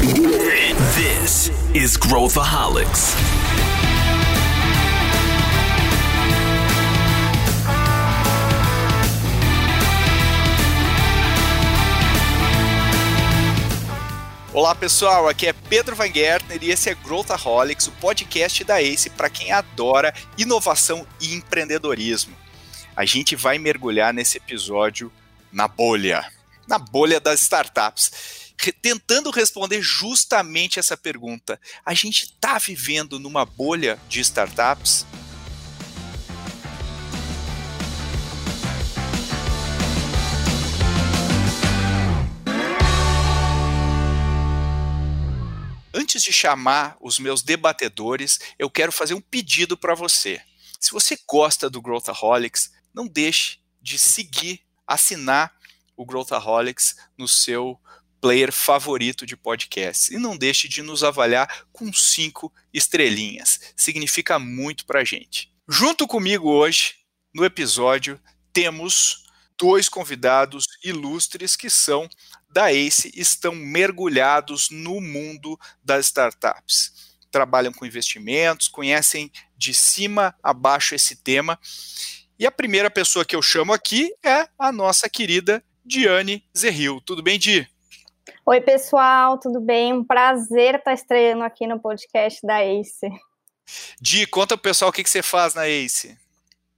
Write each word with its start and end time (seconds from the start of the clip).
This 0.00 1.50
is 1.74 1.98
Growthaholics. 1.98 3.14
Olá 14.54 14.74
pessoal, 14.74 15.28
aqui 15.28 15.46
é 15.48 15.52
Pedro 15.52 15.94
Van 15.94 16.10
Gertner 16.10 16.58
e 16.62 16.70
esse 16.70 16.88
é 16.88 16.94
Growthaholics, 16.94 17.88
o 17.88 17.92
podcast 17.92 18.64
da 18.64 18.80
ACE 18.80 19.10
para 19.10 19.28
quem 19.28 19.52
adora 19.52 20.14
inovação 20.38 21.06
e 21.20 21.34
empreendedorismo. 21.34 22.34
A 22.96 23.04
gente 23.04 23.36
vai 23.36 23.58
mergulhar 23.58 24.14
nesse 24.14 24.38
episódio 24.38 25.12
na 25.52 25.68
bolha, 25.68 26.24
na 26.66 26.78
bolha 26.78 27.20
das 27.20 27.42
startups, 27.42 28.39
tentando 28.82 29.30
responder 29.30 29.80
justamente 29.80 30.78
essa 30.78 30.96
pergunta. 30.96 31.60
A 31.84 31.94
gente 31.94 32.24
está 32.24 32.58
vivendo 32.58 33.18
numa 33.18 33.44
bolha 33.44 33.98
de 34.08 34.20
startups? 34.20 35.06
Antes 45.92 46.22
de 46.22 46.32
chamar 46.32 46.96
os 47.00 47.18
meus 47.18 47.42
debatedores, 47.42 48.38
eu 48.58 48.70
quero 48.70 48.92
fazer 48.92 49.14
um 49.14 49.20
pedido 49.20 49.76
para 49.76 49.94
você. 49.94 50.40
Se 50.78 50.92
você 50.92 51.18
gosta 51.26 51.68
do 51.68 51.80
Growthaholics, 51.80 52.72
não 52.92 53.06
deixe 53.06 53.58
de 53.80 53.98
seguir, 53.98 54.60
assinar 54.86 55.54
o 55.96 56.04
Growthaholics 56.04 56.96
no 57.16 57.28
seu 57.28 57.78
player 58.20 58.52
favorito 58.52 59.24
de 59.24 59.36
podcast. 59.36 60.14
E 60.14 60.18
não 60.18 60.36
deixe 60.36 60.68
de 60.68 60.82
nos 60.82 61.02
avaliar 61.02 61.64
com 61.72 61.92
cinco 61.92 62.52
estrelinhas. 62.72 63.72
Significa 63.76 64.38
muito 64.38 64.84
para 64.84 65.00
a 65.00 65.04
gente. 65.04 65.52
Junto 65.68 66.06
comigo 66.06 66.50
hoje, 66.50 66.96
no 67.34 67.44
episódio, 67.44 68.20
temos 68.52 69.24
dois 69.58 69.88
convidados 69.88 70.66
ilustres 70.82 71.54
que 71.54 71.70
são 71.70 72.08
da 72.48 72.72
ACE, 72.72 73.12
estão 73.14 73.54
mergulhados 73.54 74.70
no 74.70 75.00
mundo 75.00 75.58
das 75.82 76.06
startups. 76.06 77.10
Trabalham 77.30 77.72
com 77.72 77.86
investimentos, 77.86 78.66
conhecem 78.66 79.30
de 79.56 79.72
cima 79.72 80.34
a 80.42 80.52
baixo 80.52 80.94
esse 80.94 81.16
tema. 81.16 81.58
E 82.38 82.46
a 82.46 82.50
primeira 82.50 82.90
pessoa 82.90 83.24
que 83.24 83.36
eu 83.36 83.42
chamo 83.42 83.72
aqui 83.72 84.12
é 84.24 84.48
a 84.58 84.72
nossa 84.72 85.08
querida 85.08 85.62
Diane 85.84 86.44
Zerril. 86.56 87.00
Tudo 87.02 87.22
bem, 87.22 87.38
Di? 87.38 87.68
Oi, 88.50 88.60
pessoal, 88.60 89.38
tudo 89.38 89.60
bem? 89.60 89.92
Um 89.92 90.02
prazer 90.02 90.74
estar 90.74 90.92
estreando 90.92 91.44
aqui 91.44 91.68
no 91.68 91.78
podcast 91.78 92.44
da 92.44 92.64
ACE. 92.64 93.08
Di, 94.00 94.26
conta 94.26 94.56
pro 94.56 94.64
pessoal 94.64 94.90
o 94.90 94.92
que, 94.92 95.04
que 95.04 95.08
você 95.08 95.22
faz 95.22 95.54
na 95.54 95.68
ACE. 95.68 96.18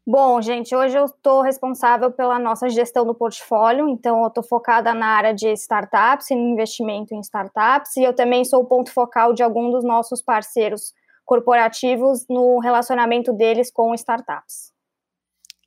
Bom, 0.06 0.42
gente, 0.42 0.76
hoje 0.76 0.98
eu 0.98 1.06
estou 1.06 1.40
responsável 1.40 2.12
pela 2.12 2.38
nossa 2.38 2.68
gestão 2.68 3.06
do 3.06 3.14
portfólio, 3.14 3.88
então 3.88 4.20
eu 4.20 4.28
estou 4.28 4.44
focada 4.44 4.92
na 4.92 5.16
área 5.16 5.32
de 5.32 5.50
startups 5.54 6.30
e 6.30 6.34
no 6.34 6.52
investimento 6.52 7.14
em 7.14 7.20
startups, 7.20 7.96
e 7.96 8.02
eu 8.02 8.12
também 8.12 8.44
sou 8.44 8.60
o 8.60 8.66
ponto 8.66 8.92
focal 8.92 9.32
de 9.32 9.42
algum 9.42 9.70
dos 9.70 9.82
nossos 9.82 10.20
parceiros 10.20 10.92
corporativos 11.24 12.26
no 12.28 12.58
relacionamento 12.58 13.32
deles 13.32 13.70
com 13.72 13.94
startups. 13.94 14.74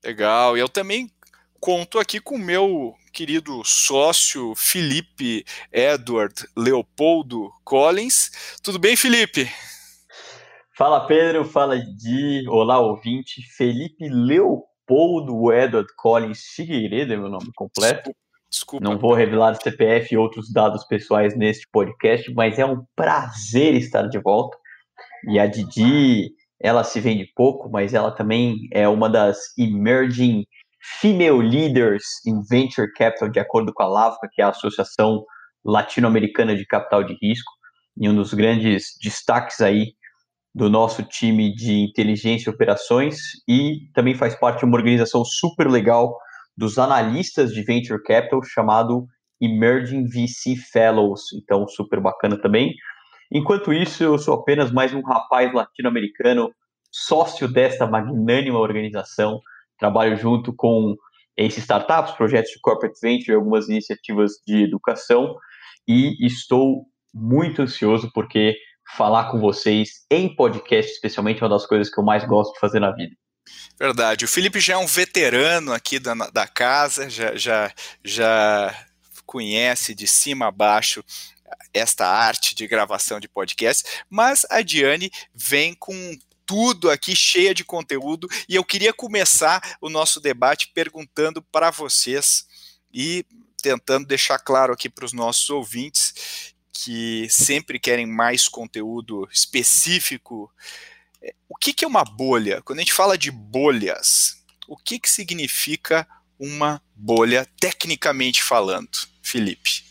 Legal, 0.04 0.56
e 0.56 0.60
eu 0.60 0.70
também 0.70 1.10
conto 1.66 1.98
aqui 1.98 2.20
com 2.20 2.36
o 2.36 2.38
meu 2.38 2.94
querido 3.12 3.64
sócio 3.66 4.54
Felipe 4.56 5.44
Edward 5.74 6.46
Leopoldo 6.56 7.50
Collins. 7.64 8.60
Tudo 8.62 8.78
bem, 8.78 8.96
Felipe? 8.96 9.50
Fala 10.78 11.08
Pedro, 11.08 11.44
fala 11.44 11.80
Di, 11.80 12.48
olá 12.50 12.78
ouvinte, 12.78 13.42
Felipe 13.58 14.08
Leopoldo 14.08 15.52
Edward 15.52 15.88
Collins 15.98 16.40
Figueiredo 16.56 17.14
é 17.14 17.18
meu 17.18 17.30
nome 17.30 17.50
completo. 17.56 18.12
Desculpa. 18.48 18.88
Não 18.88 19.00
vou 19.00 19.16
revelar 19.16 19.56
CPF 19.56 20.14
e 20.14 20.18
outros 20.20 20.54
dados 20.54 20.84
pessoais 20.84 21.36
neste 21.36 21.68
podcast, 21.72 22.32
mas 22.36 22.60
é 22.60 22.66
um 22.68 22.86
prazer 22.96 23.74
estar 23.74 24.04
de 24.04 24.20
volta. 24.20 24.56
E 25.28 25.40
a 25.40 25.48
Didi, 25.48 26.30
ela 26.62 26.84
se 26.84 27.00
vende 27.00 27.28
pouco, 27.36 27.72
mas 27.72 27.96
ela 27.96 28.12
também 28.12 28.68
é 28.72 28.88
uma 28.88 29.10
das 29.10 29.58
emerging 29.58 30.46
female 31.02 31.42
leaders 31.42 32.04
in 32.26 32.42
venture 32.50 32.92
capital, 32.94 33.30
de 33.30 33.40
acordo 33.40 33.74
com 33.74 33.84
a 33.84 33.88
LAVCA, 33.88 34.30
que 34.32 34.42
é 34.42 34.46
a 34.46 34.50
Associação 34.50 35.24
Latino-Americana 35.64 36.56
de 36.56 36.66
Capital 36.66 37.04
de 37.04 37.18
Risco, 37.22 37.52
e 37.98 38.08
um 38.08 38.16
dos 38.16 38.34
grandes 38.34 38.90
destaques 39.02 39.62
aí 39.62 39.94
do 40.54 40.70
nosso 40.70 41.04
time 41.04 41.54
de 41.54 41.84
inteligência 41.84 42.50
e 42.50 42.54
operações 42.54 43.18
e 43.48 43.90
também 43.94 44.16
faz 44.16 44.36
parte 44.36 44.60
de 44.60 44.66
uma 44.66 44.78
organização 44.78 45.26
super 45.26 45.70
legal 45.70 46.16
dos 46.56 46.78
analistas 46.78 47.52
de 47.52 47.62
venture 47.64 48.02
capital 48.04 48.42
chamado 48.44 49.06
Emerging 49.42 50.06
VC 50.06 50.56
Fellows, 50.72 51.22
então 51.34 51.68
super 51.68 52.00
bacana 52.00 52.40
também. 52.42 52.74
Enquanto 53.32 53.74
isso, 53.74 54.04
eu 54.04 54.18
sou 54.18 54.36
apenas 54.36 54.72
mais 54.72 54.94
um 54.94 55.02
rapaz 55.02 55.54
latino-americano, 55.54 56.52
sócio 56.92 57.52
desta 57.52 57.86
magnânima 57.86 58.60
organização, 58.60 59.42
trabalho 59.78 60.16
junto 60.18 60.54
com 60.54 60.96
esses 61.38 61.60
startups, 61.60 62.16
projetos 62.16 62.52
de 62.52 62.60
corporate 62.62 63.00
venture, 63.02 63.36
algumas 63.36 63.68
iniciativas 63.68 64.34
de 64.48 64.64
educação 64.64 65.36
e 65.88 66.26
estou 66.26 66.86
muito 67.14 67.62
ansioso 67.62 68.10
porque 68.14 68.56
falar 68.96 69.32
com 69.32 69.40
vocês 69.40 70.06
em 70.10 70.34
podcast, 70.34 70.92
especialmente, 70.92 71.42
é 71.42 71.44
uma 71.44 71.56
das 71.56 71.66
coisas 71.66 71.90
que 71.90 72.00
eu 72.00 72.04
mais 72.04 72.26
gosto 72.26 72.54
de 72.54 72.60
fazer 72.60 72.80
na 72.80 72.92
vida. 72.92 73.16
Verdade. 73.80 74.26
O 74.26 74.28
Felipe 74.28 74.60
já 74.60 74.74
é 74.74 74.78
um 74.78 74.88
veterano 74.88 75.74
aqui 75.74 76.00
da, 76.00 76.14
da 76.14 76.48
casa, 76.48 77.10
já, 77.10 77.36
já, 77.36 77.72
já 78.04 78.86
conhece 79.26 79.94
de 79.94 80.08
cima 80.08 80.48
a 80.48 80.52
baixo 80.52 81.04
esta 81.74 82.08
arte 82.08 82.56
de 82.56 82.68
gravação 82.68 83.20
de 83.20 83.28
podcast, 83.28 84.04
mas 84.10 84.46
a 84.50 84.62
Diane 84.62 85.12
vem 85.34 85.74
com 85.74 85.94
tudo 86.46 86.90
aqui 86.90 87.16
cheia 87.16 87.54
de 87.54 87.64
conteúdo 87.64 88.28
e 88.48 88.56
eu 88.56 88.64
queria 88.64 88.94
começar 88.94 89.78
o 89.82 89.90
nosso 89.90 90.20
debate 90.20 90.72
perguntando 90.74 91.42
para 91.42 91.72
vocês 91.72 92.46
e 92.94 93.26
tentando 93.62 94.06
deixar 94.06 94.38
claro 94.40 94.74
aqui 94.74 94.90
para 94.90 95.06
os 95.06 95.14
nossos 95.14 95.50
ouvintes 95.50 96.54
que 96.72 97.28
sempre 97.30 97.80
querem 97.80 98.06
mais 98.06 98.48
conteúdo 98.48 99.28
específico. 99.32 100.52
É, 101.22 101.34
o 101.48 101.56
que, 101.56 101.74
que 101.74 101.86
é 101.86 101.88
uma 101.88 102.04
bolha? 102.04 102.62
Quando 102.62 102.80
a 102.80 102.82
gente 102.82 102.94
fala 102.94 103.18
de 103.18 103.32
bolhas, 103.32 104.44
o 104.68 104.76
que, 104.76 105.00
que 105.00 105.10
significa 105.10 106.08
uma 106.38 106.82
bolha, 106.94 107.48
tecnicamente 107.60 108.44
falando, 108.44 108.90
Felipe? 109.22 109.85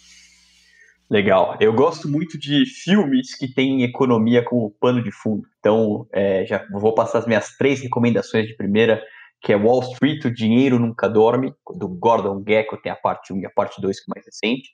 Legal. 1.11 1.57
Eu 1.61 1.73
gosto 1.73 2.09
muito 2.09 2.39
de 2.39 2.65
filmes 2.65 3.37
que 3.37 3.47
têm 3.47 3.83
economia 3.83 4.43
como 4.43 4.75
pano 4.81 5.03
de 5.03 5.13
fundo. 5.13 5.47
Então, 5.59 6.07
é, 6.13 6.47
já 6.47 6.67
vou 6.73 6.95
passar 6.95 7.19
as 7.19 7.27
minhas 7.27 7.57
três 7.57 7.81
recomendações 7.81 8.47
de 8.47 8.57
primeira, 8.57 9.03
que 9.43 9.53
é 9.53 9.57
Wall 9.57 9.83
Street, 9.93 10.25
O 10.25 10.35
Dinheiro 10.35 10.79
Nunca 10.79 11.09
Dorme, 11.09 11.53
do 11.77 11.89
Gordon 11.89 12.43
Gekko, 12.47 12.79
tem 12.79 12.91
a 12.91 12.97
parte 12.97 13.33
1 13.33 13.41
e 13.41 13.47
a 13.47 13.51
parte 13.51 13.81
2, 13.81 13.99
que 13.99 14.11
é 14.11 14.15
mais 14.17 14.27
recente. 14.27 14.71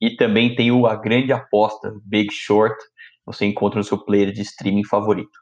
E 0.00 0.16
também 0.16 0.54
tem 0.54 0.72
o 0.72 0.86
A 0.86 0.96
Grande 0.96 1.32
Aposta, 1.32 1.92
Big 2.04 2.32
Short, 2.32 2.76
você 3.24 3.46
encontra 3.46 3.78
no 3.78 3.84
seu 3.84 3.98
player 3.98 4.32
de 4.32 4.42
streaming 4.42 4.84
favorito. 4.84 5.38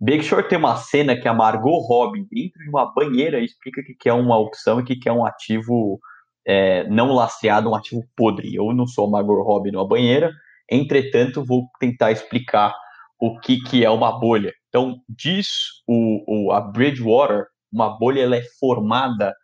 Big 0.00 0.22
Short 0.22 0.48
tem 0.48 0.58
uma 0.58 0.76
cena 0.76 1.16
que 1.16 1.26
a 1.26 1.34
Margot 1.34 1.78
Robbie, 1.78 2.26
dentro 2.30 2.62
de 2.62 2.68
uma 2.68 2.92
banheira, 2.92 3.40
explica 3.40 3.82
que 3.98 4.08
é 4.08 4.12
uma 4.12 4.38
opção 4.38 4.80
e 4.80 4.84
que 4.84 5.08
é 5.08 5.12
um 5.12 5.24
ativo 5.24 5.98
é, 6.46 6.88
não 6.88 7.12
lastreado, 7.12 7.70
um 7.70 7.74
ativo 7.74 8.02
podre. 8.16 8.54
Eu 8.54 8.72
não 8.72 8.86
sou 8.86 9.06
a 9.06 9.10
Margot 9.10 9.42
Robbie 9.42 9.72
numa 9.72 9.86
banheira, 9.86 10.32
entretanto, 10.70 11.44
vou 11.44 11.64
tentar 11.80 12.12
explicar 12.12 12.74
o 13.18 13.38
que, 13.40 13.58
que 13.62 13.84
é 13.84 13.90
uma 13.90 14.18
bolha. 14.18 14.52
Então, 14.68 14.96
diz 15.08 15.48
o, 15.86 16.48
o, 16.48 16.52
a 16.52 16.60
Bridgewater, 16.60 17.46
uma 17.72 17.98
bolha 17.98 18.20
ela 18.20 18.36
é 18.36 18.42
formada 18.60 19.34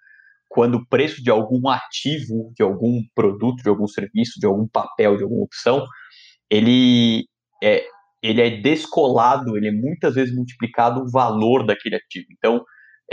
quando 0.48 0.76
o 0.76 0.86
preço 0.86 1.22
de 1.22 1.30
algum 1.30 1.68
ativo, 1.68 2.52
de 2.54 2.62
algum 2.62 3.00
produto, 3.14 3.62
de 3.62 3.68
algum 3.68 3.88
serviço, 3.88 4.38
de 4.38 4.46
algum 4.46 4.68
papel, 4.68 5.16
de 5.16 5.22
alguma 5.22 5.42
opção, 5.42 5.86
ele 6.50 7.24
é, 7.62 7.82
ele 8.22 8.42
é 8.42 8.50
descolado, 8.60 9.56
ele 9.56 9.68
é 9.68 9.72
muitas 9.72 10.14
vezes 10.14 10.34
multiplicado 10.34 11.00
o 11.00 11.10
valor 11.10 11.64
daquele 11.64 11.96
ativo. 11.96 12.26
Então, 12.30 12.62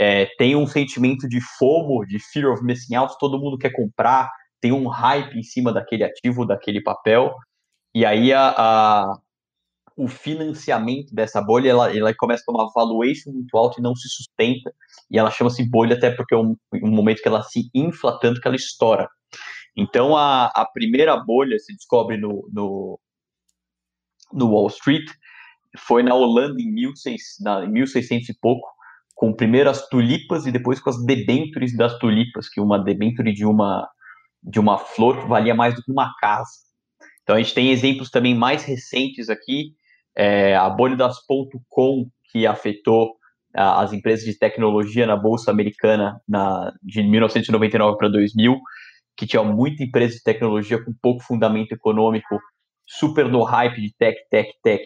é, 0.00 0.24
tem 0.38 0.56
um 0.56 0.66
sentimento 0.66 1.28
de 1.28 1.42
FOMO, 1.58 2.06
de 2.06 2.18
fear 2.18 2.50
of 2.50 2.64
missing 2.64 2.94
out, 2.94 3.14
todo 3.20 3.38
mundo 3.38 3.58
quer 3.58 3.70
comprar, 3.70 4.30
tem 4.58 4.72
um 4.72 4.88
hype 4.88 5.38
em 5.38 5.42
cima 5.42 5.74
daquele 5.74 6.02
ativo, 6.02 6.46
daquele 6.46 6.82
papel, 6.82 7.34
e 7.94 8.06
aí 8.06 8.32
a, 8.32 8.54
a 8.56 9.18
o 9.94 10.08
financiamento 10.08 11.14
dessa 11.14 11.42
bolha, 11.42 11.68
ela, 11.68 11.94
ela 11.94 12.14
começa 12.14 12.42
a 12.42 12.46
tomar 12.46 12.70
valuation 12.74 13.30
muito 13.30 13.54
alto 13.54 13.78
e 13.78 13.82
não 13.82 13.94
se 13.94 14.08
sustenta, 14.08 14.72
e 15.10 15.18
ela 15.18 15.30
chama-se 15.30 15.68
bolha 15.68 15.94
até 15.94 16.10
porque 16.10 16.34
é 16.34 16.38
um, 16.38 16.56
um, 16.82 16.90
momento 16.90 17.20
que 17.20 17.28
ela 17.28 17.42
se 17.42 17.68
infla 17.74 18.18
tanto 18.18 18.40
que 18.40 18.48
ela 18.48 18.56
estoura. 18.56 19.06
Então, 19.76 20.16
a, 20.16 20.46
a 20.46 20.64
primeira 20.64 21.14
bolha 21.18 21.58
se 21.58 21.74
descobre 21.74 22.16
no, 22.16 22.48
no, 22.50 22.98
no 24.32 24.50
Wall 24.50 24.68
Street, 24.68 25.10
foi 25.76 26.02
na 26.02 26.14
Holanda 26.14 26.58
em, 26.58 26.72
1600, 26.72 27.22
na, 27.40 27.64
em 27.66 27.70
1600 27.70 28.30
e 28.30 28.38
pouco, 28.40 28.66
com 29.20 29.34
primeiro 29.34 29.68
as 29.68 29.86
tulipas 29.86 30.46
e 30.46 30.50
depois 30.50 30.80
com 30.80 30.88
as 30.88 31.04
debentures 31.04 31.76
das 31.76 31.98
tulipas, 31.98 32.48
que 32.48 32.58
uma 32.58 32.82
debenture 32.82 33.30
de 33.34 33.44
uma 33.44 33.86
de 34.42 34.58
uma 34.58 34.78
flor 34.78 35.28
valia 35.28 35.54
mais 35.54 35.74
do 35.74 35.82
que 35.82 35.92
uma 35.92 36.14
casa. 36.18 36.50
Então 37.22 37.36
a 37.36 37.38
gente 37.42 37.52
tem 37.52 37.70
exemplos 37.70 38.08
também 38.08 38.34
mais 38.34 38.64
recentes 38.64 39.28
aqui, 39.28 39.74
é, 40.16 40.56
a 40.56 40.70
bolha 40.70 40.96
das 40.96 41.18
.com 41.68 42.08
que 42.32 42.46
afetou 42.46 43.12
a, 43.54 43.82
as 43.82 43.92
empresas 43.92 44.24
de 44.24 44.38
tecnologia 44.38 45.06
na 45.06 45.16
bolsa 45.16 45.50
americana 45.50 46.18
na, 46.26 46.72
de 46.82 47.02
1999 47.02 47.98
para 47.98 48.08
2000, 48.08 48.58
que 49.14 49.26
tinha 49.26 49.42
muita 49.42 49.84
empresa 49.84 50.14
de 50.14 50.22
tecnologia 50.22 50.82
com 50.82 50.94
pouco 51.02 51.22
fundamento 51.22 51.72
econômico, 51.72 52.40
super 52.86 53.28
no 53.28 53.42
hype 53.42 53.82
de 53.82 53.94
tech, 53.98 54.18
tech, 54.30 54.50
tech, 54.62 54.84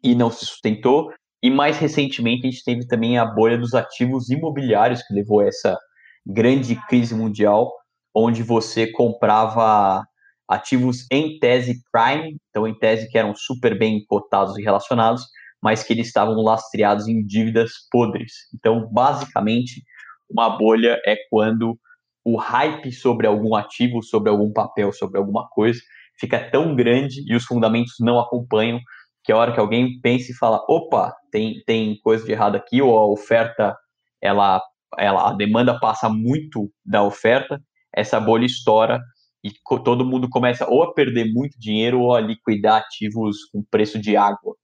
e 0.00 0.14
não 0.14 0.30
se 0.30 0.46
sustentou. 0.46 1.10
E 1.42 1.50
mais 1.50 1.78
recentemente 1.78 2.46
a 2.46 2.50
gente 2.50 2.64
teve 2.64 2.86
também 2.86 3.18
a 3.18 3.24
bolha 3.24 3.58
dos 3.58 3.74
ativos 3.74 4.30
imobiliários 4.30 5.02
que 5.02 5.14
levou 5.14 5.40
a 5.40 5.46
essa 5.46 5.78
grande 6.26 6.74
crise 6.88 7.14
mundial, 7.14 7.72
onde 8.14 8.42
você 8.42 8.90
comprava 8.90 10.04
ativos 10.48 11.06
em 11.10 11.38
tese 11.38 11.80
prime, 11.92 12.36
então 12.50 12.66
em 12.66 12.78
tese 12.78 13.08
que 13.10 13.18
eram 13.18 13.34
super 13.34 13.78
bem 13.78 14.04
cotados 14.06 14.56
e 14.58 14.62
relacionados, 14.62 15.24
mas 15.62 15.82
que 15.82 15.92
eles 15.92 16.06
estavam 16.06 16.34
lastreados 16.42 17.08
em 17.08 17.24
dívidas 17.24 17.72
podres. 17.90 18.32
Então, 18.54 18.88
basicamente, 18.92 19.82
uma 20.30 20.56
bolha 20.56 21.00
é 21.06 21.16
quando 21.30 21.78
o 22.24 22.36
hype 22.36 22.90
sobre 22.92 23.26
algum 23.26 23.54
ativo, 23.54 24.02
sobre 24.02 24.30
algum 24.30 24.52
papel, 24.52 24.92
sobre 24.92 25.18
alguma 25.18 25.48
coisa, 25.48 25.80
fica 26.18 26.50
tão 26.50 26.74
grande 26.74 27.22
e 27.26 27.34
os 27.34 27.44
fundamentos 27.44 27.94
não 28.00 28.18
acompanham 28.18 28.80
que 29.26 29.32
a 29.32 29.36
hora 29.36 29.52
que 29.52 29.58
alguém 29.58 30.00
pensa 30.00 30.30
e 30.30 30.34
fala, 30.36 30.64
opa, 30.68 31.12
tem, 31.32 31.60
tem 31.66 31.98
coisa 32.00 32.24
de 32.24 32.30
errado 32.30 32.54
aqui, 32.54 32.80
ou 32.80 32.96
a 32.96 33.10
oferta, 33.10 33.76
ela, 34.22 34.62
ela, 34.96 35.30
a 35.30 35.32
demanda 35.32 35.78
passa 35.80 36.08
muito 36.08 36.70
da 36.84 37.02
oferta, 37.02 37.60
essa 37.92 38.20
bolha 38.20 38.46
estoura 38.46 39.02
e 39.42 39.50
todo 39.84 40.04
mundo 40.04 40.28
começa 40.28 40.64
ou 40.68 40.84
a 40.84 40.94
perder 40.94 41.32
muito 41.32 41.58
dinheiro 41.58 42.00
ou 42.00 42.14
a 42.14 42.20
liquidar 42.20 42.82
ativos 42.82 43.44
com 43.50 43.64
preço 43.68 43.98
de 43.98 44.16
água. 44.16 44.54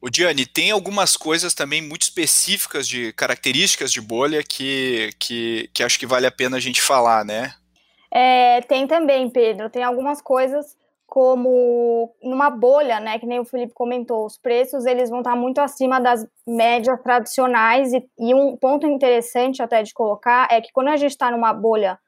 O 0.00 0.10
Diane, 0.10 0.44
tem 0.44 0.72
algumas 0.72 1.16
coisas 1.16 1.54
também 1.54 1.80
muito 1.80 2.02
específicas 2.02 2.88
de 2.88 3.12
características 3.12 3.92
de 3.92 4.00
bolha 4.00 4.42
que, 4.42 5.10
que, 5.20 5.70
que 5.72 5.84
acho 5.84 5.98
que 6.00 6.06
vale 6.06 6.26
a 6.26 6.32
pena 6.32 6.56
a 6.56 6.60
gente 6.60 6.82
falar, 6.82 7.24
né? 7.24 7.54
É, 8.12 8.60
tem 8.62 8.88
também, 8.88 9.30
Pedro. 9.30 9.70
Tem 9.70 9.84
algumas 9.84 10.20
coisas 10.20 10.79
como 11.10 12.14
numa 12.22 12.48
bolha, 12.48 13.00
né, 13.00 13.18
que 13.18 13.26
nem 13.26 13.40
o 13.40 13.44
Felipe 13.44 13.74
comentou, 13.74 14.24
os 14.24 14.38
preços 14.38 14.86
eles 14.86 15.10
vão 15.10 15.18
estar 15.18 15.34
muito 15.34 15.58
acima 15.60 16.00
das 16.00 16.24
médias 16.46 17.02
tradicionais 17.02 17.92
e, 17.92 18.08
e 18.16 18.32
um 18.32 18.56
ponto 18.56 18.86
interessante 18.86 19.60
até 19.60 19.82
de 19.82 19.92
colocar 19.92 20.46
é 20.48 20.60
que 20.60 20.70
quando 20.72 20.86
a 20.86 20.96
gente 20.96 21.10
está 21.10 21.28
numa 21.32 21.52
bolha 21.52 21.98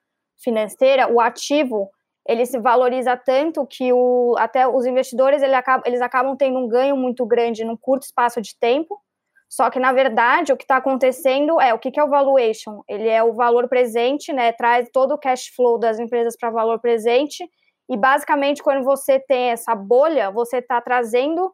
financeira, 0.40 1.12
o 1.12 1.20
ativo 1.20 1.90
ele 2.28 2.46
se 2.46 2.60
valoriza 2.60 3.16
tanto 3.16 3.66
que 3.66 3.92
o, 3.92 4.36
até 4.38 4.68
os 4.68 4.86
investidores 4.86 5.42
ele 5.42 5.56
acaba, 5.56 5.82
eles 5.84 6.00
acabam 6.00 6.36
tendo 6.36 6.60
um 6.60 6.68
ganho 6.68 6.96
muito 6.96 7.26
grande 7.26 7.64
num 7.64 7.76
curto 7.76 8.04
espaço 8.04 8.40
de 8.40 8.56
tempo. 8.56 9.00
Só 9.48 9.68
que, 9.68 9.80
na 9.80 9.92
verdade, 9.92 10.52
o 10.52 10.56
que 10.56 10.62
está 10.62 10.76
acontecendo 10.76 11.60
é 11.60 11.74
o 11.74 11.78
que, 11.78 11.90
que, 11.90 11.98
é 11.98 12.04
o 12.04 12.08
valuation? 12.08 12.82
Ele 12.88 13.08
é 13.08 13.22
o 13.22 13.34
valor 13.34 13.68
presente, 13.68 14.32
né? 14.32 14.52
Traz 14.52 14.88
todo 14.92 15.12
o 15.12 15.18
cash 15.18 15.48
flow 15.48 15.76
das 15.78 15.98
empresas 15.98 16.36
para 16.38 16.50
valor 16.50 16.78
presente 16.78 17.44
e 17.92 17.96
basicamente, 17.98 18.62
quando 18.62 18.82
você 18.82 19.20
tem 19.20 19.50
essa 19.50 19.74
bolha, 19.74 20.30
você 20.30 20.56
está 20.56 20.80
trazendo 20.80 21.52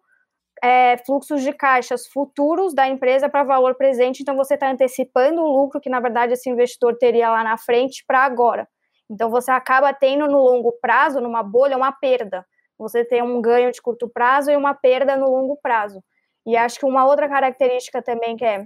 é, 0.62 0.96
fluxos 0.98 1.42
de 1.42 1.52
caixas 1.52 2.06
futuros 2.06 2.72
da 2.72 2.86
empresa 2.86 3.28
para 3.28 3.42
valor 3.42 3.74
presente, 3.74 4.20
então 4.22 4.36
você 4.36 4.54
está 4.54 4.70
antecipando 4.70 5.42
o 5.42 5.52
lucro 5.52 5.80
que, 5.80 5.90
na 5.90 5.98
verdade, 5.98 6.34
esse 6.34 6.48
investidor 6.48 6.96
teria 6.96 7.28
lá 7.28 7.42
na 7.42 7.58
frente 7.58 8.04
para 8.06 8.20
agora. 8.20 8.68
Então 9.10 9.28
você 9.30 9.50
acaba 9.50 9.92
tendo 9.92 10.28
no 10.28 10.38
longo 10.38 10.70
prazo, 10.80 11.20
numa 11.20 11.42
bolha, 11.42 11.76
uma 11.76 11.90
perda. 11.90 12.46
Você 12.78 13.04
tem 13.04 13.20
um 13.20 13.42
ganho 13.42 13.72
de 13.72 13.82
curto 13.82 14.08
prazo 14.08 14.48
e 14.52 14.56
uma 14.56 14.74
perda 14.74 15.16
no 15.16 15.28
longo 15.28 15.58
prazo. 15.60 16.00
E 16.46 16.56
acho 16.56 16.78
que 16.78 16.86
uma 16.86 17.04
outra 17.04 17.28
característica 17.28 18.00
também 18.00 18.36
que 18.36 18.44
é 18.44 18.64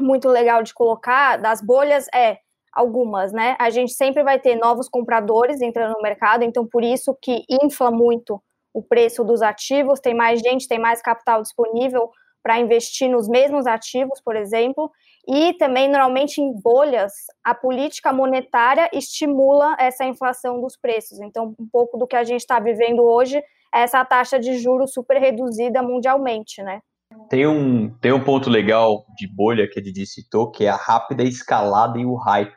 muito 0.00 0.26
legal 0.30 0.62
de 0.62 0.72
colocar 0.72 1.36
das 1.36 1.60
bolhas 1.60 2.06
é 2.14 2.38
algumas, 2.74 3.32
né? 3.32 3.56
A 3.58 3.70
gente 3.70 3.92
sempre 3.92 4.22
vai 4.22 4.38
ter 4.38 4.56
novos 4.56 4.88
compradores 4.88 5.60
entrando 5.60 5.94
no 5.94 6.02
mercado, 6.02 6.42
então 6.42 6.66
por 6.66 6.82
isso 6.82 7.16
que 7.20 7.44
infla 7.62 7.90
muito 7.90 8.42
o 8.74 8.82
preço 8.82 9.22
dos 9.22 9.40
ativos, 9.40 10.00
tem 10.00 10.14
mais 10.14 10.40
gente, 10.40 10.66
tem 10.66 10.78
mais 10.78 11.00
capital 11.00 11.42
disponível 11.42 12.10
para 12.42 12.58
investir 12.58 13.08
nos 13.08 13.26
mesmos 13.26 13.66
ativos, 13.66 14.20
por 14.20 14.36
exemplo, 14.36 14.90
e 15.26 15.54
também 15.54 15.88
normalmente 15.88 16.42
em 16.42 16.52
bolhas, 16.60 17.12
a 17.42 17.54
política 17.54 18.12
monetária 18.12 18.90
estimula 18.92 19.74
essa 19.78 20.04
inflação 20.04 20.60
dos 20.60 20.76
preços. 20.76 21.18
Então, 21.20 21.54
um 21.58 21.66
pouco 21.72 21.96
do 21.96 22.06
que 22.06 22.16
a 22.16 22.24
gente 22.24 22.40
está 22.40 22.60
vivendo 22.60 23.02
hoje 23.02 23.38
é 23.74 23.80
essa 23.80 24.04
taxa 24.04 24.38
de 24.38 24.58
juros 24.58 24.92
super 24.92 25.18
reduzida 25.18 25.82
mundialmente, 25.82 26.62
né? 26.62 26.80
Tem 27.28 27.46
um, 27.46 27.90
tem 27.98 28.12
um 28.12 28.22
ponto 28.22 28.50
legal 28.50 29.04
de 29.16 29.26
bolha 29.26 29.68
que 29.68 29.78
a 29.78 29.82
Didi 29.82 30.06
citou, 30.06 30.50
que 30.50 30.64
é 30.64 30.68
a 30.68 30.76
rápida 30.76 31.22
escalada 31.24 31.98
e 31.98 32.04
o 32.04 32.14
hype. 32.14 32.54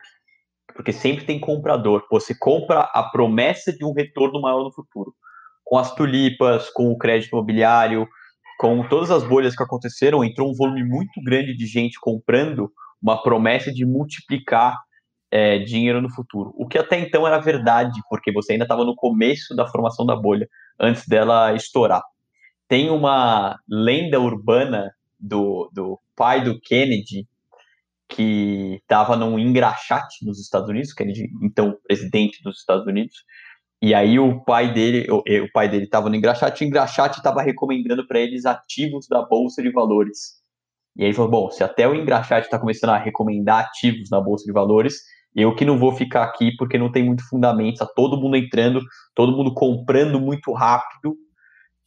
Porque 0.74 0.92
sempre 0.92 1.24
tem 1.24 1.40
comprador. 1.40 2.04
Você 2.10 2.34
compra 2.38 2.80
a 2.92 3.02
promessa 3.02 3.72
de 3.72 3.84
um 3.84 3.92
retorno 3.92 4.40
maior 4.40 4.62
no 4.62 4.72
futuro. 4.72 5.12
Com 5.64 5.78
as 5.78 5.94
tulipas, 5.94 6.70
com 6.70 6.90
o 6.90 6.98
crédito 6.98 7.32
imobiliário, 7.32 8.06
com 8.58 8.86
todas 8.88 9.10
as 9.10 9.24
bolhas 9.24 9.56
que 9.56 9.62
aconteceram, 9.62 10.24
entrou 10.24 10.50
um 10.50 10.54
volume 10.54 10.84
muito 10.84 11.20
grande 11.24 11.56
de 11.56 11.66
gente 11.66 11.98
comprando 12.00 12.70
uma 13.00 13.22
promessa 13.22 13.72
de 13.72 13.86
multiplicar 13.86 14.76
é, 15.30 15.58
dinheiro 15.58 16.00
no 16.00 16.10
futuro. 16.10 16.52
O 16.56 16.66
que 16.66 16.78
até 16.78 16.98
então 16.98 17.26
era 17.26 17.38
verdade, 17.38 18.00
porque 18.08 18.32
você 18.32 18.52
ainda 18.52 18.64
estava 18.64 18.84
no 18.84 18.96
começo 18.96 19.54
da 19.54 19.66
formação 19.66 20.04
da 20.04 20.16
bolha, 20.16 20.48
antes 20.80 21.06
dela 21.06 21.54
estourar. 21.54 22.02
Tem 22.68 22.90
uma 22.90 23.58
lenda 23.68 24.20
urbana 24.20 24.92
do, 25.18 25.70
do 25.72 25.98
pai 26.14 26.44
do 26.44 26.60
Kennedy, 26.60 27.26
que 28.08 28.78
estava 28.82 29.16
num 29.16 29.38
engraxate 29.38 30.24
nos 30.24 30.40
Estados 30.40 30.68
Unidos, 30.68 30.92
Kennedy, 30.92 31.28
então 31.42 31.76
presidente 31.86 32.42
dos 32.42 32.58
Estados 32.58 32.86
Unidos, 32.86 33.24
e 33.80 33.94
aí 33.94 34.18
o 34.18 34.42
pai 34.44 34.72
dele, 34.72 35.06
o, 35.10 35.18
o 35.18 35.52
pai 35.52 35.68
dele 35.68 35.84
estava 35.84 36.08
no 36.08 36.16
engraxate, 36.16 36.62
e 36.62 36.66
o 36.66 36.68
engraxate 36.68 37.18
estava 37.18 37.42
recomendando 37.42 38.06
para 38.06 38.18
eles 38.18 38.44
ativos 38.44 39.06
da 39.08 39.22
bolsa 39.22 39.62
de 39.62 39.70
valores. 39.70 40.38
E 40.96 41.02
aí 41.02 41.08
ele 41.08 41.14
falou: 41.14 41.30
bom, 41.30 41.50
se 41.50 41.62
até 41.62 41.86
o 41.86 41.94
engraxate 41.94 42.46
está 42.46 42.58
começando 42.58 42.90
a 42.90 42.98
recomendar 42.98 43.66
ativos 43.66 44.10
na 44.10 44.20
bolsa 44.20 44.44
de 44.44 44.52
valores, 44.52 44.96
eu 45.34 45.54
que 45.54 45.64
não 45.64 45.78
vou 45.78 45.92
ficar 45.92 46.24
aqui 46.24 46.56
porque 46.56 46.76
não 46.76 46.90
tem 46.90 47.04
muito 47.04 47.26
fundamento, 47.28 47.74
está 47.74 47.86
todo 47.86 48.20
mundo 48.20 48.36
entrando, 48.36 48.80
todo 49.14 49.36
mundo 49.36 49.54
comprando 49.54 50.20
muito 50.20 50.52
rápido, 50.52 51.16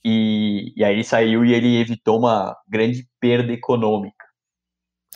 e, 0.04 0.74
e 0.76 0.84
aí 0.84 0.94
ele 0.94 1.04
saiu 1.04 1.46
e 1.46 1.54
ele 1.54 1.80
evitou 1.80 2.20
uma 2.20 2.56
grande 2.68 3.08
perda 3.20 3.52
econômica. 3.54 4.26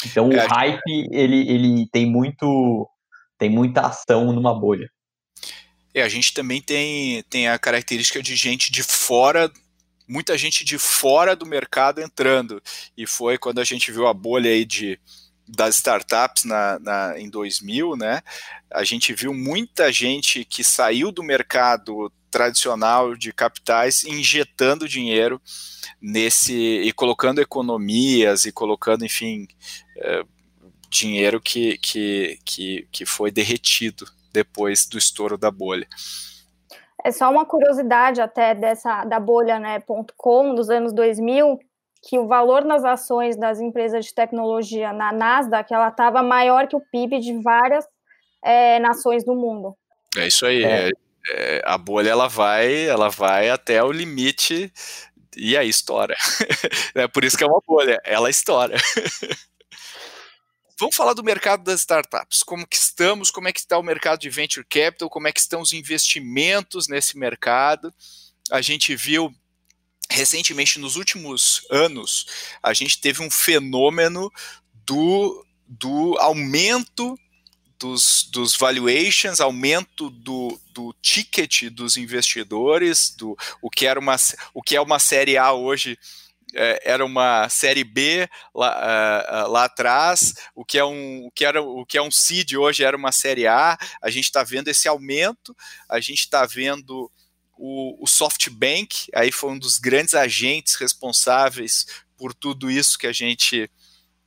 Então 0.05 0.31
é, 0.31 0.45
o 0.45 0.47
hype 0.47 1.09
ele, 1.11 1.49
ele 1.49 1.89
tem 1.91 2.05
muito 2.05 2.89
tem 3.37 3.49
muita 3.49 3.81
ação 3.81 4.31
numa 4.31 4.57
bolha. 4.57 4.89
É, 5.93 6.01
a 6.01 6.09
gente 6.09 6.33
também 6.33 6.61
tem, 6.61 7.23
tem 7.23 7.47
a 7.47 7.57
característica 7.57 8.21
de 8.21 8.35
gente 8.35 8.69
de 8.69 8.83
fora, 8.83 9.49
muita 10.05 10.37
gente 10.37 10.65
de 10.65 10.77
fora 10.77 11.35
do 11.35 11.45
mercado 11.45 12.01
entrando. 12.01 12.61
E 12.97 13.07
foi 13.07 13.37
quando 13.37 13.59
a 13.59 13.63
gente 13.63 13.91
viu 13.91 14.05
a 14.05 14.13
bolha 14.13 14.51
aí 14.51 14.65
de, 14.65 14.99
das 15.47 15.75
startups 15.75 16.43
na, 16.43 16.79
na, 16.79 17.19
em 17.19 17.29
2000, 17.29 17.95
né? 17.95 18.21
A 18.69 18.83
gente 18.83 19.13
viu 19.13 19.33
muita 19.33 19.89
gente 19.91 20.43
que 20.43 20.65
saiu 20.65 21.13
do 21.13 21.23
mercado 21.23 22.11
tradicional 22.35 23.15
de 23.15 23.31
capitais 23.31 24.03
injetando 24.03 24.89
dinheiro 24.89 25.41
nesse 26.01 26.53
e 26.53 26.91
colocando 26.91 27.39
economias 27.39 28.43
e 28.43 28.51
colocando, 28.51 29.05
enfim, 29.05 29.47
é, 29.97 30.21
dinheiro 30.89 31.39
que, 31.39 31.77
que, 31.77 32.37
que, 32.43 32.89
que 32.91 33.05
foi 33.05 33.31
derretido 33.31 34.05
depois 34.33 34.85
do 34.85 34.97
estouro 34.97 35.37
da 35.37 35.49
bolha. 35.49 35.87
É 37.05 37.09
só 37.09 37.31
uma 37.31 37.45
curiosidade 37.45 38.19
até 38.19 38.53
dessa 38.53 39.05
da 39.05 39.17
bolha, 39.17 39.57
né, 39.57 39.81
.com 40.17 40.53
dos 40.53 40.69
anos 40.69 40.91
2000, 40.91 41.57
que 42.03 42.19
o 42.19 42.27
valor 42.27 42.65
nas 42.65 42.83
ações 42.83 43.37
das 43.37 43.61
empresas 43.61 44.03
de 44.03 44.13
tecnologia 44.13 44.91
na 44.91 45.13
Nasdaq, 45.13 45.73
ela 45.73 45.87
estava 45.87 46.21
maior 46.21 46.67
que 46.67 46.75
o 46.75 46.81
PIB 46.91 47.17
de 47.17 47.41
várias 47.41 47.85
é, 48.43 48.77
nações 48.79 49.23
do 49.23 49.33
mundo. 49.33 49.73
É 50.17 50.27
isso 50.27 50.45
aí. 50.45 50.61
É. 50.65 51.04
É, 51.29 51.61
a 51.65 51.77
bolha 51.77 52.09
ela 52.09 52.27
vai, 52.27 52.85
ela 52.85 53.09
vai 53.09 53.49
até 53.49 53.83
o 53.83 53.91
limite 53.91 54.71
e 55.35 55.57
aí 55.57 55.69
estoura. 55.69 56.15
é 56.95 57.07
por 57.07 57.23
isso 57.23 57.37
que 57.37 57.43
é 57.43 57.47
uma 57.47 57.61
bolha, 57.65 57.99
ela 58.03 58.29
estoura. 58.29 58.75
Vamos 60.77 60.95
falar 60.95 61.13
do 61.13 61.23
mercado 61.23 61.63
das 61.63 61.79
startups. 61.81 62.43
Como 62.43 62.67
que 62.67 62.75
estamos? 62.75 63.31
Como 63.31 63.47
é 63.47 63.53
que 63.53 63.59
está 63.59 63.77
o 63.77 63.83
mercado 63.83 64.19
de 64.19 64.29
venture 64.29 64.65
capital? 64.69 65.09
Como 65.09 65.27
é 65.27 65.31
que 65.31 65.39
estão 65.39 65.61
os 65.61 65.71
investimentos 65.71 66.89
nesse 66.89 67.17
mercado? 67.17 67.93
A 68.51 68.61
gente 68.61 68.93
viu 68.93 69.33
recentemente, 70.09 70.79
nos 70.79 70.97
últimos 70.97 71.65
anos, 71.71 72.25
a 72.61 72.73
gente 72.73 72.99
teve 72.99 73.23
um 73.23 73.31
fenômeno 73.31 74.29
do, 74.85 75.45
do 75.67 76.17
aumento 76.19 77.17
dos, 77.85 78.27
dos 78.31 78.55
valuations, 78.55 79.39
aumento 79.39 80.09
do, 80.09 80.59
do 80.73 80.93
ticket 81.03 81.69
dos 81.69 81.97
investidores, 81.97 83.15
do 83.15 83.37
o 83.61 83.69
que 83.69 83.85
era 83.85 83.99
uma 83.99 84.15
o 84.53 84.61
que 84.61 84.75
é 84.75 84.81
uma 84.81 84.97
série 84.97 85.37
A 85.37 85.53
hoje 85.53 85.97
é, 86.55 86.81
era 86.83 87.05
uma 87.05 87.47
série 87.47 87.83
B 87.83 88.27
lá, 88.53 89.45
uh, 89.45 89.51
lá 89.51 89.65
atrás, 89.65 90.33
o 90.55 90.65
que 90.65 90.79
é 90.79 90.85
um 90.85 91.27
o 91.27 91.31
que 91.31 91.45
era 91.45 91.61
o 91.61 91.85
que 91.85 91.97
é 91.97 92.01
um 92.01 92.09
seed 92.09 92.53
hoje 92.53 92.83
era 92.83 92.97
uma 92.97 93.11
série 93.11 93.45
A. 93.45 93.77
A 94.01 94.09
gente 94.09 94.25
está 94.25 94.43
vendo 94.43 94.67
esse 94.67 94.87
aumento, 94.87 95.55
a 95.87 95.99
gente 95.99 96.21
está 96.21 96.43
vendo 96.45 97.11
o, 97.55 98.03
o 98.03 98.07
SoftBank, 98.07 99.09
aí 99.13 99.31
foi 99.31 99.51
um 99.51 99.59
dos 99.59 99.77
grandes 99.77 100.15
agentes 100.15 100.75
responsáveis 100.75 101.85
por 102.17 102.33
tudo 102.33 102.71
isso 102.71 102.97
que 102.97 103.07
a 103.07 103.13
gente 103.13 103.69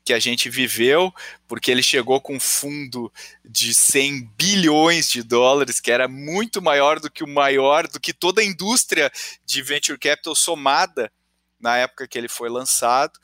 que 0.08 0.12
a 0.14 0.18
gente 0.18 0.48
viveu, 0.48 1.14
porque 1.46 1.70
ele 1.70 1.82
chegou 1.82 2.18
com 2.18 2.36
um 2.36 2.40
fundo 2.40 3.12
de 3.44 3.74
100 3.74 4.22
bilhões 4.38 5.10
de 5.10 5.22
dólares, 5.22 5.80
que 5.80 5.90
era 5.90 6.08
muito 6.08 6.62
maior 6.62 6.98
do 6.98 7.10
que 7.10 7.22
o 7.22 7.28
maior, 7.28 7.86
do 7.86 8.00
que 8.00 8.14
toda 8.14 8.40
a 8.40 8.44
indústria 8.44 9.12
de 9.44 9.60
venture 9.60 9.98
capital 9.98 10.34
somada 10.34 11.12
na 11.60 11.76
época 11.76 12.08
que 12.08 12.16
ele 12.16 12.26
foi 12.26 12.48
lançado. 12.48 13.20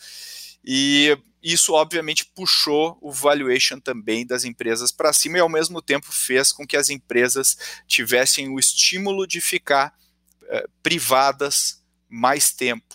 E 0.62 1.16
isso 1.42 1.72
obviamente 1.72 2.30
puxou 2.34 2.98
o 3.00 3.10
valuation 3.10 3.80
também 3.80 4.26
das 4.26 4.44
empresas 4.44 4.92
para 4.92 5.10
cima 5.14 5.38
e 5.38 5.40
ao 5.40 5.48
mesmo 5.48 5.80
tempo 5.80 6.12
fez 6.12 6.52
com 6.52 6.66
que 6.66 6.76
as 6.76 6.90
empresas 6.90 7.56
tivessem 7.86 8.50
o 8.50 8.58
estímulo 8.58 9.26
de 9.26 9.40
ficar 9.40 9.94
eh, 10.48 10.66
privadas 10.82 11.82
mais 12.10 12.52
tempo, 12.52 12.94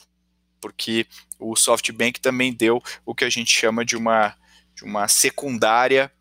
porque 0.62 1.08
o 1.40 1.56
SoftBank 1.56 2.20
também 2.20 2.54
deu 2.54 2.84
o 3.06 3.16
que 3.16 3.24
a 3.24 3.30
gente 3.30 3.52
chama 3.52 3.86
de 3.86 3.96
uma, 3.96 4.36
de 4.76 4.84
uma 4.84 5.08
secundária 5.08 6.12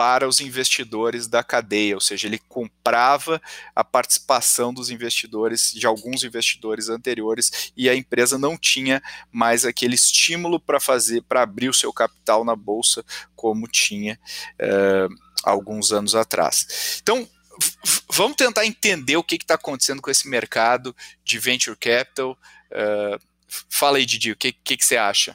para 0.00 0.26
os 0.26 0.40
investidores 0.40 1.26
da 1.26 1.44
cadeia, 1.44 1.94
ou 1.94 2.00
seja, 2.00 2.26
ele 2.26 2.40
comprava 2.48 3.38
a 3.76 3.84
participação 3.84 4.72
dos 4.72 4.88
investidores, 4.88 5.72
de 5.72 5.86
alguns 5.86 6.24
investidores 6.24 6.88
anteriores, 6.88 7.70
e 7.76 7.86
a 7.86 7.94
empresa 7.94 8.38
não 8.38 8.56
tinha 8.56 9.02
mais 9.30 9.66
aquele 9.66 9.94
estímulo 9.94 10.58
para 10.58 10.80
fazer, 10.80 11.22
para 11.24 11.42
abrir 11.42 11.68
o 11.68 11.74
seu 11.74 11.92
capital 11.92 12.46
na 12.46 12.56
bolsa, 12.56 13.04
como 13.36 13.68
tinha 13.68 14.18
uh, 14.54 15.14
alguns 15.44 15.92
anos 15.92 16.14
atrás. 16.14 16.98
Então, 17.02 17.28
vamos 18.10 18.36
tentar 18.38 18.64
entender 18.64 19.18
o 19.18 19.22
que 19.22 19.34
está 19.34 19.56
acontecendo 19.56 20.00
com 20.00 20.10
esse 20.10 20.26
mercado 20.26 20.96
de 21.22 21.38
venture 21.38 21.76
capital. 21.76 22.38
Uh, 22.72 23.29
Fala 23.68 23.98
aí, 23.98 24.06
Didi, 24.06 24.32
o 24.32 24.36
que, 24.36 24.52
que, 24.52 24.76
que 24.76 24.84
você 24.84 24.96
acha? 24.96 25.34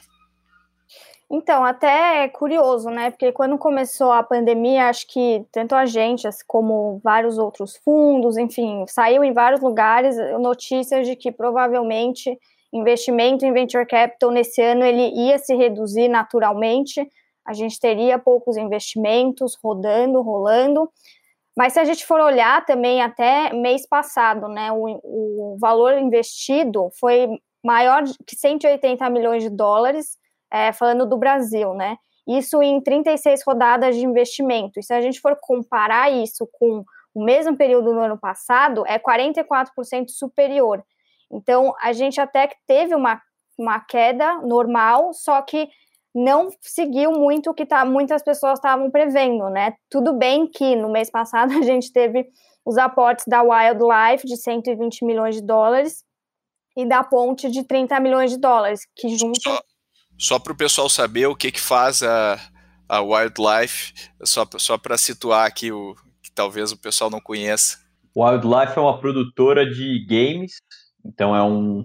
Então, 1.30 1.64
até 1.64 2.24
é 2.24 2.28
curioso, 2.28 2.88
né? 2.88 3.10
Porque 3.10 3.32
quando 3.32 3.58
começou 3.58 4.12
a 4.12 4.22
pandemia, 4.22 4.88
acho 4.88 5.08
que 5.08 5.44
tanto 5.50 5.74
a 5.74 5.84
gente 5.84 6.28
como 6.46 7.00
vários 7.02 7.36
outros 7.36 7.76
fundos, 7.78 8.36
enfim, 8.36 8.84
saiu 8.86 9.24
em 9.24 9.32
vários 9.32 9.60
lugares 9.60 10.16
notícias 10.38 11.06
de 11.06 11.16
que 11.16 11.32
provavelmente 11.32 12.38
investimento 12.72 13.44
em 13.44 13.52
venture 13.52 13.86
capital 13.86 14.30
nesse 14.30 14.62
ano 14.62 14.84
ele 14.84 15.08
ia 15.08 15.38
se 15.38 15.54
reduzir 15.54 16.08
naturalmente. 16.08 17.04
A 17.44 17.52
gente 17.52 17.78
teria 17.80 18.18
poucos 18.18 18.56
investimentos 18.56 19.56
rodando, 19.62 20.22
rolando. 20.22 20.88
Mas 21.56 21.72
se 21.72 21.80
a 21.80 21.84
gente 21.84 22.04
for 22.04 22.20
olhar 22.20 22.64
também 22.66 23.02
até 23.02 23.52
mês 23.52 23.86
passado, 23.86 24.46
né, 24.46 24.70
o, 24.70 25.00
o 25.02 25.56
valor 25.58 25.96
investido 25.98 26.90
foi 27.00 27.28
maior 27.66 28.04
que 28.26 28.36
180 28.36 29.10
milhões 29.10 29.42
de 29.42 29.50
dólares, 29.50 30.16
é, 30.52 30.72
falando 30.72 31.04
do 31.04 31.18
Brasil, 31.18 31.74
né? 31.74 31.96
Isso 32.26 32.62
em 32.62 32.80
36 32.80 33.42
rodadas 33.46 33.96
de 33.96 34.04
investimento. 34.04 34.78
E 34.78 34.82
se 34.82 34.92
a 34.92 35.00
gente 35.00 35.20
for 35.20 35.36
comparar 35.40 36.10
isso 36.10 36.48
com 36.52 36.84
o 37.14 37.24
mesmo 37.24 37.56
período 37.56 37.92
do 37.92 38.00
ano 38.00 38.18
passado, 38.18 38.84
é 38.86 38.98
44% 38.98 40.08
superior. 40.08 40.84
Então, 41.30 41.74
a 41.80 41.92
gente 41.92 42.20
até 42.20 42.46
que 42.46 42.56
teve 42.66 42.94
uma, 42.94 43.20
uma 43.58 43.80
queda 43.80 44.38
normal, 44.42 45.12
só 45.12 45.40
que 45.42 45.68
não 46.14 46.48
seguiu 46.60 47.12
muito 47.12 47.50
o 47.50 47.54
que 47.54 47.66
tá, 47.66 47.84
muitas 47.84 48.22
pessoas 48.22 48.58
estavam 48.58 48.90
prevendo, 48.90 49.50
né? 49.50 49.74
Tudo 49.90 50.12
bem 50.14 50.46
que 50.46 50.74
no 50.74 50.90
mês 50.90 51.10
passado 51.10 51.52
a 51.58 51.62
gente 51.62 51.92
teve 51.92 52.26
os 52.64 52.78
aportes 52.78 53.24
da 53.28 53.42
Wildlife 53.42 54.26
de 54.26 54.36
120 54.36 55.04
milhões 55.04 55.36
de 55.36 55.42
dólares, 55.42 56.05
e 56.76 56.86
da 56.86 57.02
ponte 57.02 57.50
de 57.50 57.64
30 57.64 57.98
milhões 58.00 58.30
de 58.30 58.38
dólares, 58.38 58.80
que 58.94 59.16
junto... 59.16 59.40
Só, 59.40 59.60
só 60.18 60.38
para 60.38 60.52
o 60.52 60.56
pessoal 60.56 60.88
saber 60.88 61.26
o 61.26 61.36
que, 61.36 61.50
que 61.50 61.60
faz 61.60 62.02
a, 62.02 62.38
a 62.88 63.00
Wildlife, 63.00 63.94
só, 64.24 64.46
só 64.58 64.76
para 64.76 64.98
situar 64.98 65.46
aqui 65.46 65.72
o 65.72 65.94
que 66.22 66.30
talvez 66.34 66.72
o 66.72 66.78
pessoal 66.78 67.10
não 67.10 67.20
conheça. 67.20 67.78
Wildlife 68.16 68.78
é 68.78 68.80
uma 68.80 68.98
produtora 68.98 69.68
de 69.68 70.04
games, 70.06 70.52
então 71.04 71.34
é 71.34 71.42
um, 71.42 71.84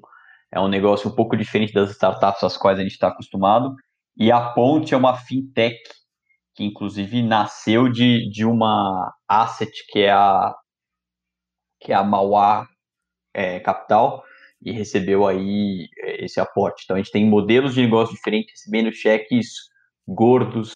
é 0.52 0.60
um 0.60 0.68
negócio 0.68 1.10
um 1.10 1.16
pouco 1.16 1.36
diferente 1.38 1.74
das 1.74 1.92
startups 1.92 2.44
às 2.44 2.58
quais 2.58 2.80
a 2.80 2.84
gente 2.84 2.94
está 2.94 3.08
acostumado. 3.08 3.76
E 4.18 4.32
a 4.32 4.52
Ponte 4.52 4.94
é 4.94 4.98
uma 4.98 5.16
fintech 5.16 5.78
que 6.54 6.64
inclusive 6.64 7.22
nasceu 7.24 7.90
de, 7.90 8.30
de 8.30 8.46
uma 8.46 9.14
asset 9.28 9.72
que 9.90 10.00
é 10.00 10.12
a 10.12 10.54
que 11.80 11.92
é 11.92 11.96
a 11.96 12.04
Mauá 12.04 12.68
é, 13.34 13.60
Capital, 13.60 14.24
e 14.62 14.72
recebeu 14.72 15.26
aí 15.26 15.88
eh, 15.98 16.26
esse 16.26 16.40
aporte. 16.40 16.84
Então 16.84 16.96
a 16.96 17.00
gente 17.00 17.12
tem 17.12 17.26
modelos 17.26 17.74
de 17.74 17.82
negócio 17.82 18.16
diferentes 18.16 18.52
recebendo 18.52 18.94
cheques 18.94 19.48
gordos 20.08 20.72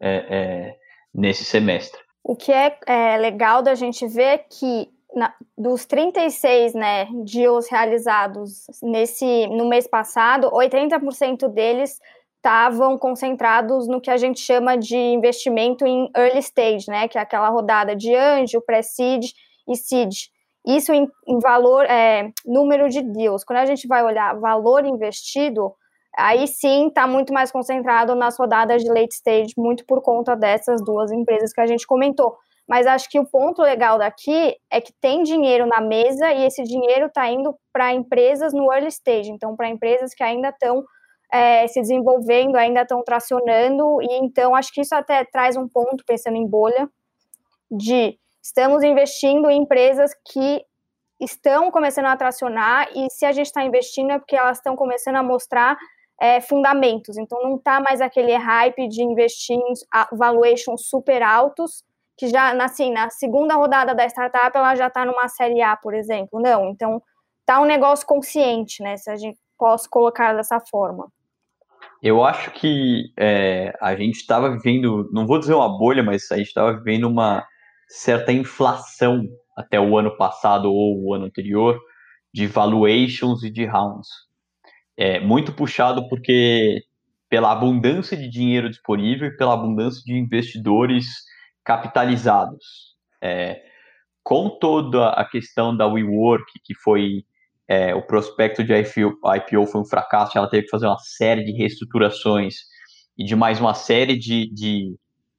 é, 0.00 0.26
é, 0.28 0.76
nesse 1.14 1.44
semestre. 1.44 2.00
O 2.22 2.36
que 2.36 2.52
é, 2.52 2.78
é, 2.86 3.16
legal 3.16 3.62
da 3.62 3.74
gente 3.74 4.06
ver 4.06 4.22
é 4.22 4.38
que 4.38 4.88
na, 5.14 5.34
dos 5.56 5.86
36 5.86 6.74
né, 6.74 7.08
deals 7.24 7.68
realizados 7.70 8.66
nesse, 8.82 9.46
no 9.48 9.68
mês 9.68 9.86
passado, 9.86 10.50
80% 10.50 11.48
deles 11.48 11.98
estavam 12.36 12.96
concentrados 12.96 13.88
no 13.88 14.00
que 14.00 14.10
a 14.10 14.16
gente 14.16 14.40
chama 14.40 14.76
de 14.76 14.96
investimento 14.96 15.86
em 15.86 16.08
early 16.16 16.38
stage, 16.38 16.88
né, 16.88 17.08
que 17.08 17.18
é 17.18 17.20
aquela 17.20 17.48
rodada 17.48 17.96
de 17.96 18.14
anjo, 18.14 18.60
pré-seed 18.60 19.32
e 19.68 19.76
seed. 19.76 20.14
Isso 20.66 20.92
em, 20.92 21.08
em 21.26 21.38
valor, 21.38 21.84
é, 21.86 22.30
número 22.44 22.88
de 22.88 23.02
deals. 23.02 23.44
Quando 23.44 23.58
a 23.58 23.66
gente 23.66 23.86
vai 23.86 24.04
olhar 24.04 24.38
valor 24.38 24.84
investido, 24.84 25.72
aí 26.16 26.46
sim 26.46 26.88
está 26.88 27.06
muito 27.06 27.32
mais 27.32 27.50
concentrado 27.50 28.14
nas 28.14 28.38
rodadas 28.38 28.82
de 28.82 28.88
late 28.88 29.14
stage, 29.14 29.54
muito 29.56 29.84
por 29.86 30.02
conta 30.02 30.34
dessas 30.36 30.82
duas 30.84 31.10
empresas 31.12 31.52
que 31.52 31.60
a 31.60 31.66
gente 31.66 31.86
comentou. 31.86 32.36
Mas 32.68 32.86
acho 32.86 33.08
que 33.08 33.18
o 33.18 33.24
ponto 33.24 33.62
legal 33.62 33.98
daqui 33.98 34.54
é 34.70 34.80
que 34.80 34.92
tem 35.00 35.22
dinheiro 35.22 35.66
na 35.66 35.80
mesa 35.80 36.30
e 36.32 36.44
esse 36.44 36.62
dinheiro 36.64 37.06
está 37.06 37.30
indo 37.30 37.56
para 37.72 37.94
empresas 37.94 38.52
no 38.52 38.70
early 38.70 38.88
stage, 38.88 39.30
então 39.30 39.56
para 39.56 39.70
empresas 39.70 40.12
que 40.12 40.22
ainda 40.22 40.50
estão 40.50 40.84
é, 41.32 41.66
se 41.66 41.80
desenvolvendo, 41.80 42.56
ainda 42.56 42.82
estão 42.82 43.02
tracionando, 43.02 44.02
e 44.02 44.18
então 44.18 44.54
acho 44.54 44.72
que 44.72 44.80
isso 44.80 44.94
até 44.94 45.24
traz 45.24 45.56
um 45.56 45.68
ponto, 45.68 46.04
pensando 46.06 46.36
em 46.36 46.46
bolha, 46.46 46.88
de 47.70 48.18
Estamos 48.48 48.82
investindo 48.82 49.50
em 49.50 49.60
empresas 49.60 50.10
que 50.32 50.64
estão 51.20 51.70
começando 51.70 52.06
a 52.06 52.16
tracionar 52.16 52.88
e 52.96 53.06
se 53.10 53.26
a 53.26 53.30
gente 53.30 53.48
está 53.48 53.62
investindo 53.62 54.10
é 54.10 54.18
porque 54.18 54.34
elas 54.34 54.56
estão 54.56 54.74
começando 54.74 55.16
a 55.16 55.22
mostrar 55.22 55.76
é, 56.18 56.40
fundamentos. 56.40 57.18
Então 57.18 57.42
não 57.42 57.56
está 57.56 57.78
mais 57.78 58.00
aquele 58.00 58.34
hype 58.34 58.88
de 58.88 59.02
investir 59.02 59.54
em 59.54 60.16
valuations 60.16 60.88
super 60.88 61.22
altos 61.22 61.84
que 62.16 62.28
já 62.28 62.50
assim 62.64 62.90
na 62.90 63.10
segunda 63.10 63.54
rodada 63.54 63.94
da 63.94 64.06
startup 64.06 64.56
ela 64.56 64.74
já 64.74 64.86
está 64.86 65.04
numa 65.04 65.28
série 65.28 65.60
A, 65.60 65.76
por 65.76 65.92
exemplo. 65.92 66.40
Não, 66.40 66.70
então 66.70 67.02
tá 67.44 67.60
um 67.60 67.66
negócio 67.66 68.06
consciente, 68.06 68.82
né? 68.82 68.96
Se 68.96 69.10
a 69.10 69.16
gente 69.16 69.38
posso 69.58 69.90
colocar 69.90 70.32
dessa 70.32 70.58
forma. 70.58 71.12
Eu 72.02 72.24
acho 72.24 72.50
que 72.52 73.12
é, 73.18 73.76
a 73.78 73.94
gente 73.94 74.16
estava 74.16 74.50
vivendo, 74.50 75.06
não 75.12 75.26
vou 75.26 75.38
dizer 75.38 75.52
uma 75.52 75.68
bolha, 75.68 76.02
mas 76.02 76.32
a 76.32 76.38
gente 76.38 76.46
estava 76.46 76.72
vivendo 76.72 77.04
uma 77.04 77.46
certa 77.88 78.32
inflação 78.32 79.24
até 79.56 79.80
o 79.80 79.96
ano 79.98 80.16
passado 80.16 80.70
ou 80.70 81.02
o 81.02 81.14
ano 81.14 81.24
anterior 81.24 81.80
de 82.32 82.46
valuations 82.46 83.42
e 83.42 83.50
de 83.50 83.64
rounds. 83.64 84.08
É 84.96 85.18
muito 85.18 85.52
puxado 85.52 86.08
porque 86.08 86.82
pela 87.28 87.52
abundância 87.52 88.16
de 88.16 88.28
dinheiro 88.28 88.68
disponível 88.68 89.28
e 89.28 89.36
pela 89.36 89.54
abundância 89.54 90.02
de 90.04 90.14
investidores 90.14 91.06
capitalizados. 91.64 92.96
É, 93.20 93.62
com 94.22 94.58
toda 94.58 95.08
a 95.10 95.24
questão 95.24 95.76
da 95.76 95.86
WeWork, 95.86 96.44
que 96.62 96.74
foi 96.74 97.24
é, 97.66 97.94
o 97.94 98.02
prospecto 98.02 98.62
de 98.62 98.74
IPO, 98.74 99.18
IPO 99.36 99.66
foi 99.66 99.80
um 99.80 99.84
fracasso, 99.84 100.36
ela 100.36 100.48
teve 100.48 100.64
que 100.64 100.70
fazer 100.70 100.86
uma 100.86 100.98
série 100.98 101.44
de 101.44 101.52
reestruturações 101.52 102.56
e 103.16 103.24
de 103.24 103.34
mais 103.34 103.60
uma 103.60 103.74
série 103.74 104.18
de, 104.18 104.52
de 104.52 104.94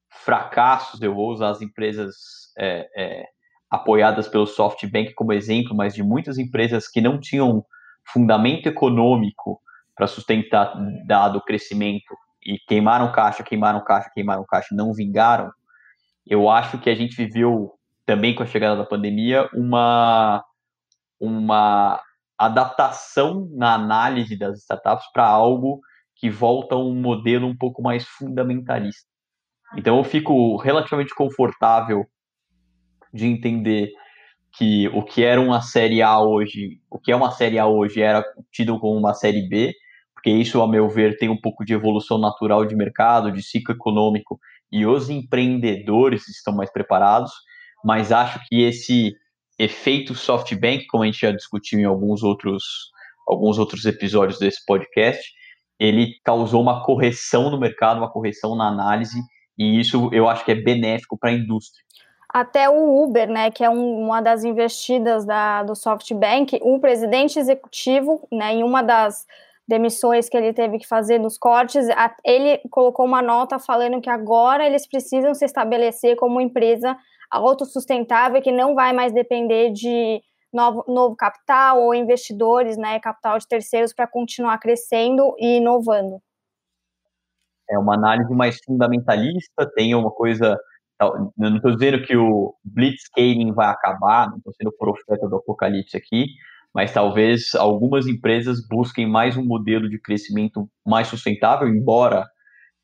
fracassos, 0.09 1.01
eu 1.01 1.13
vou 1.13 1.29
usar 1.29 1.49
as 1.49 1.61
empresas 1.61 2.15
é, 2.57 2.89
é, 2.95 3.25
apoiadas 3.69 4.27
pelo 4.27 4.47
SoftBank 4.47 5.13
como 5.13 5.33
exemplo, 5.33 5.75
mas 5.75 5.93
de 5.93 6.03
muitas 6.03 6.37
empresas 6.37 6.87
que 6.87 7.01
não 7.01 7.19
tinham 7.19 7.63
fundamento 8.03 8.67
econômico 8.67 9.61
para 9.95 10.07
sustentar 10.07 10.73
dado 11.05 11.41
crescimento 11.41 12.15
e 12.43 12.57
queimaram 12.67 13.11
caixa, 13.11 13.43
queimaram 13.43 13.83
caixa, 13.83 14.09
queimaram 14.13 14.45
caixa, 14.45 14.73
não 14.73 14.93
vingaram, 14.93 15.51
eu 16.25 16.49
acho 16.49 16.77
que 16.77 16.89
a 16.89 16.95
gente 16.95 17.15
viveu 17.15 17.73
também 18.05 18.35
com 18.35 18.43
a 18.43 18.45
chegada 18.45 18.77
da 18.77 18.85
pandemia 18.85 19.49
uma 19.53 20.43
uma 21.19 22.01
adaptação 22.37 23.49
na 23.51 23.73
análise 23.73 24.37
das 24.37 24.59
startups 24.59 25.11
para 25.11 25.27
algo 25.27 25.81
que 26.15 26.29
volta 26.29 26.75
a 26.75 26.77
um 26.77 26.95
modelo 26.95 27.45
um 27.45 27.57
pouco 27.57 27.81
mais 27.81 28.05
fundamentalista. 28.05 29.08
Então 29.77 29.97
eu 29.97 30.03
fico 30.03 30.57
relativamente 30.57 31.13
confortável 31.13 32.05
de 33.13 33.25
entender 33.25 33.91
que 34.57 34.87
o 34.89 35.03
que 35.03 35.23
era 35.23 35.39
uma 35.39 35.61
série 35.61 36.01
A 36.01 36.19
hoje, 36.19 36.79
o 36.89 36.99
que 36.99 37.11
é 37.11 37.15
uma 37.15 37.31
série 37.31 37.59
A 37.59 37.67
hoje 37.67 38.01
era 38.01 38.23
tido 38.51 38.79
como 38.79 38.97
uma 38.97 39.13
série 39.13 39.47
B, 39.47 39.73
porque 40.13 40.31
isso, 40.31 40.61
a 40.61 40.67
meu 40.67 40.89
ver, 40.89 41.17
tem 41.17 41.29
um 41.29 41.39
pouco 41.39 41.63
de 41.63 41.73
evolução 41.73 42.17
natural 42.17 42.65
de 42.65 42.75
mercado, 42.75 43.31
de 43.31 43.41
ciclo 43.41 43.73
econômico, 43.73 44.39
e 44.71 44.85
os 44.85 45.09
empreendedores 45.09 46.27
estão 46.27 46.53
mais 46.53 46.71
preparados, 46.71 47.31
mas 47.83 48.11
acho 48.11 48.39
que 48.47 48.63
esse 48.63 49.13
efeito 49.57 50.13
SoftBank, 50.13 50.87
como 50.87 51.03
a 51.03 51.05
gente 51.05 51.19
já 51.19 51.31
discutiu 51.31 51.79
em 51.79 51.85
alguns 51.85 52.21
outros, 52.21 52.63
alguns 53.27 53.57
outros 53.57 53.85
episódios 53.85 54.39
desse 54.39 54.65
podcast, 54.65 55.31
ele 55.79 56.15
causou 56.23 56.61
uma 56.61 56.83
correção 56.83 57.49
no 57.49 57.59
mercado, 57.59 57.99
uma 57.99 58.11
correção 58.11 58.55
na 58.55 58.67
análise, 58.67 59.17
e 59.59 59.79
isso 59.79 60.09
eu 60.13 60.29
acho 60.29 60.45
que 60.45 60.53
é 60.53 60.55
benéfico 60.55 61.17
para 61.17 61.29
a 61.29 61.33
indústria. 61.33 61.83
Até 62.31 62.69
o 62.69 63.03
Uber, 63.03 63.27
né, 63.27 63.51
que 63.51 63.63
é 63.63 63.69
um, 63.69 64.05
uma 64.05 64.21
das 64.21 64.43
investidas 64.43 65.25
da, 65.25 65.63
do 65.63 65.75
SoftBank, 65.75 66.59
o 66.61 66.79
presidente 66.79 67.37
executivo, 67.37 68.25
né, 68.31 68.53
em 68.53 68.63
uma 68.63 68.81
das 68.81 69.25
demissões 69.67 70.29
que 70.29 70.37
ele 70.37 70.53
teve 70.53 70.77
que 70.79 70.87
fazer 70.87 71.19
nos 71.19 71.37
cortes, 71.37 71.87
ele 72.23 72.59
colocou 72.71 73.05
uma 73.05 73.21
nota 73.21 73.59
falando 73.59 74.01
que 74.01 74.09
agora 74.09 74.65
eles 74.65 74.87
precisam 74.87 75.33
se 75.33 75.43
estabelecer 75.43 76.15
como 76.15 76.39
empresa 76.39 76.95
autossustentável 77.29 78.41
que 78.41 78.51
não 78.51 78.73
vai 78.73 78.93
mais 78.93 79.11
depender 79.11 79.71
de 79.71 80.21
novo, 80.53 80.83
novo 80.87 81.15
capital 81.15 81.81
ou 81.81 81.93
investidores, 81.93 82.77
né, 82.77 82.99
capital 82.99 83.37
de 83.37 83.47
terceiros 83.47 83.93
para 83.93 84.07
continuar 84.07 84.57
crescendo 84.59 85.35
e 85.37 85.57
inovando. 85.57 86.21
É 87.71 87.77
uma 87.77 87.95
análise 87.95 88.33
mais 88.33 88.57
fundamentalista, 88.65 89.69
tem 89.75 89.93
uma 89.95 90.11
coisa 90.11 90.57
eu 91.01 91.31
não 91.37 91.55
estou 91.55 91.75
dizendo 91.75 92.03
que 92.03 92.15
o 92.17 92.53
blitzscaling 92.63 93.53
vai 93.53 93.67
acabar, 93.67 94.29
não 94.29 94.37
estou 94.37 94.53
sendo 94.53 94.71
profeta 94.77 95.29
do 95.29 95.37
apocalipse 95.37 95.95
aqui, 95.95 96.25
mas 96.73 96.91
talvez 96.91 97.55
algumas 97.55 98.05
empresas 98.05 98.59
busquem 98.67 99.07
mais 99.07 99.37
um 99.37 99.45
modelo 99.45 99.89
de 99.89 99.99
crescimento 99.99 100.69
mais 100.85 101.07
sustentável, 101.07 101.69
embora 101.69 102.27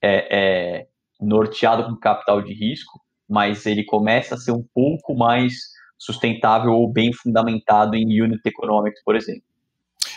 é, 0.02 0.38
é, 0.80 0.88
norteado 1.20 1.86
com 1.86 2.00
capital 2.00 2.42
de 2.42 2.54
risco, 2.54 3.00
mas 3.30 3.66
ele 3.66 3.84
começa 3.84 4.36
a 4.36 4.38
ser 4.38 4.52
um 4.52 4.64
pouco 4.74 5.16
mais 5.16 5.54
sustentável 5.98 6.72
ou 6.72 6.92
bem 6.92 7.12
fundamentado 7.14 7.96
em 7.96 8.22
unit 8.22 8.42
economics, 8.46 9.04
por 9.04 9.16
exemplo. 9.16 9.44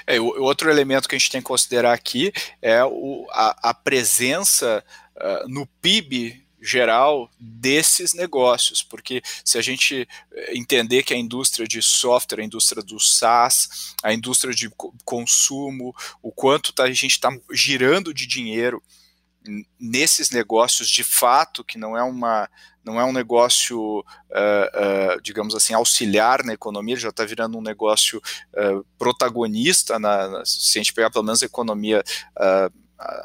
É, 0.08 0.18
o, 0.18 0.42
outro 0.42 0.70
elemento 0.70 1.06
que 1.06 1.14
a 1.14 1.18
gente 1.18 1.30
tem 1.30 1.42
que 1.42 1.46
considerar 1.46 1.92
aqui 1.92 2.32
é 2.62 2.82
o, 2.82 3.26
a, 3.30 3.70
a, 3.70 3.74
presença 3.74 4.82
uh, 5.14 5.46
no 5.46 5.66
PIB 5.82 6.42
geral 6.62 7.30
desses 7.38 8.14
negócios, 8.14 8.82
porque 8.82 9.22
se 9.44 9.58
a 9.58 9.62
gente 9.62 10.08
eh, 10.32 10.58
entender 10.58 11.04
que 11.04 11.14
a 11.14 11.16
indústria 11.16 11.68
de 11.68 11.80
software, 11.80 12.40
a 12.40 12.44
indústria 12.44 12.82
do 12.82 12.98
SaaS, 12.98 13.94
a 14.02 14.12
indústria 14.12 14.52
de 14.52 14.68
consumo, 15.04 15.94
o 16.20 16.32
quanto 16.32 16.72
tá, 16.72 16.82
a 16.82 16.88
gente 16.88 17.12
está 17.12 17.30
girando 17.52 18.12
de 18.12 18.26
dinheiro 18.26 18.82
nesses 19.78 20.30
negócios 20.30 20.90
de 20.90 21.04
fato, 21.04 21.62
que 21.62 21.78
não 21.78 21.96
é 21.96 22.02
uma 22.02 22.50
não 22.88 22.98
é 22.98 23.04
um 23.04 23.12
negócio, 23.12 24.00
uh, 24.00 24.02
uh, 24.02 25.20
digamos 25.22 25.54
assim, 25.54 25.74
auxiliar 25.74 26.42
na 26.42 26.54
economia, 26.54 26.94
ele 26.94 27.00
já 27.02 27.10
está 27.10 27.24
virando 27.24 27.58
um 27.58 27.62
negócio 27.62 28.18
uh, 28.18 28.84
protagonista, 28.98 29.98
na, 29.98 30.28
na, 30.28 30.44
se 30.44 30.78
a 30.78 30.82
gente 30.82 30.94
pegar 30.94 31.10
pelo 31.10 31.24
menos 31.24 31.42
a 31.42 31.46
economia, 31.46 32.02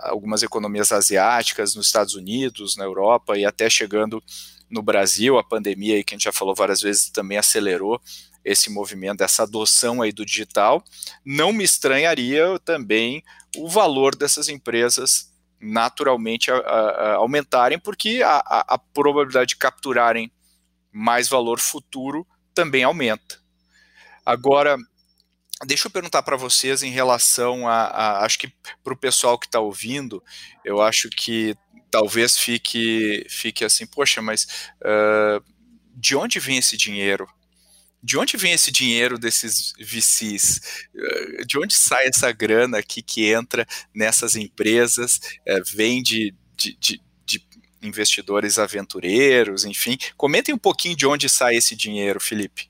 algumas 0.04 0.44
economias 0.44 0.92
asiáticas, 0.92 1.76
nos 1.76 1.88
Estados 1.88 2.14
Unidos, 2.14 2.76
na 2.76 2.84
Europa 2.84 3.38
e 3.38 3.46
até 3.46 3.70
chegando 3.70 4.22
no 4.70 4.82
Brasil, 4.82 5.38
a 5.38 5.44
pandemia 5.44 5.96
aí 5.96 6.04
que 6.04 6.14
a 6.14 6.18
gente 6.18 6.26
já 6.26 6.32
falou 6.32 6.54
várias 6.54 6.82
vezes 6.82 7.10
também 7.10 7.38
acelerou 7.38 8.02
esse 8.44 8.70
movimento, 8.70 9.24
essa 9.24 9.44
adoção 9.44 10.02
aí 10.02 10.12
do 10.12 10.26
digital, 10.26 10.84
não 11.26 11.54
me 11.54 11.64
estranharia 11.64 12.60
também 12.60 13.24
o 13.56 13.70
valor 13.70 14.16
dessas 14.16 14.50
empresas 14.50 15.33
naturalmente 15.64 16.52
a, 16.52 16.58
a, 16.58 16.60
a 16.60 17.16
aumentarem, 17.16 17.80
porque 17.80 18.22
a, 18.24 18.78
probabilidade 18.94 19.50
de 19.50 19.56
capturarem 19.56 20.32
mais 20.92 21.30
valor 21.30 21.60
futuro 21.60 22.28
também 22.54 22.84
aumenta. 22.84 23.40
Agora, 24.26 24.78
deixa 25.66 25.88
eu 25.88 25.92
perguntar 25.92 26.22
para 26.24 26.38
vocês 26.38 26.84
em 26.84 26.92
relação 26.92 27.68
a, 27.68 28.24
acho 28.26 28.38
que 28.40 28.54
para 28.84 28.94
o 28.94 28.98
pessoal 28.98 29.40
que 29.40 29.46
está 29.46 29.60
ouvindo, 29.60 30.22
eu 30.66 30.82
acho 30.82 31.10
que 31.10 31.56
talvez 31.90 32.38
fique, 32.38 33.26
fique 33.30 33.64
assim, 33.64 33.86
poxa, 33.86 34.22
mas 34.22 34.72
uh, 34.82 35.44
de 35.96 36.16
onde 36.16 36.40
vem 36.40 36.58
esse 36.58 36.76
dinheiro? 36.76 37.28
De 38.04 38.18
onde 38.18 38.36
vem 38.36 38.52
esse 38.52 38.70
dinheiro 38.70 39.18
desses 39.18 39.74
VCs? 39.80 40.60
Eh, 40.94 41.46
de 41.46 41.58
onde 41.58 41.74
sai 41.74 42.08
essa 42.08 42.30
grana 42.34 42.80
aqui 42.80 43.02
que 43.02 43.32
entra 43.32 43.66
nessas 43.96 44.36
empresas? 44.36 45.22
É, 45.48 45.62
vem 45.62 46.04
de, 46.04 46.36
de, 46.58 46.78
de, 46.78 47.02
de, 47.26 47.42
investidores 47.82 48.60
aventureiros, 48.60 49.64
enfim. 49.64 49.98
Comentem 50.18 50.54
um 50.54 50.58
pouquinho 50.58 50.98
de 50.98 51.08
onde 51.08 51.30
sai 51.30 51.56
esse 51.56 51.78
dinheiro, 51.78 52.20
Felipe. 52.20 52.70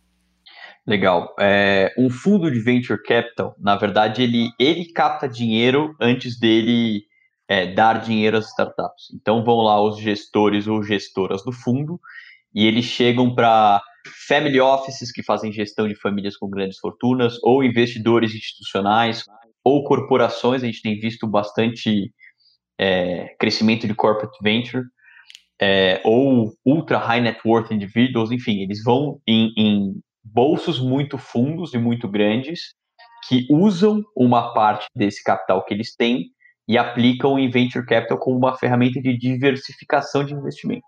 Legal. 0.86 1.34
É, 1.40 1.92
um 1.98 2.12
fundo 2.12 2.52
de 2.52 2.60
venture 2.60 3.02
capital, 3.02 3.56
na 3.58 3.76
verdade, 3.76 4.22
ele, 4.22 4.50
ele 4.60 4.86
capta 4.86 5.28
dinheiro 5.28 5.96
antes 6.00 6.38
dele 6.40 7.06
é, 7.48 7.74
dar 7.74 8.02
dinheiro 8.04 8.38
às 8.38 8.50
startups. 8.50 9.12
Então 9.16 9.44
vão 9.44 9.62
lá 9.62 9.82
os 9.82 9.98
gestores 9.98 10.68
ou 10.68 10.84
gestoras 10.84 11.44
do 11.44 11.52
fundo 11.52 12.00
e 12.54 12.68
eles 12.68 12.86
chegam 12.86 13.34
para 13.34 13.82
family 14.28 14.60
offices 14.60 15.12
que 15.12 15.24
fazem 15.24 15.52
gestão 15.52 15.88
de 15.88 15.96
famílias 15.96 16.38
com 16.38 16.50
grandes 16.50 16.78
fortunas, 16.80 17.38
ou 17.44 17.64
investidores 17.64 18.34
institucionais, 18.34 19.24
ou 19.64 19.84
corporações. 19.84 20.64
A 20.64 20.66
gente 20.66 20.82
tem 20.82 21.00
visto 21.00 21.28
bastante 21.28 22.14
é, 22.78 23.36
crescimento 23.40 23.88
de 23.88 23.96
corporate 23.96 24.38
venture, 24.42 24.84
é, 25.62 26.02
ou 26.04 26.54
ultra 26.66 26.98
high 26.98 27.22
net 27.22 27.40
worth 27.46 27.72
individuals, 27.72 28.32
enfim, 28.32 28.62
eles 28.62 28.84
vão 28.84 29.22
em, 29.28 29.54
em 29.58 29.94
bolsos 30.24 30.80
muito 30.80 31.18
fundos 31.18 31.74
e 31.74 31.78
muito 31.78 32.08
grandes 32.08 32.74
que 33.28 33.48
usam 33.50 34.04
uma 34.16 34.54
parte 34.54 34.88
desse 34.96 35.24
capital 35.24 35.64
que 35.64 35.74
eles 35.74 35.96
têm 35.96 36.32
e 36.68 36.78
aplicam 36.78 37.38
em 37.38 37.50
venture 37.50 37.86
capital 37.86 38.18
como 38.18 38.38
uma 38.38 38.58
ferramenta 38.58 39.02
de 39.02 39.18
diversificação 39.18 40.26
de 40.26 40.34
investimento. 40.34 40.86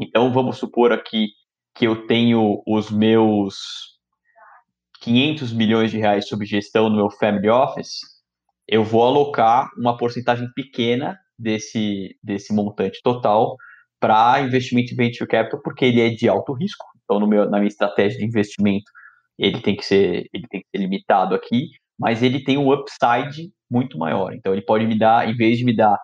Então, 0.00 0.32
vamos 0.32 0.58
supor 0.58 0.92
aqui 0.92 1.28
que 1.78 1.86
eu 1.86 2.06
tenho 2.08 2.60
os 2.66 2.90
meus 2.90 3.56
500 5.00 5.52
milhões 5.52 5.92
de 5.92 5.98
reais 5.98 6.26
sob 6.26 6.44
gestão 6.44 6.88
no 6.88 6.96
meu 6.96 7.08
family 7.08 7.48
office, 7.48 8.00
eu 8.66 8.82
vou 8.82 9.04
alocar 9.04 9.70
uma 9.78 9.96
porcentagem 9.96 10.48
pequena 10.54 11.16
desse, 11.38 12.16
desse 12.22 12.52
montante 12.52 13.00
total 13.00 13.56
para 14.00 14.40
investimento 14.40 14.92
em 14.92 14.96
venture 14.96 15.28
capital, 15.28 15.60
porque 15.62 15.84
ele 15.84 16.00
é 16.00 16.10
de 16.10 16.28
alto 16.28 16.52
risco. 16.52 16.84
Então, 17.04 17.24
meu, 17.26 17.48
na 17.48 17.58
minha 17.58 17.68
estratégia 17.68 18.18
de 18.18 18.24
investimento, 18.24 18.90
ele 19.38 19.60
tem 19.60 19.76
que 19.76 19.84
ser, 19.84 20.28
ele 20.34 20.48
tem 20.48 20.60
que 20.60 20.66
ser 20.74 20.78
limitado 20.78 21.34
aqui, 21.34 21.68
mas 21.96 22.24
ele 22.24 22.42
tem 22.42 22.58
um 22.58 22.72
upside 22.72 23.50
muito 23.70 23.96
maior. 23.96 24.34
Então, 24.34 24.52
ele 24.52 24.62
pode 24.62 24.84
me 24.84 24.98
dar, 24.98 25.28
em 25.28 25.36
vez 25.36 25.58
de 25.58 25.64
me 25.64 25.74
dar 25.74 25.96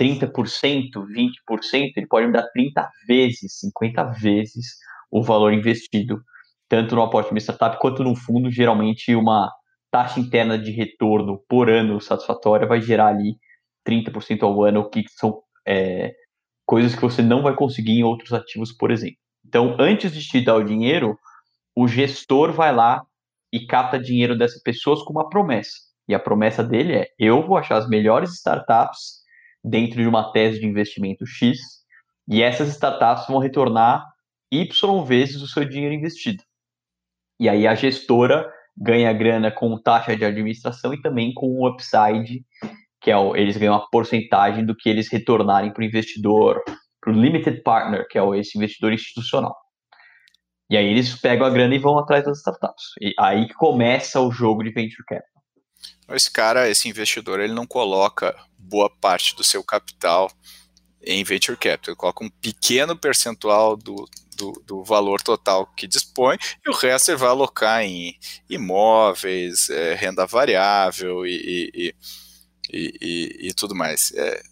30%, 0.00 0.32
20%, 0.32 1.92
ele 1.94 2.06
pode 2.06 2.26
me 2.26 2.32
dar 2.32 2.48
30 2.54 2.88
vezes, 3.06 3.58
50 3.60 4.04
vezes 4.12 4.80
o 5.10 5.22
valor 5.22 5.52
investido, 5.52 6.22
tanto 6.68 6.94
no 6.94 7.02
aporte 7.02 7.34
de 7.34 7.40
startup 7.40 7.78
quanto 7.78 8.04
no 8.04 8.14
fundo, 8.14 8.50
geralmente 8.50 9.14
uma 9.14 9.50
taxa 9.90 10.20
interna 10.20 10.58
de 10.58 10.70
retorno 10.70 11.42
por 11.48 11.68
ano 11.68 12.00
satisfatória 12.00 12.66
vai 12.66 12.80
gerar 12.80 13.08
ali 13.08 13.36
30% 13.86 14.42
ao 14.42 14.62
ano, 14.62 14.88
que 14.88 15.04
são 15.08 15.42
é, 15.66 16.14
coisas 16.64 16.94
que 16.94 17.02
você 17.02 17.22
não 17.22 17.42
vai 17.42 17.54
conseguir 17.54 17.98
em 17.98 18.04
outros 18.04 18.32
ativos, 18.32 18.72
por 18.72 18.90
exemplo. 18.90 19.16
Então, 19.44 19.76
antes 19.80 20.12
de 20.12 20.20
te 20.20 20.40
dar 20.40 20.54
o 20.54 20.64
dinheiro, 20.64 21.18
o 21.74 21.88
gestor 21.88 22.52
vai 22.52 22.72
lá 22.72 23.02
e 23.52 23.66
capta 23.66 23.98
dinheiro 23.98 24.38
dessas 24.38 24.62
pessoas 24.62 25.02
com 25.02 25.12
uma 25.12 25.28
promessa. 25.28 25.72
E 26.06 26.14
a 26.14 26.18
promessa 26.18 26.62
dele 26.62 26.92
é: 26.94 27.08
eu 27.18 27.44
vou 27.44 27.56
achar 27.56 27.76
as 27.76 27.88
melhores 27.88 28.34
startups 28.34 29.20
dentro 29.64 30.00
de 30.00 30.06
uma 30.06 30.30
tese 30.32 30.60
de 30.60 30.66
investimento 30.66 31.26
X, 31.26 31.58
e 32.28 32.42
essas 32.42 32.68
startups 32.68 33.26
vão 33.26 33.38
retornar 33.38 34.06
Y 34.52 34.68
vezes 35.06 35.42
o 35.42 35.46
seu 35.46 35.64
dinheiro 35.64 35.94
investido. 35.94 36.42
E 37.38 37.48
aí 37.48 37.66
a 37.66 37.74
gestora 37.74 38.50
ganha 38.76 39.12
grana 39.12 39.50
com 39.50 39.80
taxa 39.80 40.16
de 40.16 40.24
administração 40.24 40.92
e 40.92 41.00
também 41.00 41.32
com 41.34 41.46
o 41.46 41.68
upside, 41.68 42.44
que 43.00 43.10
é 43.10 43.16
o, 43.16 43.36
eles 43.36 43.56
ganham 43.56 43.74
uma 43.74 43.88
porcentagem 43.90 44.64
do 44.64 44.74
que 44.74 44.88
eles 44.88 45.08
retornarem 45.10 45.72
para 45.72 45.82
o 45.82 45.84
investidor, 45.84 46.62
para 47.00 47.12
o 47.12 47.14
limited 47.14 47.62
partner, 47.62 48.06
que 48.08 48.18
é 48.18 48.22
o, 48.22 48.34
esse 48.34 48.56
investidor 48.58 48.92
institucional. 48.92 49.56
E 50.70 50.76
aí 50.76 50.86
eles 50.86 51.14
pegam 51.16 51.46
a 51.46 51.50
grana 51.50 51.74
e 51.74 51.78
vão 51.78 51.98
atrás 51.98 52.24
das 52.24 52.38
startups. 52.38 52.84
E 53.00 53.12
aí 53.18 53.46
que 53.46 53.54
começa 53.54 54.20
o 54.20 54.30
jogo 54.30 54.62
de 54.62 54.70
venture 54.70 55.04
capital. 55.04 55.42
Esse 56.10 56.30
cara, 56.30 56.68
esse 56.68 56.88
investidor, 56.88 57.40
ele 57.40 57.52
não 57.52 57.66
coloca 57.66 58.36
boa 58.58 58.90
parte 58.90 59.34
do 59.34 59.42
seu 59.42 59.64
capital 59.64 60.30
em 61.02 61.24
venture 61.24 61.56
capital. 61.56 61.92
Ele 61.92 61.96
coloca 61.96 62.24
um 62.24 62.30
pequeno 62.30 62.96
percentual 62.96 63.76
do, 63.76 64.08
do, 64.40 64.52
do, 64.66 64.82
valor 64.82 65.20
total 65.20 65.66
que 65.76 65.86
dispõe, 65.86 66.36
e 66.64 66.70
o 66.70 66.74
resto 66.74 67.10
ele 67.10 67.18
vai 67.18 67.28
alocar 67.28 67.82
em 67.82 68.18
imóveis, 68.48 69.68
é, 69.70 69.94
renda 69.94 70.26
variável 70.26 71.26
e, 71.26 71.70
e, 71.74 71.94
e, 72.72 72.94
e, 73.00 73.48
e 73.48 73.54
tudo 73.54 73.74
mais. 73.74 74.12
É, 74.16 74.42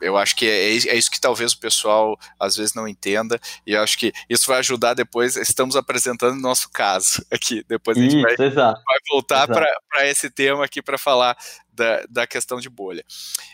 eu 0.00 0.16
acho 0.16 0.36
que 0.36 0.46
é, 0.46 0.70
é, 0.70 0.96
isso 0.96 1.10
que 1.10 1.20
talvez 1.20 1.52
o 1.52 1.58
pessoal 1.58 2.16
às 2.38 2.56
vezes 2.56 2.74
não 2.74 2.86
entenda, 2.86 3.40
e 3.66 3.72
eu 3.72 3.82
acho 3.82 3.98
que 3.98 4.12
isso 4.28 4.46
vai 4.46 4.58
ajudar 4.58 4.94
depois. 4.94 5.36
Estamos 5.36 5.74
apresentando 5.74 6.34
o 6.34 6.40
nosso 6.40 6.70
caso 6.70 7.24
aqui, 7.30 7.64
depois 7.68 7.98
a 7.98 8.00
gente 8.00 8.16
isso, 8.16 8.22
vai, 8.22 8.36
vai 8.54 8.98
voltar 9.10 9.46
para 9.46 10.08
esse 10.08 10.30
tema 10.30 10.64
aqui 10.64 10.80
para 10.80 10.96
falar 10.96 11.36
da, 11.72 12.04
da 12.08 12.26
questão 12.26 12.60
de 12.60 12.70
bolha. 12.70 13.04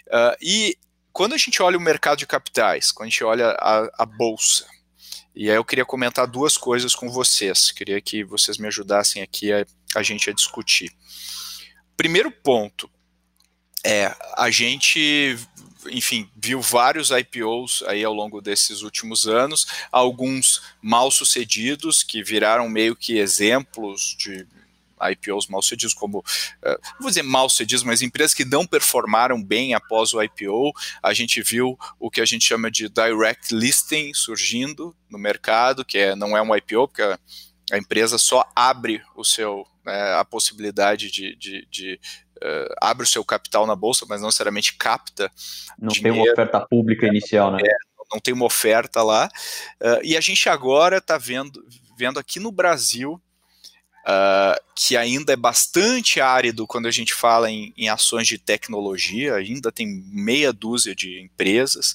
Uh, 0.07 0.37
e 0.41 0.79
quando 1.13 1.35
a 1.35 1.39
gente 1.39 1.63
olha 1.63 1.77
o 1.77 1.81
mercado 1.81 2.19
de 2.19 2.27
capitais, 2.27 2.93
quando 2.93 3.09
a 3.09 3.11
gente 3.11 3.25
olha 3.25 3.49
a, 3.59 3.91
a 4.03 4.07
bolsa, 4.07 4.67
e 5.41 5.49
aí 5.49 5.57
eu 5.57 5.65
queria 5.65 5.85
comentar 5.85 6.27
duas 6.27 6.57
coisas 6.57 6.97
com 6.97 7.09
vocês. 7.09 7.71
Queria 7.71 8.01
que 8.01 8.25
vocês 8.25 8.59
me 8.59 8.67
ajudassem 8.67 9.23
aqui 9.23 9.53
a, 9.53 9.65
a 9.95 10.03
gente 10.03 10.29
a 10.29 10.33
discutir. 10.33 10.91
Primeiro 11.97 12.29
ponto 12.29 12.91
é 13.85 14.13
a 14.37 14.51
gente, 14.51 15.39
enfim, 15.93 16.29
viu 16.35 16.61
vários 16.61 17.11
IPOs 17.11 17.85
aí 17.87 18.03
ao 18.03 18.13
longo 18.13 18.41
desses 18.41 18.83
últimos 18.83 19.29
anos, 19.29 19.69
alguns 19.93 20.61
mal 20.83 21.09
sucedidos 21.09 22.03
que 22.03 22.21
viraram 22.21 22.69
meio 22.69 22.97
que 22.97 23.19
exemplos 23.19 24.17
de 24.19 24.45
IPOs 25.03 25.47
mal 25.47 25.63
sucedidos, 25.63 25.95
como, 25.95 26.19
uh, 26.19 26.79
vou 27.01 27.09
dizer 27.09 27.23
mal 27.23 27.49
sucedidos, 27.49 27.85
mas 27.85 28.03
empresas 28.03 28.35
que 28.35 28.45
não 28.45 28.67
performaram 28.67 29.43
bem 29.43 29.75
após 29.75 30.13
o 30.13 30.23
IPO. 30.23 30.73
A 31.03 31.13
gente 31.13 31.43
viu 31.43 31.79
o 31.99 32.11
que 32.11 32.21
a 32.21 32.27
gente 32.27 32.45
chama 32.45 32.71
de 32.71 32.89
direct 32.89 33.55
listing 33.55 34.13
surgindo 34.15 34.95
no 35.11 35.19
mercado, 35.19 35.85
que 35.85 35.99
é, 35.99 36.17
não 36.17 36.37
é 36.37 36.43
um 36.43 36.55
IPO, 36.55 36.89
porque 36.89 37.03
a, 37.03 37.19
a 37.73 37.79
empresa 37.79 38.19
só 38.19 38.49
abre 38.55 39.03
o 39.15 39.25
seu, 39.25 39.67
né, 39.85 40.15
a 40.15 40.25
possibilidade 40.25 41.11
de, 41.11 41.37
de, 41.37 41.67
de 41.71 42.01
Uh, 42.41 42.71
abre 42.81 43.03
o 43.03 43.09
seu 43.09 43.25
capital 43.25 43.67
na 43.67 43.75
bolsa, 43.75 44.07
mas 44.09 44.21
não 44.21 44.29
necessariamente 44.29 44.75
capta. 44.75 45.29
Não 45.77 45.89
dinheiro. 45.89 46.15
tem 46.15 46.23
uma 46.23 46.33
oferta 46.33 46.61
pública 46.61 47.05
inicial, 47.05 47.51
né? 47.51 47.59
É, 47.65 47.75
não 48.13 48.21
tem 48.21 48.33
uma 48.33 48.45
oferta 48.45 49.03
lá. 49.03 49.29
Uh, 49.81 50.01
e 50.03 50.17
a 50.17 50.21
gente 50.21 50.49
agora 50.49 50.99
está 50.99 51.19
vendo, 51.19 51.65
vendo 51.97 52.19
aqui 52.19 52.41
no 52.41 52.51
Brasil 52.51 53.21
Uh, 54.07 54.59
que 54.75 54.97
ainda 54.97 55.35
é 55.35 55.37
bastante 55.37 56.19
árido 56.19 56.67
quando 56.67 56.87
a 56.87 56.91
gente 56.91 57.13
fala 57.13 57.51
em, 57.51 57.75
em, 57.77 57.91
ações 57.91 58.27
de 58.27 58.39
tecnologia, 58.39 59.35
ainda 59.35 59.71
tem 59.71 59.87
meia 59.87 60.51
dúzia 60.51 60.95
de 60.95 61.21
empresas, 61.21 61.95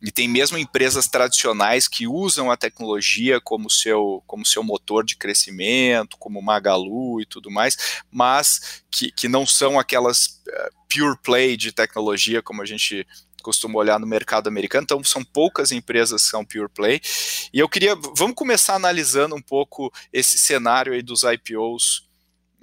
e 0.00 0.12
tem 0.12 0.28
mesmo 0.28 0.56
empresas 0.56 1.08
tradicionais 1.08 1.88
que 1.88 2.06
usam 2.06 2.48
a 2.48 2.56
tecnologia 2.56 3.40
como 3.40 3.68
seu, 3.68 4.22
como 4.24 4.46
seu 4.46 4.62
motor 4.62 5.04
de 5.04 5.16
crescimento, 5.16 6.16
como 6.16 6.40
Magalu 6.40 7.20
e 7.20 7.26
tudo 7.26 7.50
mais, 7.50 7.76
mas 8.08 8.82
que, 8.88 9.10
que 9.10 9.26
não 9.26 9.44
são 9.44 9.80
aquelas 9.80 10.40
uh, 10.46 10.70
pure 10.88 11.16
play 11.24 11.56
de 11.56 11.72
tecnologia 11.72 12.40
como 12.40 12.62
a 12.62 12.66
gente 12.66 13.04
costuma 13.48 13.78
olhar 13.78 13.98
no 13.98 14.06
mercado 14.06 14.46
americano, 14.46 14.84
então 14.84 15.02
são 15.02 15.24
poucas 15.24 15.72
empresas 15.72 16.24
que 16.24 16.28
são 16.28 16.44
pure 16.44 16.68
play. 16.68 17.00
E 17.50 17.58
eu 17.58 17.66
queria, 17.66 17.94
vamos 18.14 18.34
começar 18.34 18.74
analisando 18.74 19.34
um 19.34 19.40
pouco 19.40 19.90
esse 20.12 20.36
cenário 20.38 20.92
aí 20.92 21.02
dos 21.02 21.22
IPOs 21.22 22.06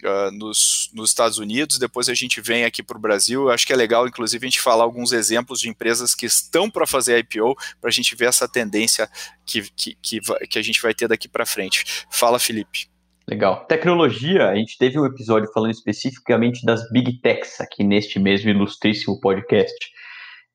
Uh, 0.03 0.29
nos, 0.29 0.91
nos, 0.93 1.09
Estados 1.09 1.39
Unidos, 1.39 1.79
depois 1.79 2.09
a 2.09 2.13
gente 2.13 2.39
vem 2.41 2.65
aqui 2.65 2.83
para 2.83 2.97
o 2.97 2.99
Brasil. 2.99 3.43
Eu 3.43 3.49
acho 3.49 3.65
que 3.65 3.71
é 3.71 3.75
legal, 3.75 4.05
inclusive, 4.05 4.45
a 4.45 4.49
gente 4.49 4.59
falar 4.59 4.83
alguns 4.83 5.13
exemplos 5.13 5.59
de 5.61 5.69
empresas 5.69 6.13
que 6.13 6.25
estão 6.25 6.69
para 6.69 6.85
fazer 6.85 7.17
IPO, 7.19 7.55
para 7.79 7.87
a 7.89 7.91
gente 7.91 8.13
ver 8.13 8.25
essa 8.27 8.47
tendência 8.47 9.09
que, 9.45 9.63
que, 9.71 9.97
que, 10.01 10.19
que 10.49 10.59
a 10.59 10.61
gente 10.61 10.81
vai 10.81 10.93
ter 10.93 11.07
daqui 11.07 11.29
para 11.29 11.45
frente. 11.45 12.05
Fala, 12.11 12.37
Felipe. 12.37 12.87
Legal. 13.27 13.65
Tecnologia, 13.65 14.49
a 14.49 14.55
gente 14.55 14.77
teve 14.77 14.99
um 14.99 15.05
episódio 15.05 15.51
falando 15.51 15.71
especificamente 15.71 16.63
das 16.63 16.87
Big 16.91 17.21
Techs 17.21 17.59
aqui 17.59 17.83
neste 17.83 18.19
mesmo 18.19 18.51
ilustríssimo 18.51 19.19
podcast. 19.19 19.94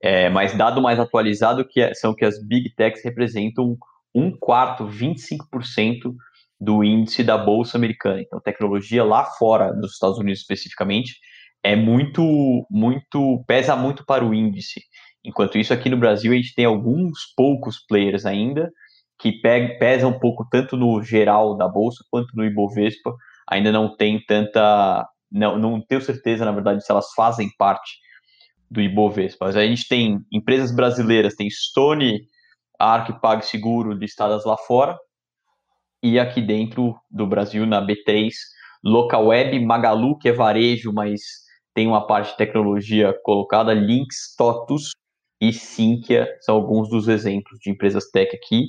É, 0.03 0.31
mas 0.31 0.57
dado 0.57 0.81
mais 0.81 0.99
atualizado 0.99 1.67
que 1.67 1.81
é, 1.81 1.93
são 1.95 2.15
que 2.15 2.25
as 2.25 2.43
Big 2.43 2.75
Techs 2.75 3.05
representam 3.05 3.77
um 4.15 4.31
quarto, 4.37 4.87
25% 4.87 6.15
do 6.59 6.83
índice 6.85 7.23
da 7.23 7.39
Bolsa 7.39 7.77
Americana. 7.77 8.21
Então, 8.21 8.41
tecnologia 8.41 9.05
lá 9.05 9.25
fora, 9.25 9.73
nos 9.73 9.93
Estados 9.93 10.19
Unidos 10.19 10.41
especificamente, 10.41 11.15
é 11.63 11.77
muito, 11.77 12.67
muito, 12.71 13.45
pesa 13.47 13.77
muito 13.77 14.05
para 14.05 14.25
o 14.25 14.35
índice. 14.35 14.83
Enquanto 15.25 15.59
isso, 15.59 15.73
aqui 15.73 15.89
no 15.89 15.97
Brasil, 15.97 16.33
a 16.33 16.37
gente 16.37 16.55
tem 16.55 16.65
alguns 16.65 17.33
poucos 17.37 17.79
players 17.87 18.25
ainda 18.25 18.71
que 19.19 19.33
pesam 19.79 20.11
um 20.11 20.19
pouco 20.19 20.47
tanto 20.51 20.77
no 20.77 21.03
geral 21.03 21.57
da 21.57 21.69
Bolsa 21.69 22.03
quanto 22.11 22.35
no 22.35 22.45
Ibovespa. 22.45 23.15
Ainda 23.51 23.71
não 23.71 23.95
tem 23.95 24.19
tanta. 24.25 25.07
Não, 25.31 25.59
não 25.59 25.81
tenho 25.81 26.01
certeza, 26.01 26.45
na 26.45 26.53
verdade, 26.53 26.85
se 26.85 26.91
elas 26.91 27.13
fazem 27.15 27.51
parte 27.59 27.91
do 28.71 28.81
Ibovespa. 28.81 29.47
A 29.47 29.67
gente 29.67 29.89
tem 29.89 30.25
empresas 30.33 30.71
brasileiras, 30.71 31.35
tem 31.35 31.51
Stone, 31.51 32.23
Arc, 32.79 33.21
PagSeguro 33.21 33.93
listadas 33.93 34.45
lá 34.45 34.57
fora, 34.57 34.99
e 36.03 36.19
aqui 36.19 36.41
dentro 36.41 36.97
do 37.11 37.27
Brasil, 37.27 37.67
na 37.67 37.85
B3, 37.85 38.31
Localweb, 38.83 39.59
Magalu, 39.61 40.19
que 40.19 40.29
é 40.31 40.33
varejo, 40.33 40.93
mas 40.93 41.21
tem 41.75 41.87
uma 41.87 42.07
parte 42.07 42.31
de 42.31 42.39
tecnologia 42.39 43.15
colocada, 43.23 43.75
Links, 43.75 44.35
Totus 44.37 44.91
e 45.41 45.53
Sinqia, 45.53 46.29
são 46.41 46.55
alguns 46.55 46.89
dos 46.89 47.09
exemplos 47.09 47.59
de 47.61 47.71
empresas 47.71 48.11
tech 48.11 48.35
aqui. 48.35 48.69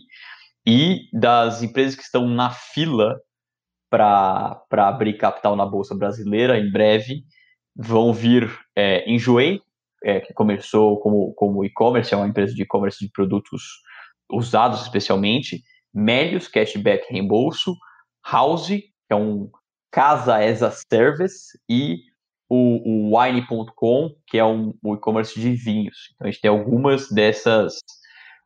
E 0.66 1.10
das 1.14 1.64
empresas 1.64 1.96
que 1.96 2.04
estão 2.04 2.28
na 2.28 2.52
fila 2.52 3.20
para 3.90 4.62
abrir 4.72 5.18
capital 5.18 5.56
na 5.56 5.66
Bolsa 5.66 5.96
Brasileira, 5.96 6.58
em 6.58 6.72
breve, 6.72 7.24
vão 7.76 8.14
vir 8.14 8.50
é, 8.76 9.10
Enjoei, 9.10 9.62
é, 10.04 10.20
que 10.20 10.34
começou 10.34 11.00
como, 11.00 11.34
como 11.34 11.64
e-commerce, 11.64 12.14
é 12.14 12.18
uma 12.18 12.28
empresa 12.28 12.54
de 12.54 12.64
e-commerce 12.64 13.00
de 13.00 13.12
produtos 13.12 13.62
usados 14.32 14.82
especialmente, 14.82 15.62
Melius, 15.94 16.48
cashback 16.48 17.06
reembolso, 17.12 17.76
House, 18.26 18.68
que 18.68 18.88
é 19.10 19.16
um 19.16 19.50
casa 19.92 20.38
as 20.38 20.64
a 20.64 20.72
service, 20.72 21.60
e 21.70 21.98
o, 22.50 23.12
o 23.12 23.18
Wine.com, 23.18 24.16
que 24.28 24.38
é 24.38 24.46
um, 24.46 24.74
e-commerce 24.94 25.40
de 25.40 25.54
vinhos. 25.54 25.98
Então 26.16 26.28
a 26.28 26.32
gente 26.32 26.42
tem 26.42 26.50
algumas 26.50 27.10
dessas 27.10 27.76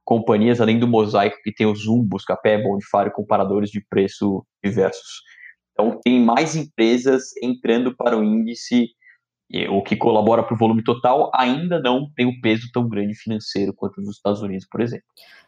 companhias, 0.03 0.61
além 0.61 0.79
do 0.79 0.87
Mosaico, 0.87 1.37
que 1.43 1.53
tem 1.53 1.65
o 1.65 1.75
Zoom, 1.75 2.03
Buscapé, 2.03 2.61
Bondifário, 2.61 3.11
comparadores 3.11 3.69
de 3.69 3.83
preço 3.89 4.45
diversos. 4.63 5.21
Então 5.71 5.99
tem 6.03 6.19
mais 6.19 6.55
empresas 6.55 7.35
entrando 7.41 7.95
para 7.95 8.17
o 8.17 8.23
índice 8.23 8.89
o 9.69 9.81
que 9.81 9.95
colabora 9.95 10.43
para 10.43 10.53
o 10.53 10.57
volume 10.57 10.83
total 10.83 11.31
ainda 11.33 11.79
não 11.79 12.09
tem 12.15 12.25
um 12.25 12.39
peso 12.41 12.69
tão 12.73 12.87
grande 12.87 13.13
financeiro 13.15 13.73
quanto 13.73 14.01
nos 14.01 14.17
Estados 14.17 14.41
Unidos, 14.41 14.67
por 14.69 14.81
exemplo. 14.81 15.05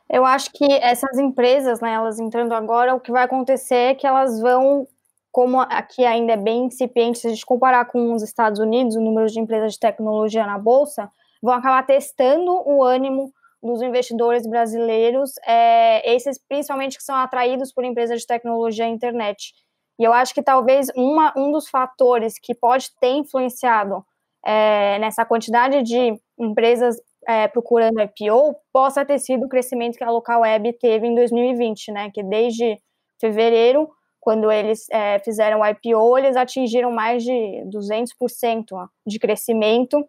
Eu 0.10 0.24
acho 0.26 0.52
que 0.54 0.65
essas 0.65 1.17
empresas, 1.17 1.82
né, 1.82 1.91
elas 1.91 2.17
entrando 2.20 2.54
agora, 2.54 2.96
o 2.96 3.00
que 3.00 3.12
vai 3.12 3.24
acontecer 3.24 3.76
é 3.76 3.96
que 3.96 4.08
elas 4.08 4.39
vão, 4.39 4.88
como 5.32 5.60
aqui 5.60 6.06
ainda 6.06 6.34
é 6.34 6.38
bem 6.38 6.65
incipiente, 6.65 7.20
se 7.20 7.28
a 7.28 7.30
gente 7.30 7.46
comparar 7.46 7.86
com 7.86 8.13
os 8.13 8.24
Estados 8.24 8.60
Unidos, 8.60 8.96
o 8.96 9.02
número 9.02 9.28
de 9.28 9.39
empresas 9.39 9.74
de 9.74 9.80
tecnologia 9.80 10.46
na 10.46 10.58
Bolsa, 10.58 11.12
vão 11.41 11.54
acabar 11.54 11.86
testando 11.86 12.52
o 12.65 12.84
ânimo 12.84 13.34
dos 13.62 13.82
investidores 13.82 14.48
brasileiros, 14.48 15.34
é, 15.46 16.15
esses 16.15 16.39
principalmente 16.48 16.98
que 16.98 17.04
são 17.04 17.15
atraídos 17.15 17.74
por 17.74 17.84
empresas 17.84 18.22
de 18.22 18.28
tecnologia 18.28 18.88
e 18.88 18.91
internet. 18.91 19.54
E 20.00 20.04
eu 20.04 20.14
acho 20.14 20.34
que 20.34 20.44
talvez 20.44 20.90
uma, 20.96 21.34
um 21.36 21.52
dos 21.52 21.68
fatores 21.70 22.40
que 22.40 22.54
pode 22.54 22.92
ter 23.00 23.10
influenciado 23.10 24.06
é, 24.46 25.00
nessa 25.00 25.26
quantidade 25.26 25.82
de 25.84 26.20
empresas 26.40 26.96
é, 27.28 27.48
procurando 27.48 28.00
IPO 28.00 28.56
possa 28.72 29.04
ter 29.04 29.20
sido 29.20 29.46
o 29.46 29.50
crescimento 29.50 29.98
que 29.98 30.04
a 30.04 30.10
Local 30.10 30.42
Web 30.42 30.74
teve 30.80 31.08
em 31.08 31.16
2020, 31.16 31.92
né? 31.92 32.10
Que 32.14 32.24
desde 32.24 32.80
fevereiro, 33.20 33.90
quando 34.20 34.52
eles 34.52 34.86
é, 34.90 35.20
fizeram 35.20 35.62
o 35.62 35.66
IPO, 35.66 36.18
eles 36.18 36.38
atingiram 36.38 36.92
mais 36.92 37.24
de 37.24 37.64
200% 37.66 38.88
de 39.06 39.20
crescimento 39.20 40.08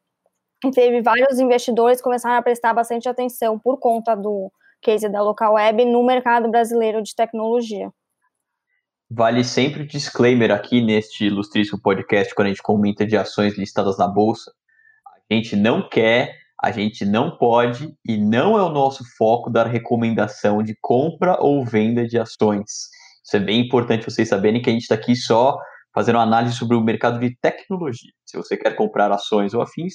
e 0.64 0.70
teve 0.70 1.00
vários 1.02 1.38
investidores 1.38 1.98
que 1.98 2.04
começaram 2.04 2.36
a 2.36 2.42
prestar 2.42 2.74
bastante 2.74 3.08
atenção 3.08 3.58
por 3.58 3.78
conta 3.78 4.14
do 4.14 4.52
case 4.80 5.08
da 5.08 5.22
Local 5.22 5.54
Web 5.54 5.84
no 5.84 6.04
mercado 6.04 6.48
brasileiro 6.50 7.02
de 7.02 7.14
tecnologia. 7.14 7.92
Vale 9.10 9.42
sempre 9.42 9.86
disclaimer 9.86 10.50
aqui 10.50 10.82
neste 10.82 11.24
ilustríssimo 11.26 11.80
podcast, 11.80 12.34
quando 12.34 12.46
a 12.46 12.50
gente 12.50 12.62
comenta 12.62 13.06
de 13.06 13.16
ações 13.16 13.56
listadas 13.56 13.96
na 13.96 14.06
bolsa. 14.06 14.52
A 15.30 15.34
gente 15.34 15.56
não 15.56 15.88
quer, 15.88 16.36
a 16.62 16.70
gente 16.70 17.06
não 17.06 17.38
pode 17.38 17.94
e 18.06 18.18
não 18.18 18.58
é 18.58 18.62
o 18.62 18.68
nosso 18.68 19.02
foco 19.16 19.48
dar 19.48 19.66
recomendação 19.66 20.62
de 20.62 20.76
compra 20.80 21.38
ou 21.40 21.64
venda 21.64 22.06
de 22.06 22.18
ações. 22.18 22.88
Isso 23.24 23.36
é 23.36 23.40
bem 23.40 23.60
importante 23.60 24.04
vocês 24.04 24.28
saberem 24.28 24.60
que 24.60 24.68
a 24.68 24.72
gente 24.72 24.82
está 24.82 24.94
aqui 24.94 25.16
só 25.16 25.58
fazendo 25.94 26.16
uma 26.16 26.24
análise 26.24 26.56
sobre 26.56 26.76
o 26.76 26.82
mercado 26.82 27.18
de 27.18 27.34
tecnologia. 27.40 28.12
Se 28.26 28.36
você 28.36 28.58
quer 28.58 28.76
comprar 28.76 29.10
ações 29.10 29.54
ou 29.54 29.62
afins, 29.62 29.94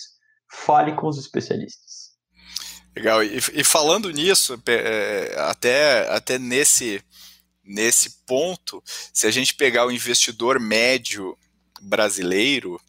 fale 0.52 0.94
com 0.94 1.08
os 1.08 1.20
especialistas. 1.20 2.14
Legal. 2.96 3.24
E, 3.24 3.38
e 3.38 3.64
falando 3.64 4.10
nisso, 4.12 4.60
é, 4.68 5.36
até, 5.38 6.10
até 6.10 6.40
nesse 6.40 7.02
nesse 7.64 8.22
ponto, 8.26 8.84
se 9.14 9.26
a 9.26 9.32
gente 9.32 9.54
pegar 9.54 9.86
o 9.86 9.92
investidor 9.92 10.60
médio 10.60 11.38
brasileiro, 11.82 12.80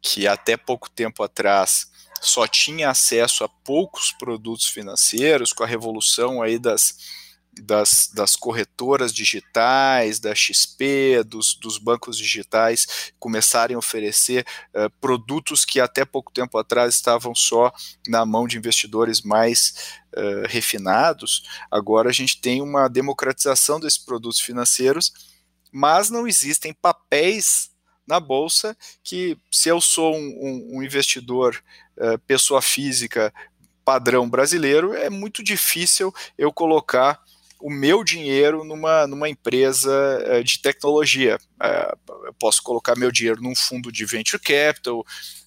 que 0.00 0.26
até 0.26 0.56
pouco 0.56 0.88
tempo 0.88 1.22
atrás 1.22 1.90
só 2.20 2.46
tinha 2.46 2.90
acesso 2.90 3.44
a 3.44 3.48
poucos 3.48 4.12
produtos 4.12 4.66
financeiros, 4.66 5.52
com 5.52 5.64
a 5.64 5.66
revolução 5.66 6.42
aí 6.42 6.58
das, 6.58 6.94
das, 7.52 8.10
das 8.14 8.36
corretoras 8.36 9.12
digitais, 9.12 10.20
da 10.20 10.34
XP, 10.34 11.24
dos, 11.24 11.54
dos 11.54 11.78
bancos 11.78 12.16
digitais 12.16 13.12
começarem 13.18 13.74
a 13.74 13.78
oferecer 13.78 14.46
uh, 14.74 14.90
produtos 15.00 15.64
que 15.64 15.80
até 15.80 16.04
pouco 16.04 16.32
tempo 16.32 16.56
atrás 16.58 16.94
estavam 16.94 17.34
só 17.34 17.72
na 18.06 18.24
mão 18.24 18.46
de 18.46 18.56
investidores 18.56 19.20
mais 19.20 19.96
uh, 20.16 20.46
refinados, 20.48 21.42
agora 21.70 22.10
a 22.10 22.12
gente 22.12 22.40
tem 22.40 22.62
uma 22.62 22.88
democratização 22.88 23.80
desses 23.80 23.98
produtos 23.98 24.40
financeiros, 24.40 25.12
mas 25.72 26.10
não 26.10 26.26
existem 26.26 26.72
papéis 26.72 27.70
na 28.06 28.18
bolsa 28.18 28.76
que, 29.04 29.38
se 29.52 29.68
eu 29.68 29.80
sou 29.80 30.16
um, 30.16 30.18
um, 30.18 30.78
um 30.78 30.82
investidor, 30.82 31.62
uh, 31.96 32.18
pessoa 32.26 32.60
física 32.60 33.32
padrão 33.84 34.28
brasileiro, 34.28 34.94
é 34.94 35.08
muito 35.10 35.42
difícil 35.42 36.12
eu 36.36 36.52
colocar 36.52 37.20
o 37.60 37.70
meu 37.70 38.02
dinheiro 38.02 38.64
numa, 38.64 39.06
numa 39.06 39.28
empresa 39.28 39.90
uh, 39.90 40.44
de 40.44 40.60
tecnologia. 40.60 41.38
Uh, 41.60 42.26
eu 42.26 42.34
posso 42.34 42.62
colocar 42.62 42.96
meu 42.96 43.10
dinheiro 43.12 43.42
num 43.42 43.54
fundo 43.54 43.92
de 43.92 44.04
venture 44.04 44.42
capital, 44.42 45.04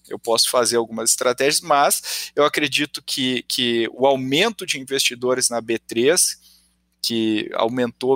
eu 0.10 0.20
posso 0.20 0.50
fazer 0.50 0.78
algumas 0.78 1.10
estratégias, 1.10 1.62
mas 1.62 2.32
eu 2.36 2.46
acredito 2.46 3.02
que, 3.04 3.44
que 3.44 3.90
o 3.94 4.06
aumento 4.06 4.66
de 4.66 4.80
investidores 4.80 5.50
na 5.50 5.62
B3, 5.62 6.38
que 7.02 7.50
aumentou 7.54 8.16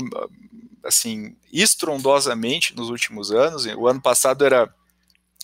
assim 0.83 1.35
estrondosamente 1.51 2.75
nos 2.75 2.89
últimos 2.89 3.31
anos, 3.31 3.65
o 3.65 3.87
ano 3.87 4.01
passado 4.01 4.45
era 4.45 4.73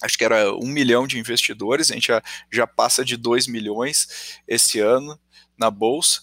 acho 0.02 0.18
que 0.18 0.26
era 0.26 0.54
um 0.54 0.68
milhão 0.68 1.08
de 1.08 1.18
investidores, 1.18 1.90
a 1.90 1.94
gente 1.94 2.08
já, 2.08 2.22
já 2.52 2.68
passa 2.68 3.06
de 3.06 3.16
dois 3.16 3.48
milhões 3.48 4.42
esse 4.46 4.80
ano 4.80 5.18
na 5.58 5.72
bolsa. 5.72 6.22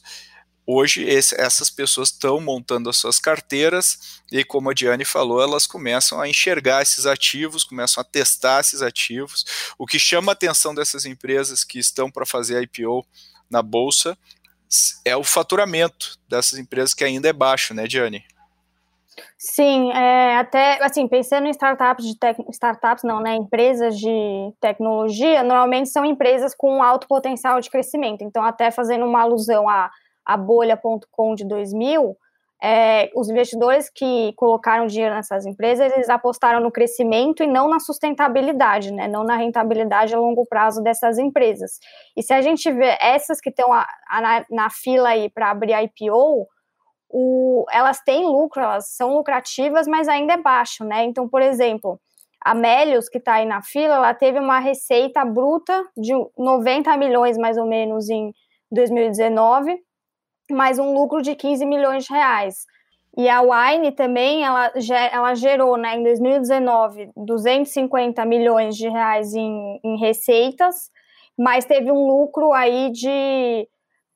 Hoje, 0.66 1.02
esse, 1.02 1.34
essas 1.40 1.68
pessoas 1.68 2.10
estão 2.10 2.40
montando 2.40 2.88
as 2.88 2.96
suas 2.96 3.18
carteiras 3.18 4.20
e, 4.30 4.44
como 4.44 4.70
a 4.70 4.74
Diane 4.74 5.04
falou, 5.04 5.42
elas 5.42 5.66
começam 5.66 6.20
a 6.20 6.28
enxergar 6.28 6.82
esses 6.82 7.06
ativos, 7.06 7.64
começam 7.64 8.00
a 8.00 8.04
testar 8.04 8.60
esses 8.60 8.82
ativos. 8.82 9.44
O 9.78 9.86
que 9.86 9.98
chama 9.98 10.30
a 10.30 10.34
atenção 10.34 10.74
dessas 10.74 11.04
empresas 11.04 11.64
que 11.64 11.78
estão 11.78 12.10
para 12.10 12.24
fazer 12.24 12.62
IPO 12.62 13.04
na 13.50 13.62
bolsa 13.62 14.16
é 15.04 15.16
o 15.16 15.24
faturamento 15.24 16.16
dessas 16.28 16.58
empresas 16.58 16.94
que 16.94 17.02
ainda 17.02 17.28
é 17.28 17.32
baixo, 17.32 17.74
né, 17.74 17.86
Diane? 17.88 18.24
Sim, 19.36 19.90
é, 19.92 20.36
até 20.36 20.82
assim, 20.84 21.08
pensando 21.08 21.46
em 21.46 21.50
startups 21.50 22.06
de 22.06 22.16
tec, 22.16 22.38
startups 22.50 23.02
não, 23.02 23.20
né? 23.20 23.34
Empresas 23.34 23.98
de 23.98 24.52
tecnologia, 24.60 25.42
normalmente 25.42 25.88
são 25.88 26.04
empresas 26.04 26.54
com 26.54 26.82
alto 26.82 27.08
potencial 27.08 27.60
de 27.60 27.70
crescimento. 27.70 28.22
Então, 28.22 28.44
até 28.44 28.70
fazendo 28.70 29.04
uma 29.04 29.22
alusão 29.22 29.68
a 29.68 29.90
a 30.24 30.36
bolha.com 30.36 31.34
de 31.34 31.46
2000, 31.46 32.16
é, 32.62 33.10
os 33.14 33.30
investidores 33.30 33.88
que 33.88 34.34
colocaram 34.36 34.86
dinheiro 34.86 35.14
nessas 35.14 35.46
empresas, 35.46 35.90
eles 35.92 36.10
apostaram 36.10 36.60
no 36.60 36.70
crescimento 36.70 37.42
e 37.42 37.46
não 37.46 37.68
na 37.68 37.80
sustentabilidade, 37.80 38.92
né, 38.92 39.08
não 39.08 39.24
na 39.24 39.36
rentabilidade 39.36 40.14
a 40.14 40.18
longo 40.18 40.44
prazo 40.44 40.82
dessas 40.82 41.18
empresas. 41.18 41.78
E 42.14 42.22
se 42.22 42.34
a 42.34 42.42
gente 42.42 42.70
vê 42.70 42.98
essas 43.00 43.40
que 43.40 43.48
estão 43.48 43.70
na, 43.70 44.44
na 44.50 44.70
fila 44.70 45.10
aí 45.10 45.30
para 45.30 45.50
abrir 45.50 45.72
a 45.72 45.82
IPO, 45.82 46.46
o, 47.08 47.64
elas 47.72 48.00
têm 48.02 48.26
lucro, 48.26 48.62
elas 48.62 48.90
são 48.90 49.16
lucrativas, 49.16 49.88
mas 49.88 50.06
ainda 50.06 50.34
é 50.34 50.36
baixo, 50.36 50.84
né? 50.84 51.04
Então, 51.04 51.28
por 51.28 51.42
exemplo, 51.42 51.98
a 52.42 52.54
Melius, 52.54 53.08
que 53.08 53.18
está 53.18 53.34
aí 53.34 53.46
na 53.46 53.62
fila, 53.62 53.94
ela 53.96 54.14
teve 54.14 54.38
uma 54.38 54.60
receita 54.60 55.24
bruta 55.24 55.82
de 55.96 56.12
90 56.38 56.96
milhões, 56.98 57.36
mais 57.36 57.56
ou 57.56 57.66
menos, 57.66 58.08
em 58.08 58.32
2019, 58.70 59.76
mais 60.52 60.78
um 60.78 60.92
lucro 60.92 61.22
de 61.22 61.34
15 61.34 61.64
milhões 61.66 62.04
de 62.04 62.12
reais. 62.12 62.66
E 63.16 63.28
a 63.28 63.40
Wine 63.42 63.92
também, 63.92 64.44
ela, 64.44 64.72
ela 65.12 65.34
gerou, 65.34 65.76
né, 65.76 65.96
em 65.96 66.02
2019, 66.02 67.10
250 67.16 68.24
milhões 68.24 68.76
de 68.76 68.88
reais 68.88 69.34
em, 69.34 69.80
em 69.82 69.98
receitas, 69.98 70.90
mas 71.36 71.64
teve 71.64 71.90
um 71.90 72.06
lucro 72.06 72.52
aí 72.52 72.90
de, 72.92 73.68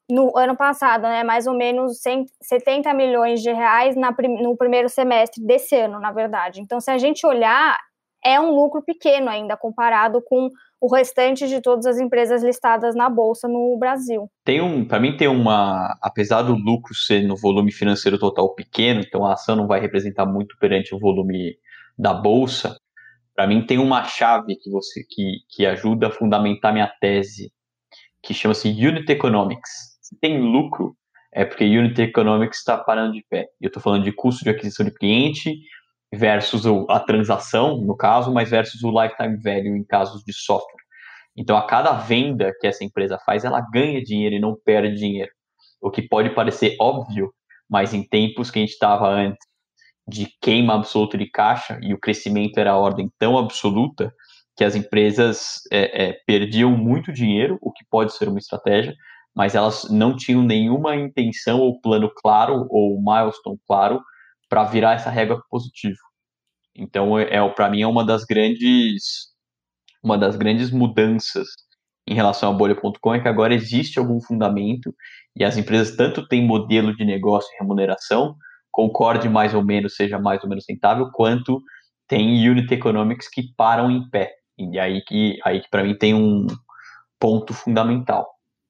no 0.08 0.36
ano 0.36 0.56
passado, 0.56 1.02
né, 1.02 1.24
mais 1.24 1.46
ou 1.46 1.54
menos 1.54 2.00
100, 2.00 2.26
70 2.40 2.94
milhões 2.94 3.42
de 3.42 3.52
reais 3.52 3.96
na, 3.96 4.14
no 4.40 4.56
primeiro 4.56 4.88
semestre 4.88 5.44
desse 5.44 5.74
ano, 5.76 5.98
na 5.98 6.12
verdade. 6.12 6.60
Então, 6.60 6.80
se 6.80 6.90
a 6.90 6.98
gente 6.98 7.26
olhar, 7.26 7.76
é 8.24 8.38
um 8.38 8.50
lucro 8.50 8.82
pequeno 8.82 9.28
ainda 9.28 9.56
comparado 9.56 10.22
com 10.22 10.50
o 10.84 10.94
restante 10.94 11.48
de 11.48 11.62
todas 11.62 11.86
as 11.86 11.98
empresas 11.98 12.44
listadas 12.44 12.94
na 12.94 13.08
bolsa 13.08 13.48
no 13.48 13.74
Brasil. 13.78 14.30
Tem 14.44 14.60
um, 14.60 14.84
para 14.84 15.00
mim 15.00 15.16
tem 15.16 15.26
uma, 15.26 15.96
apesar 16.02 16.42
do 16.42 16.54
lucro 16.54 16.94
ser 16.94 17.22
no 17.22 17.34
volume 17.34 17.72
financeiro 17.72 18.18
total 18.18 18.54
pequeno, 18.54 19.00
então 19.00 19.24
a 19.24 19.32
ação 19.32 19.56
não 19.56 19.66
vai 19.66 19.80
representar 19.80 20.26
muito 20.26 20.54
perante 20.58 20.94
o 20.94 20.98
volume 20.98 21.56
da 21.98 22.12
bolsa. 22.12 22.76
Para 23.34 23.46
mim 23.46 23.64
tem 23.64 23.78
uma 23.78 24.04
chave 24.04 24.56
que 24.56 24.70
você 24.70 25.02
que, 25.08 25.38
que 25.48 25.64
ajuda 25.64 26.08
a 26.08 26.10
fundamentar 26.10 26.70
minha 26.70 26.92
tese, 27.00 27.50
que 28.22 28.34
chama-se 28.34 28.68
Unit 28.68 29.10
Economics. 29.10 29.70
Se 30.02 30.20
tem 30.20 30.38
lucro, 30.38 30.94
é 31.32 31.46
porque 31.46 31.64
Unit 31.64 31.98
Economics 31.98 32.58
está 32.58 32.76
parando 32.76 33.14
de 33.14 33.24
pé. 33.30 33.46
Eu 33.58 33.68
estou 33.68 33.82
falando 33.82 34.04
de 34.04 34.12
custo 34.12 34.44
de 34.44 34.50
aquisição 34.50 34.84
de 34.84 34.92
cliente, 34.92 35.56
versus 36.14 36.64
a 36.88 37.00
transação, 37.00 37.78
no 37.78 37.96
caso, 37.96 38.32
mas 38.32 38.50
versus 38.50 38.82
o 38.82 38.90
lifetime 38.90 39.36
value 39.36 39.76
em 39.76 39.84
casos 39.84 40.22
de 40.24 40.32
software. 40.32 40.82
Então, 41.36 41.56
a 41.56 41.66
cada 41.66 41.92
venda 41.92 42.52
que 42.60 42.66
essa 42.66 42.84
empresa 42.84 43.18
faz, 43.24 43.44
ela 43.44 43.60
ganha 43.72 44.02
dinheiro 44.02 44.36
e 44.36 44.40
não 44.40 44.56
perde 44.64 44.96
dinheiro. 44.96 45.30
O 45.80 45.90
que 45.90 46.02
pode 46.02 46.30
parecer 46.30 46.76
óbvio, 46.80 47.32
mas 47.68 47.92
em 47.92 48.02
tempos 48.02 48.50
que 48.50 48.58
a 48.58 48.62
gente 48.62 48.72
estava 48.72 49.08
antes 49.08 49.46
de 50.06 50.28
queima 50.40 50.74
absoluta 50.74 51.16
de 51.16 51.26
caixa 51.26 51.78
e 51.82 51.94
o 51.94 51.98
crescimento 51.98 52.58
era 52.58 52.72
a 52.72 52.76
ordem 52.76 53.10
tão 53.18 53.38
absoluta 53.38 54.12
que 54.56 54.62
as 54.62 54.76
empresas 54.76 55.60
é, 55.72 56.04
é, 56.04 56.12
perdiam 56.26 56.70
muito 56.70 57.12
dinheiro, 57.12 57.58
o 57.60 57.72
que 57.72 57.84
pode 57.90 58.12
ser 58.14 58.28
uma 58.28 58.38
estratégia, 58.38 58.94
mas 59.34 59.54
elas 59.54 59.90
não 59.90 60.16
tinham 60.16 60.42
nenhuma 60.42 60.94
intenção 60.94 61.60
ou 61.60 61.80
plano 61.80 62.10
claro 62.14 62.66
ou 62.70 63.00
milestone 63.02 63.58
claro 63.66 64.00
para 64.54 64.62
virar 64.62 64.92
essa 64.92 65.10
régua 65.10 65.42
positivo. 65.50 65.98
Então, 66.76 67.18
é, 67.18 67.24
é 67.24 67.48
para 67.48 67.68
mim 67.68 67.82
é 67.82 67.86
uma 67.88 68.06
das 68.06 68.24
grandes 68.24 69.34
uma 70.00 70.16
das 70.16 70.36
grandes 70.36 70.70
mudanças 70.70 71.48
em 72.06 72.14
relação 72.14 72.52
à 72.52 72.56
bolha.com 72.56 73.14
é 73.14 73.20
que 73.20 73.26
agora 73.26 73.52
existe 73.52 73.98
algum 73.98 74.20
fundamento 74.20 74.94
e 75.34 75.42
as 75.42 75.56
empresas 75.56 75.96
tanto 75.96 76.28
têm 76.28 76.46
modelo 76.46 76.94
de 76.94 77.04
negócio 77.04 77.50
e 77.52 77.58
remuneração, 77.58 78.36
concorde 78.70 79.28
mais 79.28 79.54
ou 79.54 79.64
menos, 79.64 79.96
seja 79.96 80.20
mais 80.20 80.40
ou 80.44 80.48
menos 80.48 80.64
rentável, 80.68 81.10
quanto 81.10 81.60
tem 82.06 82.48
unit 82.48 82.72
economics 82.72 83.28
que 83.28 83.52
param 83.56 83.90
em 83.90 84.08
pé. 84.08 84.30
E 84.56 84.78
aí 84.78 85.02
que, 85.02 85.36
aí 85.44 85.62
que 85.62 85.68
para 85.68 85.82
mim 85.82 85.98
tem 85.98 86.14
um 86.14 86.46
ponto 87.18 87.52
fundamental. 87.52 88.28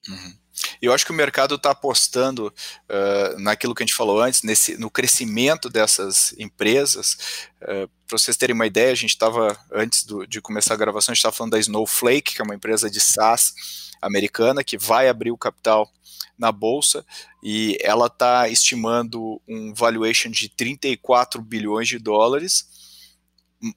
Uhum. 0.09 0.44
Eu 0.87 0.92
acho 0.92 1.05
que 1.05 1.12
o 1.12 1.14
mercado 1.14 1.55
está 1.55 1.70
apostando 1.70 2.49
uh, 2.49 3.38
naquilo 3.38 3.75
que 3.75 3.83
a 3.83 3.87
gente 3.87 3.97
falou 3.97 4.20
antes, 4.20 4.42
nesse, 4.42 4.77
no 4.77 4.90
crescimento 4.90 5.68
dessas 5.68 6.35
empresas. 6.38 7.16
Uh, 7.62 7.88
Para 8.07 8.18
vocês 8.18 8.37
terem 8.37 8.55
uma 8.55 8.66
ideia, 8.66 8.92
a 8.92 8.97
gente 8.97 9.11
estava, 9.11 9.59
antes 9.73 10.05
do, 10.05 10.27
de 10.27 10.40
começar 10.40 10.75
a 10.75 10.77
gravação, 10.77 11.12
a 11.12 11.14
gente 11.14 11.20
estava 11.20 11.37
falando 11.37 11.53
da 11.53 11.59
Snowflake, 11.59 12.35
que 12.35 12.40
é 12.40 12.44
uma 12.44 12.55
empresa 12.55 12.90
de 12.90 13.01
SaaS 13.01 13.55
americana, 14.01 14.62
que 14.62 14.77
vai 14.77 15.09
abrir 15.09 15.31
o 15.31 15.38
capital 15.38 15.90
na 16.38 16.51
bolsa 16.51 17.05
e 17.42 17.79
ela 17.81 18.07
está 18.07 18.49
estimando 18.49 19.40
um 19.47 19.73
valuation 19.73 20.31
de 20.31 20.49
34 20.49 21.40
bilhões 21.40 21.88
de 21.88 21.99
dólares 21.99 22.68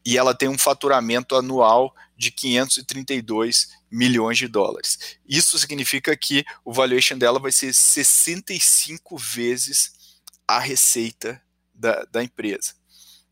e 0.06 0.18
ela 0.18 0.34
tem 0.34 0.50
um 0.50 0.58
faturamento 0.58 1.36
anual 1.36 1.96
de 2.18 2.32
532 2.32 3.70
milhões 3.92 4.38
de 4.38 4.48
dólares. 4.48 5.18
Isso 5.28 5.58
significa 5.60 6.16
que 6.18 6.44
o 6.66 6.74
valuation 6.74 7.18
dela 7.18 7.40
vai 7.40 7.52
ser 7.52 7.74
65 7.74 9.18
vezes 9.18 9.94
a 10.48 10.60
receita 10.60 11.42
da, 11.74 12.06
da 12.12 12.24
empresa. 12.24 12.74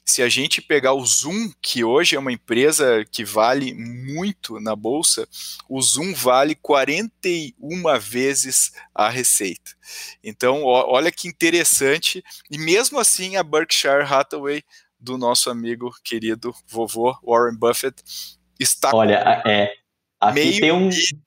se 0.08 0.22
a 0.22 0.30
gente 0.30 0.62
pegar 0.62 0.94
o 0.94 1.04
Zoom, 1.04 1.52
que 1.60 1.84
hoje 1.84 2.16
é 2.16 2.20
uma 2.20 2.32
empresa 2.32 3.04
que 3.12 3.26
vale 3.26 3.74
muito 3.74 4.60
na 4.60 4.76
bolsa, 4.76 5.28
o 5.68 5.82
Zoom 5.82 6.14
vale 6.14 6.54
41 6.54 8.00
vezes 8.00 8.72
a 8.94 9.10
receita. 9.10 9.72
Então, 10.24 10.64
olha 10.64 11.12
que 11.12 11.28
interessante. 11.28 12.24
E 12.52 12.58
mesmo 12.60 13.00
assim, 13.00 13.36
a 13.36 13.42
Berkshire 13.42 14.04
Hathaway 14.04 14.64
do 15.00 15.18
nosso 15.18 15.50
amigo 15.50 15.92
querido 16.04 16.54
vovô 16.68 17.18
Warren 17.24 17.58
Buffett 17.58 18.02
está 18.60 18.92
Olha, 18.94 19.42
é, 19.46 19.74
meio 20.34 20.60
tem 20.60 20.72
um 20.72 20.90
bi, 20.90 21.20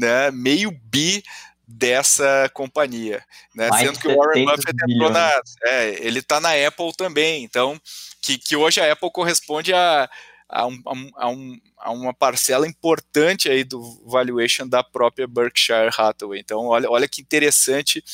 né, 0.00 0.30
meio 0.30 0.70
bi 0.70 1.22
dessa 1.66 2.50
companhia, 2.52 3.24
né? 3.54 3.70
Sendo 3.78 3.98
que 3.98 4.08
o 4.08 4.16
Warren 4.16 4.44
Buffett 4.44 4.76
entrou 4.88 5.10
na, 5.10 5.32
é, 5.64 6.06
ele 6.06 6.18
está 6.18 6.40
na 6.40 6.50
Apple 6.50 6.92
também, 6.96 7.42
então 7.42 7.80
que, 8.22 8.38
que 8.38 8.54
hoje 8.54 8.80
a 8.80 8.92
Apple 8.92 9.10
corresponde 9.10 9.72
a, 9.72 10.08
a, 10.48 10.66
um, 10.66 10.82
a, 11.16 11.28
um, 11.28 11.58
a, 11.78 11.90
uma 11.90 12.14
parcela 12.14 12.66
importante 12.68 13.48
aí 13.48 13.64
do 13.64 13.80
valuation 14.06 14.68
da 14.68 14.82
própria 14.82 15.26
Berkshire 15.26 15.90
Hathaway. 15.96 16.40
Então 16.40 16.66
olha, 16.66 16.90
olha 16.90 17.08
que 17.08 17.22
interessante 17.22 18.04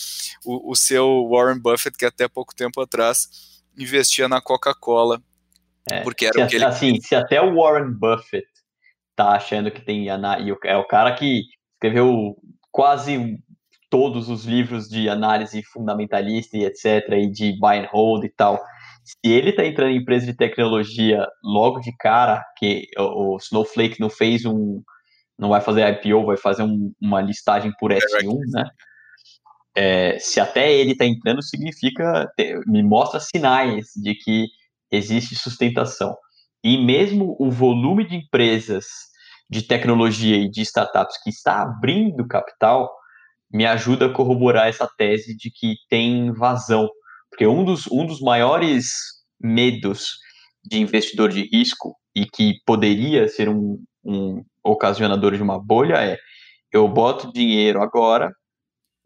o, 0.44 0.70
o 0.70 0.76
seu 0.76 1.29
Warren 1.29 1.59
Buffett 1.59 1.96
que 1.96 2.05
até 2.05 2.29
pouco 2.29 2.55
tempo 2.55 2.81
atrás 2.81 3.60
investia 3.76 4.28
na 4.28 4.40
Coca-Cola, 4.40 5.22
é, 5.90 6.00
porque 6.02 6.26
era 6.26 6.44
o 6.44 6.48
que 6.48 6.56
ele 6.56 6.64
assim, 6.64 7.00
se 7.00 7.14
até 7.14 7.40
o 7.40 7.56
Warren 7.56 7.92
Buffett 7.92 8.46
tá 9.16 9.33
achando 9.33 9.70
que 9.70 9.80
tem 9.80 10.06
e 10.06 10.09
é 10.64 10.76
o 10.76 10.87
cara 10.87 11.14
que 11.14 11.42
escreveu 11.74 12.37
quase 12.70 13.38
todos 13.90 14.28
os 14.28 14.44
livros 14.44 14.88
de 14.88 15.09
análise 15.09 15.62
fundamentalista 15.64 16.56
e 16.56 16.64
etc, 16.64 17.09
e 17.12 17.30
de 17.30 17.59
buy 17.59 17.78
and 17.78 17.88
hold 17.90 18.24
e 18.24 18.28
tal. 18.28 18.62
Se 19.02 19.16
ele 19.24 19.50
está 19.50 19.64
entrando 19.64 19.90
em 19.90 19.96
empresa 19.96 20.26
de 20.26 20.35
tecnologia 20.35 21.26
logo 21.42 21.80
de 21.80 21.94
cara, 21.96 22.44
que 22.56 22.87
o, 22.96 23.37
Snowflake 23.38 23.98
não 23.98 24.09
fez 24.09 24.44
um, 24.44 24.80
não 25.37 25.48
vai 25.48 25.61
fazer 25.61 25.88
IPO, 25.88 26.24
vai 26.26 26.37
fazer 26.37 26.62
um, 26.62 26.92
uma 27.00 27.20
listagem 27.20 27.72
por 27.80 27.90
S1, 27.90 28.38
né? 28.52 28.64
É, 29.76 30.18
se 30.18 30.40
até 30.40 30.72
ele 30.72 30.92
está 30.92 31.04
entrando, 31.04 31.42
significa, 31.42 32.28
me 32.66 32.83
mostra 32.83 33.20
sinais 33.20 33.87
de 33.96 34.14
que 34.14 34.46
existe 34.90 35.37
sustentação. 35.37 36.14
E 36.62 36.76
mesmo 36.76 37.37
o 37.38 37.50
volume 37.50 38.06
de 38.06 38.16
empresas 38.16 38.87
de 39.48 39.62
tecnologia 39.62 40.37
e 40.37 40.50
de 40.50 40.62
startups 40.62 41.22
que 41.22 41.30
está 41.30 41.62
abrindo 41.62 42.26
capital 42.26 42.90
me 43.52 43.66
ajuda 43.66 44.06
a 44.06 44.12
corroborar 44.12 44.68
essa 44.68 44.88
tese 44.96 45.37
de 45.37 45.50
que 45.50 45.74
tem 45.88 46.33
vazão. 46.33 46.88
Porque 47.28 47.46
um 47.46 47.64
dos, 47.64 47.87
um 47.90 48.06
dos 48.06 48.20
maiores 48.20 48.92
medos 49.40 50.18
de 50.64 50.78
investidor 50.78 51.30
de 51.30 51.48
risco 51.52 51.96
e 52.14 52.26
que 52.26 52.54
poderia 52.64 53.26
ser 53.28 53.48
um, 53.48 53.83
um 54.04 54.44
ocasionador 54.62 55.35
de 55.35 55.42
uma 55.42 55.59
bolha 55.59 55.94
é 55.94 56.16
eu 56.72 56.87
boto 56.87 57.33
dinheiro 57.33 57.83
agora 57.83 58.30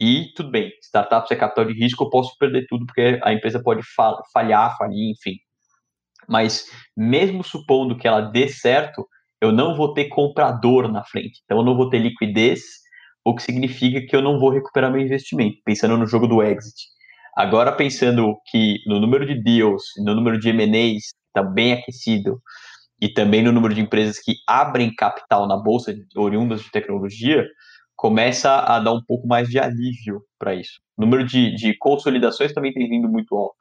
e 0.01 0.33
tudo 0.35 0.51
bem, 0.51 0.73
startups 0.83 1.31
é 1.31 1.37
capital 1.37 1.65
de 1.65 1.73
risco, 1.73 2.05
eu 2.05 2.11
posso 2.11 2.37
perder 2.39 2.67
tudo 2.69 2.87
porque 2.87 3.21
a 3.23 3.33
empresa 3.33 3.63
pode 3.63 3.83
falhar, 4.33 4.77
falir, 4.77 5.13
enfim. 5.13 5.37
Mas 6.29 6.67
mesmo 6.97 7.45
supondo 7.45 7.97
que 7.97 8.09
ela 8.09 8.21
dê 8.21 8.49
certo, 8.49 9.07
eu 9.41 9.53
não 9.53 9.77
vou 9.77 9.93
ter 9.95 10.09
comprador 10.09 10.91
na 10.91 11.05
frente. 11.05 11.41
Então 11.45 11.59
eu 11.59 11.65
não 11.65 11.77
vou 11.77 11.89
ter 11.89 11.99
liquidez, 11.99 12.63
o 13.25 13.35
que 13.35 13.43
significa 13.43 14.05
que 14.07 14.15
eu 14.15 14.23
não 14.23 14.39
vou 14.39 14.51
recuperar 14.51 14.91
meu 14.91 15.01
investimento, 15.01 15.59
pensando 15.65 15.97
no 15.97 16.07
jogo 16.07 16.27
do 16.27 16.43
exit. 16.43 16.89
Agora 17.37 17.73
pensando 17.73 18.37
que 18.51 18.79
no 18.87 19.01
número 19.01 19.27
de 19.27 19.35
deals, 19.43 19.83
no 20.05 20.15
número 20.15 20.39
de 20.39 20.51
M&As 20.51 21.15
está 21.29 21.43
bem 21.43 21.73
aquecido 21.73 22.41
e 23.01 23.09
também 23.09 23.43
no 23.43 23.53
número 23.53 23.75
de 23.75 23.81
empresas 23.81 24.19
que 24.19 24.35
abrem 24.47 24.95
capital 24.95 25.47
na 25.47 25.57
bolsa 25.57 25.95
oriundas 26.17 26.63
de 26.63 26.71
tecnologia, 26.71 27.45
começa 27.97 28.57
a 28.61 28.79
dar 28.81 28.93
um 28.93 29.03
pouco 29.03 29.27
mais 29.27 29.49
de 29.49 29.59
alívio 29.59 30.23
para 30.39 30.55
isso. 30.55 30.81
O 30.97 31.03
número 31.03 31.27
de, 31.27 31.55
de 31.55 31.77
consolidações 31.79 32.53
também 32.53 32.73
tem 32.73 32.89
vindo 32.89 33.09
muito 33.09 33.35
alto. 33.35 33.57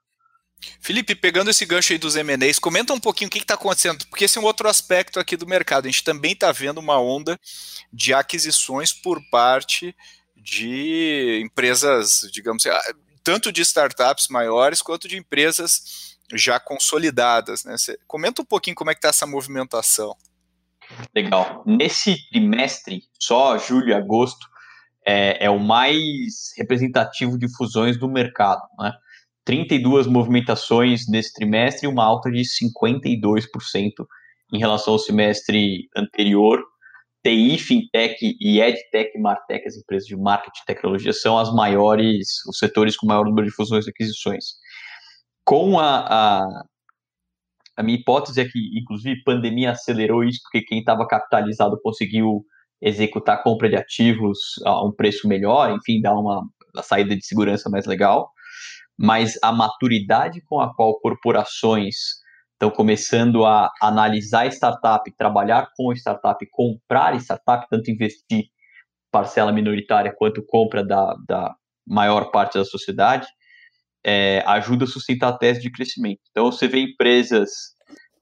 Felipe, 0.79 1.15
pegando 1.15 1.49
esse 1.49 1.65
gancho 1.65 1.93
aí 1.93 1.99
dos 1.99 2.15
M&As, 2.15 2.59
comenta 2.59 2.93
um 2.93 2.99
pouquinho 2.99 3.27
o 3.27 3.31
que 3.31 3.39
está 3.39 3.55
acontecendo, 3.55 4.05
porque 4.07 4.25
esse 4.25 4.37
é 4.37 4.41
um 4.41 4.45
outro 4.45 4.67
aspecto 4.69 5.19
aqui 5.19 5.35
do 5.35 5.47
mercado. 5.47 5.85
A 5.85 5.89
gente 5.89 6.03
também 6.03 6.31
está 6.31 6.51
vendo 6.51 6.77
uma 6.77 6.99
onda 6.99 7.37
de 7.91 8.13
aquisições 8.13 8.93
por 8.93 9.21
parte 9.29 9.95
de 10.35 11.41
empresas, 11.43 12.29
digamos 12.31 12.65
ah, 12.65 12.81
tanto 13.23 13.51
de 13.51 13.61
startups 13.61 14.27
maiores 14.27 14.81
quanto 14.81 15.07
de 15.07 15.17
empresas 15.17 16.17
já 16.33 16.59
consolidadas. 16.59 17.63
Né? 17.63 17.75
Comenta 18.07 18.41
um 18.41 18.45
pouquinho 18.45 18.75
como 18.75 18.91
é 18.91 18.93
que 18.93 18.99
está 18.99 19.09
essa 19.09 19.25
movimentação. 19.25 20.15
Legal. 21.15 21.63
Nesse 21.65 22.15
trimestre, 22.29 23.01
só 23.19 23.57
julho 23.57 23.89
e 23.89 23.93
agosto, 23.93 24.47
é, 25.05 25.45
é 25.45 25.49
o 25.49 25.59
mais 25.59 26.51
representativo 26.57 27.37
de 27.37 27.53
fusões 27.55 27.97
do 27.97 28.07
mercado. 28.07 28.61
Né? 28.79 28.91
32 29.45 30.07
movimentações 30.07 31.07
nesse 31.07 31.33
trimestre 31.33 31.87
uma 31.87 32.03
alta 32.03 32.31
de 32.31 32.41
52% 32.41 33.91
em 34.53 34.59
relação 34.59 34.93
ao 34.93 34.99
semestre 34.99 35.89
anterior. 35.95 36.63
TI, 37.25 37.57
Fintech 37.57 38.17
e 38.39 38.59
EdTech, 38.59 39.17
Martech, 39.17 39.65
as 39.65 39.77
empresas 39.77 40.07
de 40.07 40.15
marketing 40.15 40.59
e 40.61 40.65
tecnologia, 40.65 41.13
são 41.13 41.37
as 41.37 41.53
maiores, 41.53 42.45
os 42.49 42.57
setores 42.57 42.97
com 42.97 43.07
maior 43.07 43.23
número 43.23 43.47
de 43.47 43.53
fusões 43.53 43.87
e 43.87 43.89
aquisições. 43.89 44.43
Com 45.45 45.79
a, 45.79 46.05
a, 46.05 46.65
a 47.75 47.83
minha 47.83 47.97
hipótese 47.97 48.41
é 48.41 48.45
que, 48.45 48.59
inclusive, 48.79 49.23
pandemia 49.23 49.71
acelerou 49.71 50.23
isso, 50.23 50.39
porque 50.43 50.65
quem 50.65 50.79
estava 50.79 51.07
capitalizado 51.07 51.79
conseguiu 51.81 52.45
executar 52.81 53.41
compra 53.41 53.69
de 53.69 53.75
ativos 53.75 54.38
a 54.65 54.86
um 54.86 54.91
preço 54.91 55.27
melhor, 55.27 55.71
enfim, 55.71 56.01
dar 56.01 56.13
uma, 56.13 56.43
uma 56.73 56.83
saída 56.83 57.15
de 57.15 57.25
segurança 57.25 57.69
mais 57.69 57.86
legal. 57.86 58.29
Mas 58.97 59.39
a 59.41 59.51
maturidade 59.51 60.41
com 60.45 60.59
a 60.59 60.73
qual 60.75 60.99
corporações 60.99 61.95
estão 62.53 62.69
começando 62.69 63.45
a 63.45 63.71
analisar 63.81 64.45
startup, 64.47 65.12
trabalhar 65.17 65.69
com 65.75 65.91
startup, 65.93 66.45
comprar 66.51 67.15
startup, 67.15 67.65
tanto 67.69 67.89
investir 67.89 68.45
parcela 69.12 69.51
minoritária 69.51 70.13
quanto 70.15 70.43
compra 70.45 70.83
da, 70.83 71.15
da 71.27 71.55
maior 71.86 72.31
parte 72.31 72.57
da 72.57 72.65
sociedade, 72.65 73.27
é, 74.05 74.43
ajuda 74.45 74.85
a 74.85 74.87
sustentar 74.87 75.29
a 75.29 75.37
tese 75.37 75.61
de 75.61 75.71
crescimento. 75.71 76.21
Então, 76.31 76.51
você 76.51 76.67
vê 76.67 76.79
empresas 76.79 77.49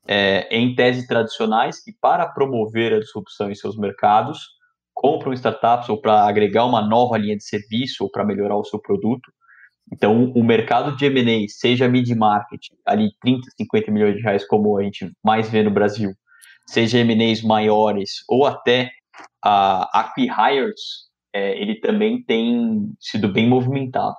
é, 0.08 0.48
em 0.56 0.76
tese 0.76 1.08
tradicionais 1.08 1.84
que, 1.84 1.94
para 2.00 2.28
promover 2.28 2.94
a 2.94 3.00
disrupção 3.00 3.50
em 3.50 3.56
seus 3.56 3.78
mercados, 3.78 4.40
compram 4.94 5.34
startups 5.34 5.90
ou 5.90 6.00
para 6.00 6.28
agregar 6.28 6.66
uma 6.66 6.82
nova 6.82 7.18
linha 7.18 7.36
de 7.36 7.44
serviço 7.44 8.04
ou 8.04 8.12
para 8.12 8.26
melhorar 8.26 8.58
o 8.58 8.64
seu 8.64 8.80
produto, 8.80 9.32
então, 9.92 10.32
o 10.32 10.44
mercado 10.44 10.96
de 10.96 11.06
M&A, 11.06 11.48
seja 11.50 11.88
mid-market, 11.88 12.68
ali 12.86 13.12
30, 13.22 13.50
50 13.58 13.92
milhões 13.92 14.16
de 14.16 14.22
reais, 14.22 14.48
como 14.48 14.78
a 14.78 14.84
gente 14.84 15.12
mais 15.24 15.50
vê 15.50 15.62
no 15.62 15.70
Brasil, 15.70 16.14
seja 16.66 17.00
M&As 17.00 17.42
maiores, 17.42 18.24
ou 18.30 18.46
até 18.46 18.90
a 19.44 19.84
uh, 19.84 20.00
acqui-hires, 20.00 21.10
é, 21.34 21.62
ele 21.62 21.76
também 21.76 22.24
tem 22.24 22.94
sido 23.00 23.28
bem 23.28 23.48
movimentado. 23.48 24.16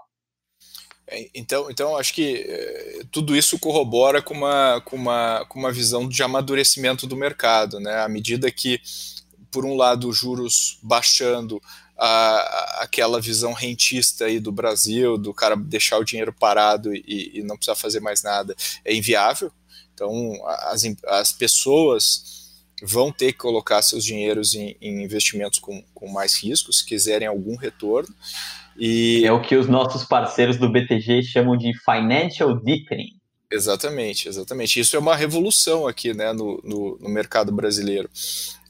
É, 1.13 1.29
então, 1.35 1.71
então 1.71 1.97
acho 1.97 2.15
que 2.15 2.37
é, 2.49 3.03
tudo 3.11 3.37
isso 3.37 3.59
corrobora 3.59 4.23
com 4.23 4.33
uma, 4.33 4.81
com, 4.81 4.97
uma, 4.97 5.45
com 5.47 5.59
uma 5.59 5.71
visão 5.71 6.09
de 6.09 6.23
amadurecimento 6.23 7.07
do 7.07 7.17
mercado. 7.17 7.79
Né? 7.79 8.01
À 8.01 8.09
medida 8.09 8.51
que, 8.51 8.81
por 9.51 9.67
um 9.67 9.77
lado, 9.77 10.09
os 10.09 10.17
juros 10.17 10.79
baixando, 10.83 11.63
a, 11.99 12.79
aquela 12.83 13.21
visão 13.21 13.53
rentista 13.53 14.25
aí 14.25 14.41
do 14.41 14.51
Brasil, 14.51 15.19
do 15.19 15.35
cara 15.35 15.55
deixar 15.55 15.99
o 15.99 16.05
dinheiro 16.05 16.33
parado 16.33 16.95
e, 16.95 17.33
e 17.35 17.43
não 17.43 17.57
precisar 17.57 17.77
fazer 17.77 18.01
mais 18.01 18.23
nada, 18.23 18.57
é 18.85 18.95
inviável. 18.95 19.53
Então, 19.93 20.33
as, 20.47 20.83
as 21.07 21.31
pessoas 21.31 22.41
vão 22.83 23.13
ter 23.13 23.33
que 23.33 23.39
colocar 23.39 23.83
seus 23.83 24.05
dinheiros 24.05 24.55
em, 24.55 24.77
em 24.81 25.05
investimentos 25.05 25.59
com, 25.59 25.85
com 25.95 26.09
mais 26.09 26.35
riscos, 26.35 26.79
se 26.79 26.87
quiserem 26.87 27.29
algum 27.29 27.55
retorno. 27.55 28.13
E... 28.77 29.25
É 29.25 29.33
o 29.33 29.41
que 29.41 29.57
os 29.57 29.69
nossos 29.69 30.05
parceiros 30.05 30.57
do 30.57 30.69
BTG 30.69 31.23
chamam 31.23 31.57
de 31.57 31.73
financial 31.85 32.55
deepening. 32.55 33.17
Exatamente, 33.51 34.29
exatamente. 34.29 34.81
Isso 34.81 34.97
é 34.97 34.99
uma 34.99 35.15
revolução 35.15 35.87
aqui 35.87 36.15
né, 36.15 36.33
no, 36.33 36.61
no, 36.65 36.99
no 36.99 37.09
mercado 37.09 37.53
brasileiro. 37.53 38.09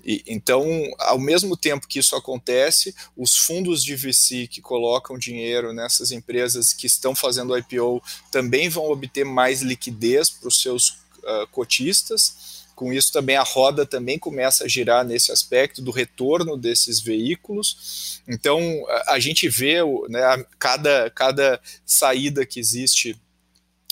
E, 0.04 0.22
então, 0.26 0.66
ao 0.98 1.18
mesmo 1.18 1.56
tempo 1.56 1.86
que 1.86 2.00
isso 2.00 2.16
acontece, 2.16 2.94
os 3.16 3.36
fundos 3.36 3.84
de 3.84 3.94
VC 3.94 4.48
que 4.48 4.60
colocam 4.60 5.16
dinheiro 5.16 5.72
nessas 5.72 6.10
empresas 6.10 6.72
que 6.72 6.86
estão 6.86 7.14
fazendo 7.14 7.56
IPO 7.56 8.02
também 8.30 8.68
vão 8.68 8.90
obter 8.90 9.24
mais 9.24 9.62
liquidez 9.62 10.28
para 10.28 10.48
os 10.48 10.60
seus 10.60 10.88
uh, 10.88 11.46
cotistas. 11.52 12.51
Com 12.82 12.92
isso 12.92 13.12
também 13.12 13.36
a 13.36 13.44
roda 13.44 13.86
também 13.86 14.18
começa 14.18 14.64
a 14.64 14.68
girar 14.68 15.04
nesse 15.04 15.30
aspecto 15.30 15.80
do 15.80 15.92
retorno 15.92 16.56
desses 16.56 16.98
veículos. 16.98 18.20
Então 18.26 18.60
a, 19.06 19.20
gente 19.20 19.48
vê 19.48 19.76
né, 20.08 20.44
cada, 20.58 21.08
cada 21.10 21.60
saída 21.86 22.44
que 22.44 22.58
existe 22.58 23.16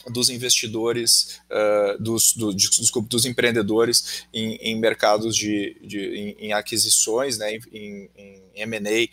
dos 0.09 0.29
investidores, 0.29 1.41
uh, 1.53 2.03
dos, 2.03 2.33
do, 2.33 2.53
desculpa, 2.53 3.09
dos 3.09 3.25
empreendedores 3.25 4.25
em, 4.35 4.57
em 4.57 4.81
mercados 4.81 5.37
de, 5.37 5.77
de 5.85 6.01
em, 6.01 6.47
em, 6.47 6.53
aquisições, 6.53 7.39
né, 7.39 7.59
em, 7.73 8.11
em 8.17 8.43
M&A, 8.57 9.09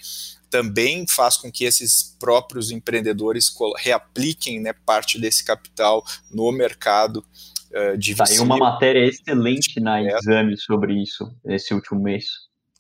também 0.50 1.06
faz 1.08 1.38
com 1.38 1.52
que 1.52 1.66
esses 1.66 2.16
próprios 2.18 2.72
empreendedores 2.72 3.54
reapliquem 3.78 4.60
né, 4.60 4.74
parte 4.74 5.20
desse 5.20 5.44
capital 5.44 6.04
no 6.32 6.52
mercado 6.52 7.24
uh, 7.74 7.98
de 7.98 8.16
Saiu 8.16 8.44
uma 8.44 8.58
matéria 8.58 9.06
excelente 9.06 9.80
na 9.80 10.00
é. 10.02 10.18
Exame 10.18 10.58
sobre 10.58 11.02
isso, 11.02 11.32
esse 11.46 11.74
último 11.74 12.02
mês. 12.02 12.26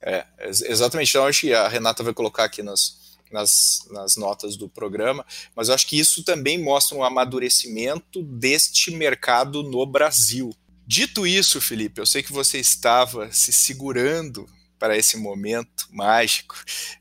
É, 0.02 0.26
exatamente. 0.40 1.10
Então, 1.10 1.26
acho 1.26 1.42
que 1.42 1.54
a 1.54 1.68
Renata 1.68 2.04
vai 2.04 2.14
colocar 2.14 2.44
aqui 2.44 2.62
nas, 2.62 3.18
nas, 3.32 3.80
nas 3.92 4.16
notas 4.16 4.56
do 4.56 4.70
programa, 4.70 5.26
mas 5.56 5.70
eu 5.70 5.76
acho 5.76 5.88
que 5.88 6.00
isso 6.00 6.24
também 6.24 6.62
mostra 6.62 6.98
um 6.98 7.04
amadurecimento 7.04 8.22
deste 8.24 8.92
mercado 8.92 9.64
no 9.64 9.86
Brasil. 9.86 10.52
Dito 10.86 11.28
isso, 11.28 11.60
Felipe, 11.60 12.00
eu 12.00 12.06
sei 12.06 12.24
que 12.24 12.32
você 12.32 12.60
estava 12.60 13.30
se 13.32 13.52
segurando 13.52 14.48
para 14.80 14.96
esse 14.96 15.18
momento 15.18 15.88
mágico. 15.92 16.56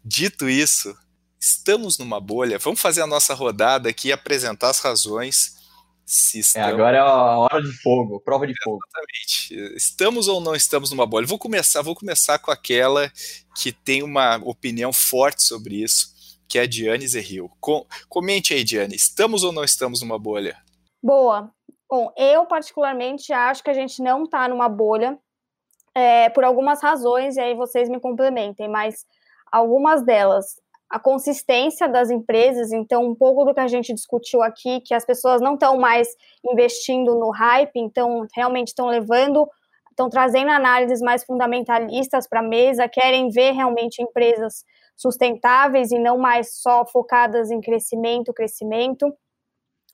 Dito 0.05 0.49
isso, 0.49 0.97
estamos 1.39 1.99
numa 1.99 2.21
bolha. 2.21 2.59
Vamos 2.59 2.81
fazer 2.81 3.03
a 3.03 3.07
nossa 3.07 3.35
rodada 3.35 3.89
aqui 3.89 4.09
e 4.09 4.13
apresentar 4.13 4.71
as 4.71 4.81
razões. 4.81 5.56
Se 6.09 6.39
estamos... 6.39 6.69
é, 6.69 6.73
agora 6.73 6.97
é 6.99 7.01
a 7.01 7.39
hora 7.39 7.61
de 7.61 7.73
fogo, 7.83 8.21
prova 8.21 8.47
de 8.47 8.55
fogo. 8.63 8.79
Exatamente. 8.87 9.77
Estamos 9.77 10.29
ou 10.29 10.41
não 10.41 10.55
estamos 10.55 10.93
numa 10.93 11.05
bolha? 11.05 11.27
Vou 11.27 11.39
começar, 11.39 11.83
vou 11.83 11.97
começar 11.97 12.39
com 12.39 12.53
aquela 12.53 13.11
que 13.57 13.73
tem 13.73 14.05
uma 14.05 14.37
opinião 14.37 14.93
forte 14.93 15.43
sobre 15.43 15.83
isso, 15.83 16.15
que 16.49 16.61
é 16.61 16.63
a 16.63 16.67
Diane 16.67 17.09
Zerril. 17.09 17.51
Com, 17.61 17.85
comente 18.09 18.55
aí, 18.55 18.63
Diane, 18.63 18.95
estamos 18.95 19.43
ou 19.43 19.53
não 19.53 19.65
estamos 19.65 20.01
numa 20.01 20.17
bolha? 20.17 20.57
Boa. 21.03 21.51
Bom, 21.91 22.13
eu 22.17 22.47
particularmente 22.47 23.33
acho 23.33 23.65
que 23.65 23.71
a 23.71 23.75
gente 23.75 24.01
não 24.01 24.25
está 24.25 24.49
numa 24.49 24.69
bolha 24.69 25.19
é, 25.93 26.29
por 26.29 26.45
algumas 26.45 26.81
razões, 26.81 27.37
e 27.37 27.41
aí 27.41 27.55
vocês 27.55 27.89
me 27.89 27.99
complementem, 27.99 28.69
mas 28.69 29.05
algumas 29.51 30.05
delas, 30.05 30.61
a 30.89 31.01
consistência 31.01 31.89
das 31.89 32.11
empresas, 32.11 32.73
então 32.73 33.05
um 33.05 33.15
pouco 33.15 33.45
do 33.45 33.53
que 33.53 33.61
a 33.61 33.67
gente 33.67 33.93
discutiu 33.93 34.43
aqui, 34.43 34.81
que 34.81 34.95
as 34.95 35.05
pessoas 35.05 35.41
não 35.41 35.55
estão 35.55 35.77
mais 35.77 36.09
investindo 36.49 37.15
no 37.19 37.31
hype, 37.31 37.77
então 37.77 38.27
realmente 38.35 38.69
estão 38.69 38.87
levando, 38.87 39.49
estão 39.91 40.09
trazendo 40.09 40.51
análises 40.51 41.01
mais 41.01 41.25
fundamentalistas 41.25 42.29
para 42.29 42.41
a 42.41 42.43
mesa, 42.43 42.89
querem 42.89 43.29
ver 43.31 43.53
realmente 43.53 44.01
empresas 44.01 44.65
sustentáveis 44.97 45.91
e 45.91 45.99
não 45.99 46.19
mais 46.19 46.61
só 46.61 46.87
focadas 46.87 47.51
em 47.51 47.61
crescimento, 47.61 48.33
crescimento. 48.33 49.13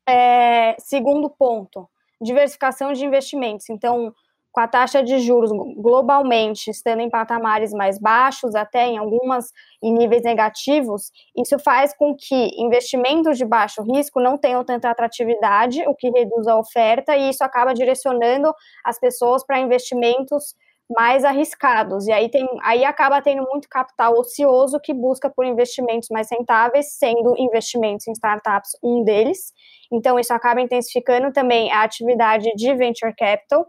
É, 0.09 0.76
segundo 0.78 1.30
ponto, 1.30 1.88
diversificação 2.20 2.93
de 2.93 3.05
investimentos. 3.05 3.70
Então, 3.70 4.12
com 4.53 4.61
a 4.61 4.68
taxa 4.68 5.03
de 5.03 5.18
juros 5.18 5.50
globalmente 5.76 6.70
estando 6.70 7.00
em 7.00 7.09
patamares 7.11 7.72
mais 7.72 7.98
baixos, 7.98 8.55
até 8.55 8.86
em 8.86 8.98
algumas 8.98 9.46
em 9.82 9.92
níveis 9.92 10.22
negativos, 10.22 11.11
isso 11.36 11.59
faz 11.59 11.96
com 11.96 12.14
que 12.14 12.50
investimentos 12.62 13.38
de 13.38 13.46
baixo 13.46 13.82
risco 13.82 14.20
não 14.20 14.36
tenham 14.36 14.62
tanta 14.64 14.90
atratividade, 14.90 15.82
o 15.88 15.94
que 15.94 16.11
reduz 16.11 16.46
a 16.46 16.59
oferta, 16.59 17.16
e 17.16 17.30
isso 17.30 17.42
acaba 17.42 17.72
direcionando 17.72 18.53
as 18.84 19.00
pessoas 19.00 19.44
para 19.44 19.59
investimentos 19.59 20.55
mais 20.90 21.24
arriscados. 21.24 22.07
E 22.07 22.12
aí, 22.12 22.28
tem, 22.28 22.46
aí 22.62 22.84
acaba 22.84 23.22
tendo 23.22 23.42
muito 23.50 23.68
capital 23.68 24.14
ocioso 24.18 24.78
que 24.80 24.92
busca 24.92 25.30
por 25.30 25.44
investimentos 25.44 26.09
mais 26.11 26.30
rentáveis, 26.30 26.98
sendo 26.98 27.34
investimentos 27.38 28.07
em 28.07 28.12
startups 28.12 28.72
um 28.82 29.03
deles. 29.03 29.53
Então, 29.90 30.18
isso 30.18 30.32
acaba 30.32 30.61
intensificando 30.61 31.32
também 31.32 31.72
a 31.72 31.82
atividade 31.82 32.50
de 32.55 32.74
venture 32.74 33.14
capital. 33.16 33.66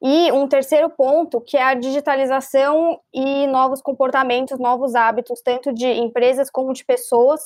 E 0.00 0.30
um 0.30 0.46
terceiro 0.46 0.88
ponto, 0.88 1.40
que 1.40 1.56
é 1.56 1.62
a 1.62 1.74
digitalização 1.74 3.00
e 3.12 3.46
novos 3.48 3.82
comportamentos, 3.82 4.58
novos 4.58 4.94
hábitos, 4.94 5.42
tanto 5.42 5.72
de 5.72 5.86
empresas 5.86 6.48
como 6.50 6.72
de 6.72 6.84
pessoas, 6.84 7.40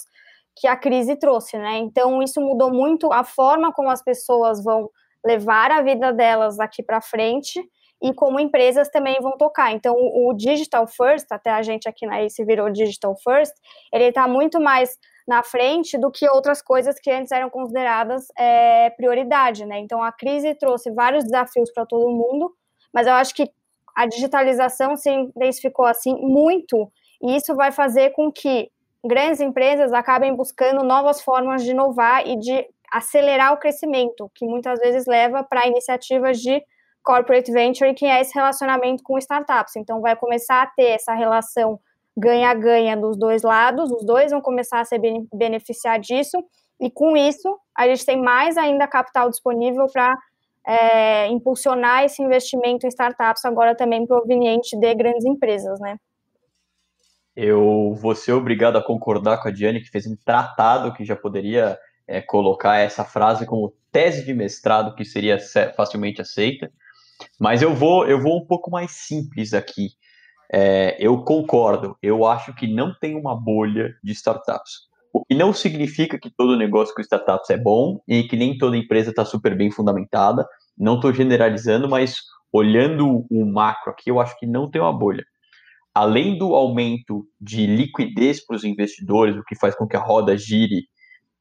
que 0.54 0.66
a 0.66 0.76
crise 0.76 1.16
trouxe, 1.16 1.56
né? 1.56 1.78
Então, 1.78 2.22
isso 2.22 2.40
mudou 2.40 2.70
muito 2.70 3.12
a 3.12 3.24
forma 3.24 3.72
como 3.72 3.88
as 3.88 4.02
pessoas 4.02 4.62
vão 4.62 4.90
levar 5.24 5.70
a 5.70 5.82
vida 5.82 6.12
delas 6.12 6.60
aqui 6.60 6.82
para 6.82 7.00
frente 7.00 7.62
e 8.02 8.12
como 8.12 8.40
empresas 8.40 8.88
também 8.90 9.16
vão 9.20 9.36
tocar. 9.38 9.72
Então, 9.72 9.94
o, 9.96 10.34
digital 10.34 10.86
first, 10.86 11.26
até 11.30 11.50
a 11.50 11.62
gente 11.62 11.88
aqui 11.88 12.04
na 12.04 12.20
ACE 12.22 12.44
virou 12.44 12.68
digital 12.68 13.16
first, 13.22 13.54
ele 13.92 14.04
está 14.04 14.26
muito 14.26 14.60
mais 14.60 14.98
na 15.26 15.42
frente 15.42 15.98
do 15.98 16.10
que 16.10 16.28
outras 16.28 16.60
coisas 16.60 16.98
que 16.98 17.10
antes 17.10 17.32
eram 17.32 17.48
consideradas 17.48 18.26
é, 18.36 18.90
prioridade, 18.90 19.64
né? 19.64 19.78
Então, 19.78 20.02
a 20.02 20.12
crise 20.12 20.54
trouxe 20.54 20.90
vários 20.90 21.24
desafios 21.24 21.70
para 21.72 21.86
todo 21.86 22.10
mundo, 22.10 22.52
mas 22.92 23.06
eu 23.06 23.14
acho 23.14 23.34
que 23.34 23.50
a 23.94 24.06
digitalização 24.06 24.96
se 24.96 25.10
intensificou 25.10 25.84
assim 25.84 26.14
muito, 26.16 26.90
e 27.22 27.36
isso 27.36 27.54
vai 27.54 27.70
fazer 27.70 28.10
com 28.10 28.32
que 28.32 28.70
grandes 29.04 29.40
empresas 29.40 29.92
acabem 29.92 30.34
buscando 30.34 30.82
novas 30.84 31.20
formas 31.20 31.62
de 31.62 31.70
inovar 31.70 32.26
e 32.26 32.38
de 32.38 32.66
acelerar 32.92 33.52
o 33.52 33.58
crescimento, 33.58 34.30
que 34.34 34.46
muitas 34.46 34.78
vezes 34.78 35.06
leva 35.06 35.42
para 35.42 35.66
iniciativas 35.66 36.38
de 36.38 36.62
corporate 37.02 37.50
venture, 37.50 37.94
que 37.94 38.06
é 38.06 38.20
esse 38.20 38.34
relacionamento 38.34 39.02
com 39.02 39.18
startups. 39.18 39.76
Então, 39.76 40.00
vai 40.00 40.14
começar 40.14 40.62
a 40.62 40.66
ter 40.66 40.90
essa 40.90 41.14
relação 41.14 41.80
ganha-ganha 42.16 42.96
dos 42.96 43.16
dois 43.18 43.42
lados, 43.42 43.90
os 43.90 44.04
dois 44.04 44.30
vão 44.30 44.40
começar 44.40 44.80
a 44.80 44.84
se 44.84 44.96
beneficiar 45.32 45.98
disso, 45.98 46.36
e 46.80 46.90
com 46.90 47.16
isso, 47.16 47.58
a 47.76 47.86
gente 47.86 48.04
tem 48.04 48.20
mais 48.20 48.56
ainda 48.56 48.86
capital 48.86 49.30
disponível 49.30 49.86
para 49.92 50.16
é, 50.66 51.28
impulsionar 51.28 52.04
esse 52.04 52.22
investimento 52.22 52.86
em 52.86 52.88
startups, 52.88 53.44
agora 53.44 53.74
também 53.74 54.06
proveniente 54.06 54.76
de 54.76 54.94
grandes 54.94 55.24
empresas, 55.24 55.78
né? 55.80 55.96
Eu 57.34 57.94
vou 57.94 58.14
ser 58.14 58.32
obrigado 58.32 58.76
a 58.76 58.84
concordar 58.84 59.40
com 59.40 59.48
a 59.48 59.50
Diane, 59.50 59.80
que 59.80 59.90
fez 59.90 60.06
um 60.06 60.16
tratado 60.16 60.92
que 60.92 61.04
já 61.04 61.16
poderia 61.16 61.78
é, 62.06 62.20
colocar 62.20 62.76
essa 62.76 63.04
frase 63.04 63.46
como 63.46 63.72
tese 63.90 64.24
de 64.24 64.34
mestrado, 64.34 64.94
que 64.94 65.04
seria 65.04 65.38
facilmente 65.74 66.20
aceita. 66.20 66.70
Mas 67.40 67.62
eu 67.62 67.74
vou, 67.74 68.06
eu 68.06 68.20
vou 68.20 68.38
um 68.38 68.46
pouco 68.46 68.70
mais 68.70 68.90
simples 68.90 69.54
aqui. 69.54 69.90
É, 70.52 70.96
eu 71.00 71.24
concordo, 71.24 71.96
eu 72.02 72.26
acho 72.26 72.54
que 72.54 72.66
não 72.66 72.94
tem 73.00 73.16
uma 73.16 73.34
bolha 73.34 73.94
de 74.04 74.12
startups. 74.12 74.90
O 75.10 75.24
que 75.24 75.34
não 75.34 75.52
significa 75.52 76.18
que 76.18 76.30
todo 76.30 76.56
negócio 76.56 76.94
com 76.94 77.00
startups 77.00 77.48
é 77.50 77.56
bom 77.56 78.00
e 78.06 78.24
que 78.24 78.36
nem 78.36 78.58
toda 78.58 78.76
empresa 78.76 79.10
está 79.10 79.24
super 79.24 79.56
bem 79.56 79.70
fundamentada. 79.70 80.46
Não 80.76 80.96
estou 80.96 81.12
generalizando, 81.12 81.88
mas 81.88 82.16
olhando 82.52 83.26
o 83.30 83.46
macro 83.46 83.90
aqui, 83.90 84.10
eu 84.10 84.20
acho 84.20 84.38
que 84.38 84.46
não 84.46 84.70
tem 84.70 84.80
uma 84.80 84.92
bolha. 84.92 85.24
Além 85.94 86.38
do 86.38 86.54
aumento 86.54 87.26
de 87.40 87.66
liquidez 87.66 88.44
para 88.44 88.56
os 88.56 88.64
investidores, 88.64 89.36
o 89.36 89.44
que 89.44 89.56
faz 89.56 89.74
com 89.74 89.86
que 89.86 89.96
a 89.96 90.00
roda 90.00 90.36
gire 90.36 90.86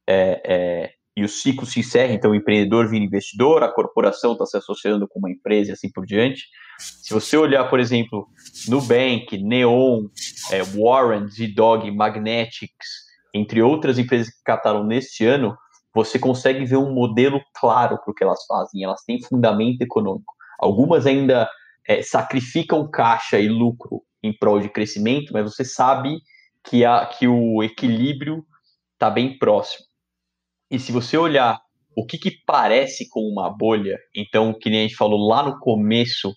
é, 0.07 0.41
é, 0.45 0.91
e 1.15 1.23
o 1.23 1.29
ciclo 1.29 1.65
se 1.65 1.81
encerra, 1.81 2.13
então 2.13 2.31
o 2.31 2.35
empreendedor 2.35 2.87
vira 2.87 3.03
investidor, 3.03 3.63
a 3.63 3.71
corporação 3.71 4.33
está 4.33 4.45
se 4.45 4.57
associando 4.57 5.07
com 5.07 5.19
uma 5.19 5.29
empresa 5.29 5.71
e 5.71 5.73
assim 5.73 5.91
por 5.91 6.05
diante. 6.05 6.45
Se 6.79 7.13
você 7.13 7.35
olhar, 7.35 7.69
por 7.69 7.79
exemplo, 7.79 8.27
Nubank, 8.67 9.37
Neon, 9.37 10.05
é, 10.51 10.63
Warren, 10.63 11.27
Z-Dog, 11.29 11.91
Magnetics, 11.91 12.87
entre 13.33 13.61
outras 13.61 13.99
empresas 13.99 14.29
que 14.29 14.43
captaram 14.43 14.85
neste 14.85 15.25
ano, 15.25 15.55
você 15.93 16.17
consegue 16.17 16.65
ver 16.65 16.77
um 16.77 16.93
modelo 16.93 17.41
claro 17.59 17.97
para 17.97 18.11
o 18.11 18.13
que 18.13 18.23
elas 18.23 18.45
fazem. 18.45 18.83
Elas 18.83 19.03
têm 19.03 19.21
fundamento 19.21 19.81
econômico. 19.81 20.33
Algumas 20.59 21.05
ainda 21.05 21.49
é, 21.87 22.01
sacrificam 22.01 22.89
caixa 22.89 23.37
e 23.37 23.49
lucro 23.49 24.01
em 24.23 24.31
prol 24.31 24.59
de 24.59 24.69
crescimento, 24.69 25.33
mas 25.33 25.43
você 25.43 25.65
sabe 25.65 26.21
que, 26.63 26.85
a, 26.85 27.05
que 27.05 27.27
o 27.27 27.61
equilíbrio 27.63 28.45
está 28.93 29.09
bem 29.09 29.37
próximo. 29.37 29.90
E 30.71 30.79
se 30.79 30.91
você 30.93 31.17
olhar 31.17 31.59
o 31.95 32.05
que, 32.05 32.17
que 32.17 32.31
parece 32.45 33.09
com 33.09 33.19
uma 33.19 33.49
bolha, 33.49 33.99
então, 34.15 34.53
que 34.57 34.69
nem 34.69 34.79
a 34.79 34.81
gente 34.83 34.95
falou 34.95 35.27
lá 35.27 35.43
no 35.43 35.59
começo 35.59 36.33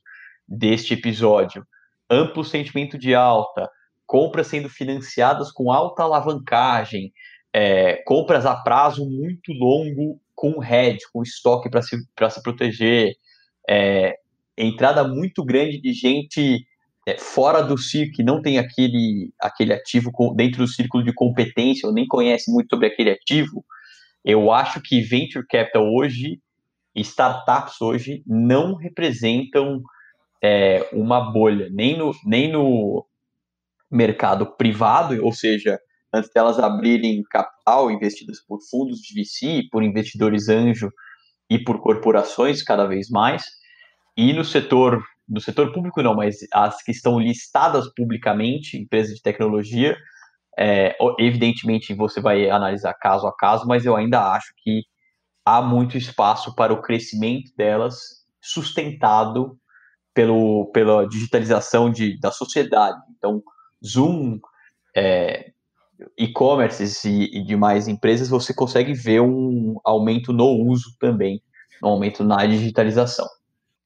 deste 0.47 0.95
episódio, 0.95 1.65
amplo 2.11 2.45
sentimento 2.45 2.99
de 2.99 3.15
alta, 3.15 3.71
compras 4.05 4.49
sendo 4.49 4.69
financiadas 4.69 5.53
com 5.53 5.71
alta 5.71 6.03
alavancagem, 6.03 7.13
é, 7.53 8.03
compras 8.05 8.45
a 8.45 8.57
prazo 8.57 9.09
muito 9.09 9.53
longo 9.53 10.21
com 10.35 10.63
hedge, 10.63 11.05
com 11.13 11.23
estoque 11.23 11.71
para 11.71 11.81
se, 11.81 11.97
se 11.97 12.43
proteger, 12.43 13.15
é, 13.71 14.17
entrada 14.59 15.07
muito 15.07 15.45
grande 15.45 15.81
de 15.81 15.93
gente 15.93 16.67
é, 17.07 17.17
fora 17.17 17.63
do 17.63 17.79
círculo, 17.79 18.17
que 18.17 18.23
não 18.25 18.43
tem 18.43 18.59
aquele, 18.59 19.33
aquele 19.41 19.73
ativo 19.73 20.11
dentro 20.35 20.59
do 20.59 20.69
círculo 20.69 21.05
de 21.05 21.15
competência, 21.15 21.87
ou 21.89 21.95
nem 21.95 22.07
conhece 22.09 22.51
muito 22.51 22.69
sobre 22.71 22.89
aquele 22.89 23.11
ativo, 23.11 23.65
eu 24.25 24.51
acho 24.51 24.81
que 24.81 25.03
venture 25.03 25.47
capital 25.47 25.85
hoje, 25.93 26.41
startups 26.97 27.81
hoje, 27.81 28.23
não 28.27 28.75
representam 28.75 29.83
é, 30.43 30.89
uma 30.93 31.33
bolha, 31.33 31.69
nem 31.71 31.99
no, 31.99 32.13
nem 32.25 32.51
no 32.51 33.05
mercado 33.91 34.47
privado, 34.57 35.23
ou 35.25 35.33
seja, 35.33 35.79
antes 36.13 36.31
delas 36.33 36.59
abrirem 36.59 37.23
capital 37.31 37.91
investidas 37.91 38.41
por 38.41 38.59
fundos 38.71 39.01
de 39.01 39.21
VC, 39.21 39.69
por 39.71 39.83
investidores 39.83 40.49
anjo 40.49 40.91
e 41.51 41.59
por 41.59 41.81
corporações 41.81 42.63
cada 42.63 42.87
vez 42.87 43.11
mais. 43.11 43.45
E 44.17 44.33
no 44.33 44.45
setor, 44.45 45.03
no 45.29 45.41
setor 45.41 45.73
público 45.73 46.03
não, 46.03 46.15
mas 46.15 46.37
as 46.53 46.83
que 46.83 46.93
estão 46.93 47.19
listadas 47.19 47.93
publicamente, 47.95 48.79
empresas 48.79 49.17
de 49.17 49.23
tecnologia, 49.23 49.97
é, 50.59 50.97
evidentemente 51.19 51.95
você 51.95 52.21
vai 52.21 52.49
analisar 52.49 52.95
caso 52.95 53.27
a 53.27 53.37
caso, 53.37 53.67
mas 53.67 53.85
eu 53.85 53.97
ainda 53.97 54.33
acho 54.33 54.53
que 54.59 54.83
há 55.45 55.61
muito 55.61 55.97
espaço 55.97 56.55
para 56.55 56.73
o 56.73 56.81
crescimento 56.81 57.53
delas 57.57 57.97
sustentado 58.41 59.59
pelo, 60.15 60.71
pela 60.73 61.07
digitalização 61.09 61.91
de, 61.91 62.19
da 62.21 62.31
sociedade. 62.31 62.99
Então, 63.17 63.43
Zoom, 63.85 64.39
é, 64.97 65.53
e-commerces 66.17 67.05
e, 67.05 67.31
e 67.33 67.45
demais 67.45 67.89
empresas, 67.89 68.29
você 68.29 68.55
consegue 68.55 68.95
ver 68.95 69.21
um 69.21 69.79
aumento 69.85 70.33
no 70.33 70.47
uso 70.47 70.97
também, 70.99 71.43
um 71.83 71.89
aumento 71.89 72.23
na 72.23 72.47
digitalização. 72.47 73.27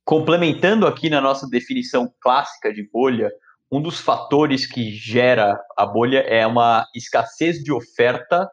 Complementando 0.05 0.87
aqui 0.87 1.11
na 1.11 1.21
nossa 1.21 1.49
definição 1.49 2.13
clássica 2.21 2.73
de 2.73 2.89
bolha, 2.91 3.31
um 3.71 3.83
dos 3.83 4.01
fatores 4.01 4.67
que 4.67 4.91
gera 4.93 5.59
a 5.77 5.85
bolha 5.85 6.21
é 6.21 6.47
uma 6.47 6.87
escassez 6.95 7.59
de 7.59 7.73
oferta 7.73 8.49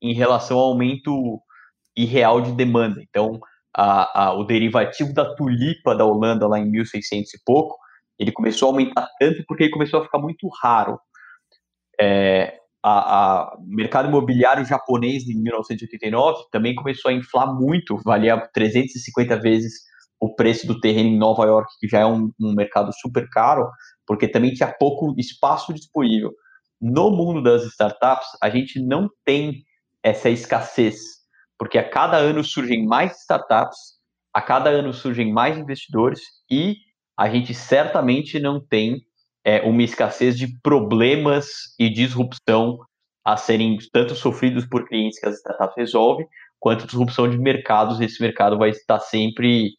em 0.00 0.14
relação 0.14 0.58
ao 0.58 0.66
aumento 0.66 1.40
irreal 1.96 2.40
de 2.40 2.52
demanda. 2.52 3.02
Então, 3.02 3.40
a, 3.76 4.26
a, 4.26 4.34
o 4.34 4.44
derivativo 4.44 5.12
da 5.12 5.34
tulipa 5.34 5.94
da 5.94 6.04
Holanda 6.04 6.46
lá 6.46 6.58
em 6.58 6.70
1600 6.70 7.34
e 7.34 7.38
pouco, 7.44 7.76
ele 8.18 8.30
começou 8.30 8.68
a 8.68 8.72
aumentar 8.72 9.08
tanto 9.18 9.42
porque 9.46 9.64
ele 9.64 9.72
começou 9.72 10.00
a 10.00 10.04
ficar 10.04 10.18
muito 10.18 10.48
raro. 10.62 10.98
É, 12.00 12.58
a, 12.84 13.56
mercado 13.66 14.08
imobiliário 14.08 14.64
japonês 14.64 15.28
em 15.28 15.40
1989 15.40 16.44
também 16.50 16.74
começou 16.74 17.10
a 17.10 17.14
inflar 17.14 17.52
muito, 17.54 17.96
valia 18.04 18.36
350 18.52 19.36
vezes 19.40 19.72
o 20.20 20.34
preço 20.34 20.66
do 20.68 20.80
terreno 20.80 21.08
em 21.08 21.18
Nova 21.18 21.44
York, 21.44 21.72
que 21.80 21.88
já 21.88 22.00
é 22.00 22.06
um, 22.06 22.30
um 22.40 22.54
mercado 22.54 22.92
super 23.00 23.28
caro, 23.28 23.68
porque 24.06 24.28
também 24.28 24.52
tinha 24.52 24.72
pouco 24.72 25.14
espaço 25.18 25.72
disponível. 25.72 26.32
No 26.80 27.10
mundo 27.10 27.42
das 27.42 27.64
startups, 27.64 28.26
a 28.42 28.50
gente 28.50 28.80
não 28.80 29.08
tem 29.24 29.64
essa 30.02 30.28
escassez, 30.28 30.98
porque 31.58 31.78
a 31.78 31.88
cada 31.88 32.16
ano 32.16 32.42
surgem 32.42 32.84
mais 32.84 33.20
startups, 33.20 34.00
a 34.34 34.42
cada 34.42 34.70
ano 34.70 34.92
surgem 34.92 35.32
mais 35.32 35.56
investidores 35.56 36.20
e 36.50 36.76
a 37.16 37.28
gente 37.28 37.54
certamente 37.54 38.40
não 38.40 38.60
tem 38.60 39.04
é, 39.44 39.60
uma 39.60 39.82
escassez 39.82 40.36
de 40.36 40.48
problemas 40.60 41.46
e 41.78 41.88
disrupção 41.88 42.78
a 43.24 43.36
serem 43.36 43.78
tanto 43.92 44.14
sofridos 44.14 44.66
por 44.66 44.88
clientes 44.88 45.20
que 45.20 45.26
as 45.26 45.36
startups 45.36 45.76
resolvem, 45.76 46.26
quanto 46.58 46.86
disrupção 46.86 47.28
de 47.28 47.38
mercados. 47.38 48.00
Esse 48.00 48.20
mercado 48.20 48.58
vai 48.58 48.70
estar 48.70 48.98
sempre, 48.98 49.74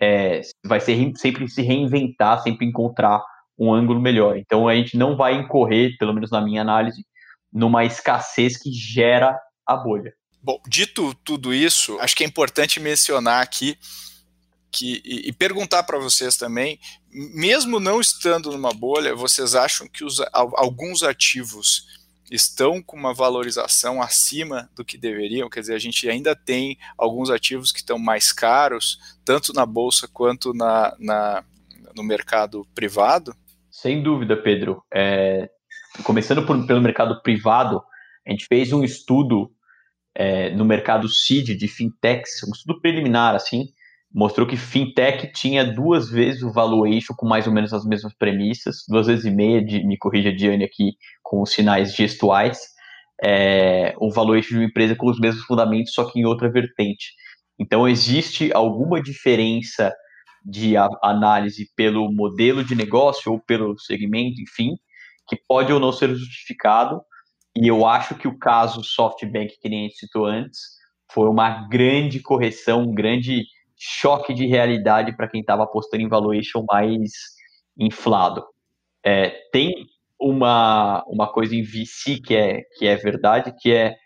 é, 0.00 0.42
vai 0.64 0.80
ser, 0.80 1.12
sempre 1.16 1.48
se 1.48 1.62
reinventar, 1.62 2.42
sempre 2.42 2.66
encontrar 2.66 3.24
um 3.58 3.72
ângulo 3.72 4.00
melhor. 4.00 4.36
Então 4.36 4.68
a 4.68 4.74
gente 4.74 4.96
não 4.96 5.16
vai 5.16 5.34
incorrer, 5.34 5.96
pelo 5.98 6.12
menos 6.12 6.30
na 6.30 6.40
minha 6.40 6.60
análise, 6.60 7.04
numa 7.52 7.84
escassez 7.84 8.56
que 8.56 8.70
gera 8.72 9.38
a 9.66 9.76
bolha. 9.76 10.12
Bom, 10.42 10.60
dito 10.68 11.14
tudo 11.24 11.52
isso, 11.52 11.98
acho 12.00 12.14
que 12.14 12.22
é 12.22 12.26
importante 12.26 12.78
mencionar 12.78 13.42
aqui 13.42 13.76
que, 14.70 15.02
e, 15.04 15.28
e 15.28 15.32
perguntar 15.32 15.82
para 15.84 15.98
vocês 15.98 16.36
também, 16.36 16.78
mesmo 17.10 17.80
não 17.80 18.00
estando 18.00 18.52
numa 18.52 18.72
bolha, 18.72 19.14
vocês 19.14 19.54
acham 19.54 19.88
que 19.88 20.04
os, 20.04 20.20
alguns 20.32 21.02
ativos 21.02 21.96
estão 22.30 22.82
com 22.82 22.96
uma 22.96 23.14
valorização 23.14 24.02
acima 24.02 24.68
do 24.74 24.84
que 24.84 24.98
deveriam? 24.98 25.48
Quer 25.48 25.60
dizer, 25.60 25.74
a 25.74 25.78
gente 25.78 26.08
ainda 26.08 26.36
tem 26.36 26.76
alguns 26.98 27.30
ativos 27.30 27.72
que 27.72 27.78
estão 27.78 27.98
mais 27.98 28.32
caros, 28.32 28.98
tanto 29.24 29.52
na 29.52 29.64
bolsa 29.64 30.06
quanto 30.06 30.52
na, 30.52 30.94
na 30.98 31.44
no 31.94 32.04
mercado 32.04 32.66
privado? 32.74 33.34
Sem 33.76 34.02
dúvida, 34.02 34.34
Pedro. 34.38 34.82
É, 34.92 35.50
começando 36.02 36.46
por, 36.46 36.66
pelo 36.66 36.80
mercado 36.80 37.20
privado, 37.20 37.82
a 38.26 38.30
gente 38.30 38.46
fez 38.46 38.72
um 38.72 38.82
estudo 38.82 39.50
é, 40.14 40.48
no 40.48 40.64
mercado 40.64 41.06
seed 41.10 41.54
de 41.58 41.68
fintechs, 41.68 42.42
um 42.48 42.52
estudo 42.52 42.80
preliminar, 42.80 43.34
assim, 43.34 43.66
mostrou 44.10 44.46
que 44.46 44.56
fintech 44.56 45.30
tinha 45.30 45.62
duas 45.62 46.08
vezes 46.08 46.42
o 46.42 46.50
valuation 46.50 47.12
com 47.14 47.28
mais 47.28 47.46
ou 47.46 47.52
menos 47.52 47.74
as 47.74 47.84
mesmas 47.84 48.14
premissas, 48.14 48.76
duas 48.88 49.08
vezes 49.08 49.26
e 49.26 49.30
meia, 49.30 49.62
de, 49.62 49.86
me 49.86 49.98
corrija 49.98 50.32
Diane 50.32 50.64
aqui 50.64 50.92
com 51.22 51.42
os 51.42 51.52
sinais 51.52 51.94
gestuais, 51.94 52.58
é, 53.22 53.94
o 53.98 54.10
valuation 54.10 54.54
de 54.54 54.56
uma 54.56 54.64
empresa 54.64 54.96
com 54.96 55.10
os 55.10 55.20
mesmos 55.20 55.44
fundamentos, 55.44 55.92
só 55.92 56.10
que 56.10 56.18
em 56.18 56.24
outra 56.24 56.50
vertente. 56.50 57.12
Então, 57.58 57.86
existe 57.86 58.50
alguma 58.54 59.02
diferença 59.02 59.92
de 60.46 60.76
análise 61.02 61.68
pelo 61.74 62.10
modelo 62.12 62.62
de 62.62 62.76
negócio 62.76 63.32
ou 63.32 63.40
pelo 63.40 63.76
segmento, 63.78 64.40
enfim, 64.40 64.76
que 65.26 65.36
pode 65.36 65.72
ou 65.72 65.80
não 65.80 65.90
ser 65.90 66.14
justificado. 66.14 67.02
E 67.56 67.66
eu 67.66 67.84
acho 67.84 68.14
que 68.14 68.28
o 68.28 68.38
caso 68.38 68.84
SoftBank, 68.84 69.58
que 69.60 69.68
nem 69.68 69.80
a 69.80 69.82
gente 69.88 69.98
citou 69.98 70.24
antes, 70.24 70.60
foi 71.10 71.28
uma 71.28 71.66
grande 71.68 72.20
correção, 72.20 72.82
um 72.82 72.94
grande 72.94 73.44
choque 73.76 74.32
de 74.32 74.46
realidade 74.46 75.16
para 75.16 75.28
quem 75.28 75.40
estava 75.40 75.64
apostando 75.64 76.02
em 76.02 76.08
valuation 76.08 76.64
mais 76.70 77.10
inflado. 77.76 78.44
É, 79.04 79.30
tem 79.50 79.74
uma, 80.18 81.04
uma 81.08 81.26
coisa 81.26 81.56
em 81.56 81.62
VC 81.62 82.20
que 82.24 82.36
é, 82.36 82.62
que 82.78 82.86
é 82.86 82.94
verdade, 82.96 83.52
que 83.58 83.72
é 83.72 83.96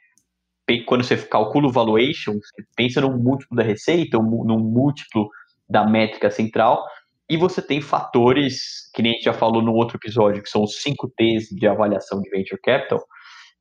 quando 0.87 1.03
você 1.03 1.17
calcula 1.17 1.67
o 1.67 1.73
valuation, 1.73 2.35
você 2.35 2.63
pensa 2.77 3.01
num 3.01 3.19
múltiplo 3.19 3.57
da 3.57 3.63
receita, 3.65 4.19
num 4.19 4.61
múltiplo 4.61 5.29
da 5.71 5.87
métrica 5.87 6.31
central, 6.31 6.85
e 7.29 7.37
você 7.37 7.63
tem 7.63 7.81
fatores, 7.81 8.91
que 8.93 9.03
nem 9.03 9.13
a 9.13 9.15
gente 9.15 9.25
já 9.25 9.33
falou 9.33 9.63
no 9.63 9.73
outro 9.73 9.97
episódio, 9.97 10.43
que 10.43 10.51
são 10.51 10.65
os 10.65 10.83
5 10.83 11.13
T's 11.17 11.49
de 11.51 11.67
avaliação 11.69 12.21
de 12.21 12.29
venture 12.29 12.61
capital, 12.61 13.01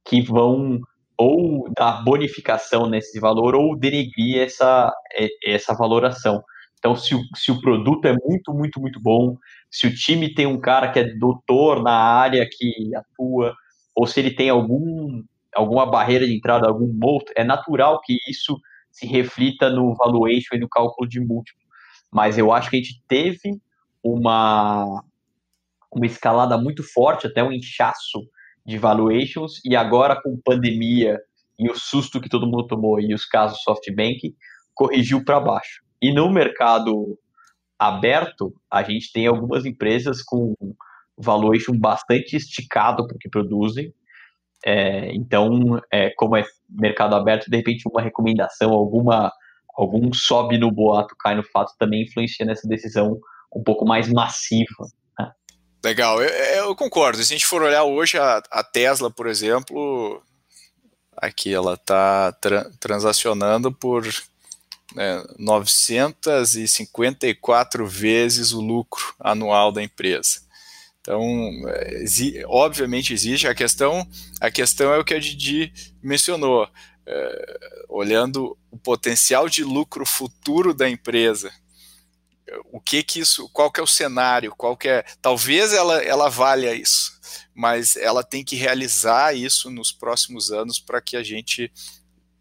que 0.03 0.21
vão 0.21 0.79
ou 1.15 1.69
dar 1.77 2.03
bonificação 2.03 2.89
nesse 2.89 3.19
valor 3.19 3.53
ou 3.53 3.77
denegrir 3.77 4.41
essa, 4.41 4.91
é, 5.13 5.27
essa 5.45 5.75
valoração. 5.75 6.41
Então, 6.79 6.95
se 6.95 7.13
o, 7.13 7.19
se 7.35 7.51
o 7.51 7.61
produto 7.61 8.07
é 8.07 8.15
muito, 8.25 8.53
muito, 8.53 8.79
muito 8.79 8.99
bom, 9.01 9.35
se 9.69 9.85
o 9.85 9.93
time 9.93 10.33
tem 10.33 10.47
um 10.47 10.59
cara 10.59 10.89
que 10.91 10.97
é 10.97 11.03
doutor 11.03 11.83
na 11.83 11.93
área 11.93 12.47
que 12.49 12.95
atua, 12.95 13.53
ou 13.93 14.07
se 14.07 14.19
ele 14.19 14.31
tem 14.31 14.49
algum, 14.49 15.21
alguma 15.53 15.85
barreira 15.85 16.25
de 16.25 16.33
entrada, 16.33 16.67
algum 16.67 16.91
moat, 16.91 17.25
é 17.35 17.43
natural 17.43 17.99
que 18.01 18.17
isso 18.27 18.57
se 18.89 19.05
reflita 19.05 19.69
no 19.69 19.93
valuation 19.93 20.55
e 20.55 20.59
no 20.59 20.69
cálculo 20.69 21.07
de 21.07 21.19
múltiplo. 21.19 21.68
Mas 22.11 22.37
eu 22.37 22.51
acho 22.51 22.69
que 22.69 22.77
a 22.77 22.79
gente 22.79 23.01
teve 23.07 23.59
uma, 24.03 25.03
uma 25.91 26.05
escalada 26.05 26.57
muito 26.57 26.83
forte, 26.83 27.27
até 27.27 27.43
um 27.43 27.51
inchaço 27.51 28.19
de 28.65 28.77
valuations, 28.77 29.59
e 29.65 29.75
agora 29.75 30.19
com 30.21 30.39
pandemia 30.43 31.19
e 31.59 31.69
o 31.69 31.75
susto 31.75 32.21
que 32.21 32.29
todo 32.29 32.47
mundo 32.47 32.67
tomou 32.67 32.99
e 33.01 33.13
os 33.13 33.25
casos 33.25 33.61
SoftBank, 33.63 34.33
corrigiu 34.73 35.23
para 35.25 35.41
baixo. 35.41 35.83
E 36.01 36.13
no 36.13 36.31
mercado 36.31 37.19
aberto, 37.77 38.53
a 38.71 38.81
gente 38.81 39.11
tem 39.11 39.27
algumas 39.27 39.65
empresas 39.65 40.21
com 40.23 40.53
valuation 41.17 41.77
bastante 41.77 42.37
esticado 42.37 43.05
para 43.05 43.15
o 43.15 43.19
que 43.19 43.29
produzem. 43.29 43.93
É, 44.65 45.13
então, 45.13 45.81
é, 45.91 46.11
como 46.11 46.37
é 46.37 46.45
mercado 46.69 47.13
aberto, 47.13 47.49
de 47.49 47.57
repente 47.57 47.89
uma 47.89 48.01
recomendação, 48.01 48.71
alguma 48.71 49.31
algum 49.75 50.11
sobe 50.13 50.57
no 50.57 50.71
boato, 50.71 51.15
cai 51.19 51.35
no 51.35 51.43
fato, 51.43 51.73
também 51.77 52.03
influencia 52.03 52.45
nessa 52.45 52.67
decisão 52.67 53.19
um 53.55 53.63
pouco 53.63 53.85
mais 53.85 54.09
massiva 54.09 54.87
Legal, 55.83 56.21
eu, 56.21 56.29
eu, 56.29 56.73
concordo. 56.75 57.17
Se 57.17 57.23
a 57.23 57.27
gente 57.37 57.45
for 57.45 57.61
olhar 57.61 57.83
hoje 57.83 58.17
a, 58.17 58.41
a 58.51 58.63
Tesla, 58.63 59.09
por 59.09 59.27
exemplo, 59.27 60.21
aqui 61.15 61.53
ela 61.53 61.75
está 61.75 62.33
tra 62.33 62.69
transacionando 62.79 63.71
por 63.71 64.05
né, 64.93 65.23
954 65.37 67.87
vezes 67.87 68.51
o 68.51 68.59
lucro 68.59 69.15
anual 69.19 69.71
da 69.71 69.81
empresa. 69.81 70.41
Então, 70.99 71.23
exi 71.93 72.43
obviamente 72.45 73.13
existe 73.13 73.47
a 73.47 73.55
questão. 73.55 74.05
A 74.41 74.51
questão 74.51 74.93
é 74.93 74.97
o 74.97 75.05
que 75.05 75.13
a 75.13 75.19
Didi 75.19 75.71
mencionou, 76.03 76.67
é, 77.11 77.85
olhando 77.89 78.57
o 78.69 78.77
potencial 78.77 79.49
de 79.49 79.63
lucro 79.63 80.05
futuro 80.05 80.73
da 80.73 80.87
empresa 80.87 81.51
o 82.71 82.79
que 82.79 83.03
que 83.03 83.19
isso, 83.19 83.49
qual 83.49 83.71
que 83.71 83.79
é 83.79 83.83
o 83.83 83.87
cenário, 83.87 84.53
qual 84.55 84.75
que 84.75 84.87
é, 84.87 85.03
talvez 85.21 85.73
ela, 85.73 86.01
ela 86.03 86.29
valha 86.29 86.73
isso, 86.73 87.19
mas 87.53 87.95
ela 87.95 88.23
tem 88.23 88.43
que 88.43 88.55
realizar 88.55 89.35
isso 89.35 89.69
nos 89.69 89.91
próximos 89.91 90.51
anos 90.51 90.79
para 90.79 91.01
que 91.01 91.15
a 91.15 91.23
gente, 91.23 91.71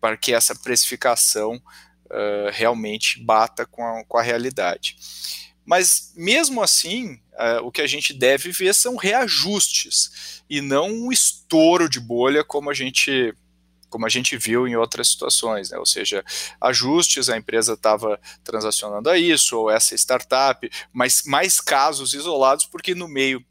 para 0.01 0.17
que 0.17 0.33
essa 0.33 0.55
precificação 0.55 1.57
uh, 2.07 2.51
realmente 2.53 3.23
bata 3.23 3.67
com 3.67 3.85
a, 3.85 4.05
com 4.05 4.19
a 4.19 4.23
realidade. 4.23 4.97
mas 5.65 6.13
mesmo 6.17 6.63
assim, 6.63 7.15
uh, 7.35 7.65
o 7.65 7.71
que 7.71 7.83
a 7.83 7.87
gente 7.87 8.15
deve 8.15 8.51
ver 8.51 8.75
são 8.75 8.97
reajustes 8.97 10.43
e 10.49 10.61
não 10.61 10.89
um 10.89 11.13
estouro 11.13 11.89
de 11.89 12.01
bolha 12.01 12.43
como 12.43 12.71
a 12.71 12.75
gente 12.75 13.35
como 13.89 14.07
a 14.07 14.09
gente 14.09 14.37
viu 14.37 14.67
em 14.67 14.77
outras 14.77 15.09
situações, 15.09 15.71
né? 15.71 15.79
ou 15.79 15.87
seja, 15.87 16.25
ajustes, 16.61 17.29
a 17.29 17.37
empresa 17.37 17.75
estava 17.75 18.21
transacionando 18.45 19.09
a 19.11 19.19
isso, 19.19 19.59
ou 19.59 19.71
essa 19.71 19.95
startup, 19.95 20.71
mas 20.93 21.23
mais 21.25 21.61
casos 21.61 22.15
isolados, 22.15 22.67
porque 22.67 22.95
no 22.95 23.09
meio 23.09 23.45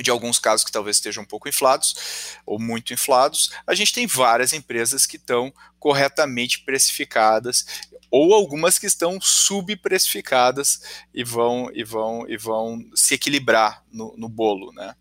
de 0.00 0.10
alguns 0.10 0.38
casos 0.38 0.64
que 0.64 0.72
talvez 0.72 0.96
estejam 0.96 1.22
um 1.22 1.26
pouco 1.26 1.48
inflados 1.48 2.38
ou 2.46 2.58
muito 2.58 2.92
inflados, 2.92 3.50
a 3.66 3.74
gente 3.74 3.92
tem 3.92 4.06
várias 4.06 4.52
empresas 4.52 5.04
que 5.04 5.16
estão 5.16 5.52
corretamente 5.78 6.60
precificadas 6.60 7.66
ou 8.10 8.34
algumas 8.34 8.78
que 8.78 8.86
estão 8.86 9.20
subprecificadas 9.20 10.80
e 11.14 11.22
vão 11.22 11.70
e 11.72 11.84
vão 11.84 12.28
e 12.28 12.36
vão 12.36 12.78
se 12.94 13.14
equilibrar 13.14 13.84
no, 13.90 14.14
no 14.16 14.28
bolo, 14.28 14.72
né? 14.72 14.94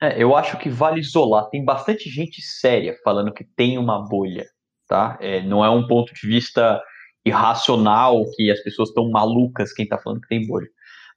É, 0.00 0.22
eu 0.22 0.34
acho 0.34 0.56
que 0.58 0.68
vale 0.70 1.00
isolar. 1.00 1.48
Tem 1.50 1.64
bastante 1.64 2.08
gente 2.08 2.40
séria 2.40 2.96
falando 3.04 3.32
que 3.32 3.44
tem 3.44 3.76
uma 3.76 4.06
bolha, 4.08 4.46
tá? 4.88 5.18
É, 5.20 5.42
não 5.42 5.64
é 5.64 5.68
um 5.68 5.86
ponto 5.86 6.14
de 6.14 6.26
vista 6.26 6.80
irracional 7.24 8.24
que 8.34 8.50
as 8.50 8.60
pessoas 8.60 8.88
estão 8.88 9.10
malucas 9.10 9.72
quem 9.72 9.84
está 9.84 9.98
falando 9.98 10.22
que 10.22 10.28
tem 10.28 10.46
bolha. 10.46 10.68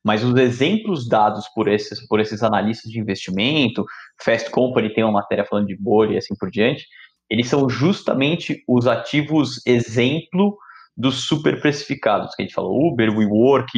Mas 0.04 0.22
os 0.22 0.36
exemplos 0.36 1.08
dados 1.08 1.48
por 1.56 1.70
esses, 1.70 2.06
por 2.08 2.20
esses 2.20 2.44
analistas 2.44 2.92
de 2.92 3.00
investimento, 3.00 3.86
Fast 4.22 4.50
Company 4.52 4.94
tem 4.94 5.04
uma 5.04 5.14
matéria 5.14 5.46
falando 5.46 5.68
de 5.68 5.78
bolha 5.78 6.16
e 6.16 6.18
assim 6.18 6.36
por 6.36 6.52
diante, 6.52 6.86
eles 7.30 7.48
são 7.48 7.70
justamente 7.70 8.62
os 8.68 8.86
ativos 8.86 9.66
exemplo 9.66 10.58
dos 10.96 11.26
super 11.26 11.62
precificados, 11.62 12.36
que 12.36 12.44
a 12.44 12.46
gente 12.46 12.54
falou, 12.54 12.92
Uber, 12.92 13.18
WeWork, 13.18 13.72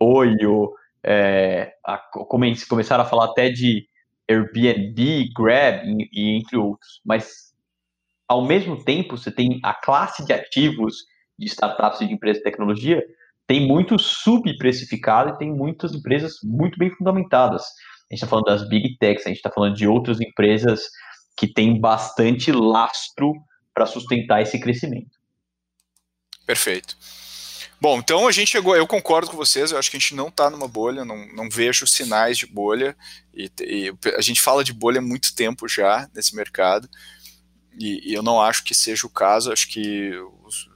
Olho, 0.00 0.72
é, 1.04 1.72
a, 1.84 1.98
começaram 2.68 3.04
a 3.04 3.06
falar 3.06 3.26
até 3.26 3.50
de 3.50 3.86
Airbnb, 4.28 5.30
Grab 5.34 5.86
e, 5.86 6.08
e 6.12 6.36
entre 6.36 6.56
outros. 6.56 7.00
Mas, 7.04 7.52
ao 8.26 8.44
mesmo 8.44 8.84
tempo, 8.84 9.16
você 9.16 9.30
tem 9.30 9.60
a 9.62 9.74
classe 9.74 10.24
de 10.24 10.32
ativos 10.32 10.96
de 11.38 11.46
startups 11.46 12.00
e 12.00 12.06
de 12.06 12.14
empresas 12.14 12.38
de 12.38 12.44
tecnologia 12.44 13.02
tem 13.48 13.66
muito 13.66 13.98
subprecificado 13.98 15.30
e 15.30 15.38
tem 15.38 15.50
muitas 15.50 15.94
empresas 15.94 16.34
muito 16.44 16.78
bem 16.78 16.90
fundamentadas. 16.90 17.62
A 17.62 18.14
gente 18.14 18.22
está 18.22 18.26
falando 18.26 18.44
das 18.44 18.68
big 18.68 18.98
techs, 18.98 19.24
a 19.24 19.30
gente 19.30 19.38
está 19.38 19.50
falando 19.50 19.74
de 19.74 19.88
outras 19.88 20.20
empresas 20.20 20.82
que 21.34 21.46
têm 21.46 21.80
bastante 21.80 22.52
lastro 22.52 23.32
para 23.72 23.86
sustentar 23.86 24.42
esse 24.42 24.60
crescimento. 24.60 25.18
Perfeito. 26.44 26.94
Bom, 27.80 28.00
então 28.00 28.26
a 28.26 28.32
gente 28.32 28.50
chegou, 28.50 28.74
eu 28.74 28.88
concordo 28.88 29.30
com 29.30 29.36
vocês, 29.36 29.70
eu 29.70 29.78
acho 29.78 29.88
que 29.88 29.96
a 29.96 30.00
gente 30.00 30.14
não 30.14 30.28
está 30.28 30.50
numa 30.50 30.66
bolha, 30.66 31.04
não, 31.04 31.28
não 31.28 31.48
vejo 31.48 31.86
sinais 31.86 32.36
de 32.36 32.44
bolha, 32.44 32.96
e, 33.32 33.48
e, 33.60 33.94
a 34.16 34.20
gente 34.20 34.40
fala 34.40 34.64
de 34.64 34.72
bolha 34.72 34.98
há 34.98 35.02
muito 35.02 35.32
tempo 35.32 35.68
já 35.68 36.10
nesse 36.12 36.34
mercado, 36.34 36.90
e, 37.78 38.10
e 38.10 38.14
eu 38.14 38.22
não 38.22 38.40
acho 38.40 38.64
que 38.64 38.74
seja 38.74 39.06
o 39.06 39.10
caso, 39.10 39.52
acho 39.52 39.68
que 39.68 40.10
os, 40.42 40.68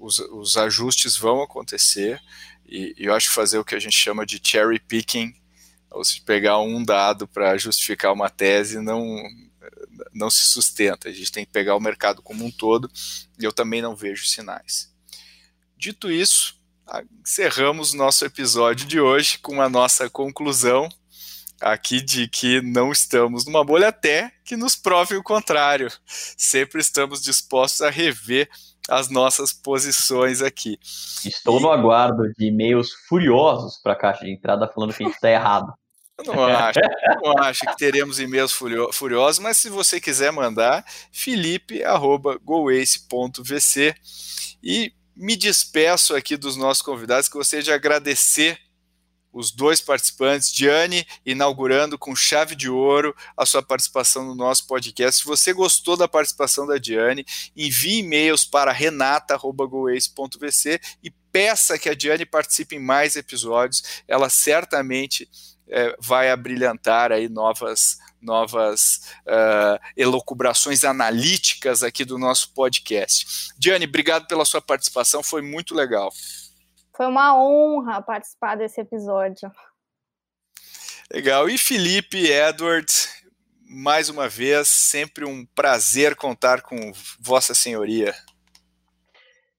os, 0.00 0.18
os 0.18 0.56
ajustes 0.56 1.14
vão 1.14 1.42
acontecer, 1.42 2.18
e, 2.64 2.94
e, 2.96 3.04
eu 3.04 3.12
acho 3.12 3.28
que 3.28 3.34
fazer 3.34 3.58
o 3.58 3.64
que 3.64 3.74
a 3.74 3.80
gente 3.80 3.96
chama 3.96 4.24
de 4.24 4.40
cherry 4.42 4.80
picking, 4.80 5.34
ou 5.90 6.02
se 6.02 6.22
pegar 6.22 6.58
um 6.58 6.82
dado 6.82 7.28
para 7.28 7.58
justificar 7.58 8.14
uma 8.14 8.30
tese, 8.30 8.80
não, 8.80 9.22
não 10.10 10.30
se 10.30 10.46
sustenta, 10.46 11.10
a 11.10 11.12
gente 11.12 11.30
tem 11.30 11.44
que 11.44 11.52
pegar 11.52 11.76
o 11.76 11.80
mercado 11.80 12.22
como 12.22 12.46
um 12.46 12.50
todo, 12.50 12.90
e 13.38 13.44
eu 13.44 13.52
também 13.52 13.82
não 13.82 13.94
vejo 13.94 14.24
sinais. 14.24 14.93
Dito 15.84 16.10
isso, 16.10 16.56
encerramos 17.20 17.92
nosso 17.92 18.24
episódio 18.24 18.86
de 18.86 18.98
hoje 18.98 19.36
com 19.36 19.60
a 19.60 19.68
nossa 19.68 20.08
conclusão 20.08 20.88
aqui 21.60 22.00
de 22.00 22.26
que 22.26 22.62
não 22.62 22.90
estamos 22.90 23.44
numa 23.44 23.62
bolha 23.62 23.88
até 23.88 24.32
que 24.46 24.56
nos 24.56 24.74
prove 24.74 25.14
o 25.14 25.22
contrário. 25.22 25.92
Sempre 26.06 26.80
estamos 26.80 27.20
dispostos 27.20 27.82
a 27.82 27.90
rever 27.90 28.48
as 28.88 29.10
nossas 29.10 29.52
posições 29.52 30.40
aqui. 30.40 30.78
Estou 31.22 31.58
e... 31.58 31.62
no 31.62 31.70
aguardo 31.70 32.32
de 32.32 32.46
e-mails 32.46 32.90
furiosos 33.06 33.76
para 33.76 33.92
a 33.92 33.96
caixa 33.96 34.24
de 34.24 34.30
entrada 34.30 34.66
falando 34.66 34.94
que 34.94 35.02
a 35.02 35.06
gente 35.06 35.16
está 35.16 35.30
errado. 35.30 35.70
Eu 36.16 36.32
não 36.32 36.46
acho, 36.46 36.80
não 37.22 37.34
acho 37.42 37.60
que 37.60 37.76
teremos 37.76 38.18
e-mails 38.18 38.58
furiosos, 38.90 39.38
mas 39.38 39.58
se 39.58 39.68
você 39.68 40.00
quiser 40.00 40.32
mandar, 40.32 40.82
felipe.goace.vc 41.12 43.94
e 44.62 44.90
me 45.16 45.36
despeço 45.36 46.14
aqui 46.14 46.36
dos 46.36 46.56
nossos 46.56 46.82
convidados, 46.82 47.28
que 47.28 47.36
gostaria 47.36 47.62
de 47.62 47.72
agradecer 47.72 48.58
os 49.34 49.50
dois 49.50 49.80
participantes, 49.80 50.52
Diane, 50.52 51.04
inaugurando 51.26 51.98
com 51.98 52.14
chave 52.14 52.54
de 52.54 52.70
ouro 52.70 53.12
a 53.36 53.44
sua 53.44 53.62
participação 53.62 54.24
no 54.24 54.34
nosso 54.34 54.66
podcast. 54.68 55.20
Se 55.20 55.26
você 55.26 55.52
gostou 55.52 55.96
da 55.96 56.06
participação 56.06 56.64
da 56.66 56.78
Diane, 56.78 57.26
envie 57.56 57.98
e-mails 57.98 58.44
para 58.44 58.70
renata.goace.vc 58.70 60.80
e 61.02 61.10
peça 61.32 61.76
que 61.76 61.88
a 61.88 61.94
Diane 61.94 62.24
participe 62.24 62.76
em 62.76 62.80
mais 62.80 63.16
episódios. 63.16 63.82
Ela 64.06 64.28
certamente 64.28 65.28
é, 65.68 65.96
vai 66.00 66.30
abrilhantar 66.30 67.10
aí 67.10 67.28
novas 67.28 67.98
novas 68.24 69.00
uh, 69.26 69.78
elocubrações 69.96 70.84
analíticas 70.84 71.82
aqui 71.82 72.04
do 72.04 72.18
nosso 72.18 72.52
podcast. 72.54 73.52
Diane, 73.58 73.86
obrigado 73.86 74.26
pela 74.26 74.44
sua 74.44 74.60
participação, 74.60 75.22
foi 75.22 75.42
muito 75.42 75.74
legal. 75.74 76.12
Foi 76.96 77.06
uma 77.06 77.36
honra 77.36 78.00
participar 78.00 78.56
desse 78.56 78.80
episódio. 78.80 79.50
Legal. 81.12 81.48
E 81.48 81.58
Felipe, 81.58 82.30
Edward, 82.30 82.90
mais 83.68 84.08
uma 84.08 84.28
vez, 84.28 84.68
sempre 84.68 85.24
um 85.24 85.44
prazer 85.54 86.16
contar 86.16 86.62
com 86.62 86.92
Vossa 87.20 87.54
Senhoria. 87.54 88.14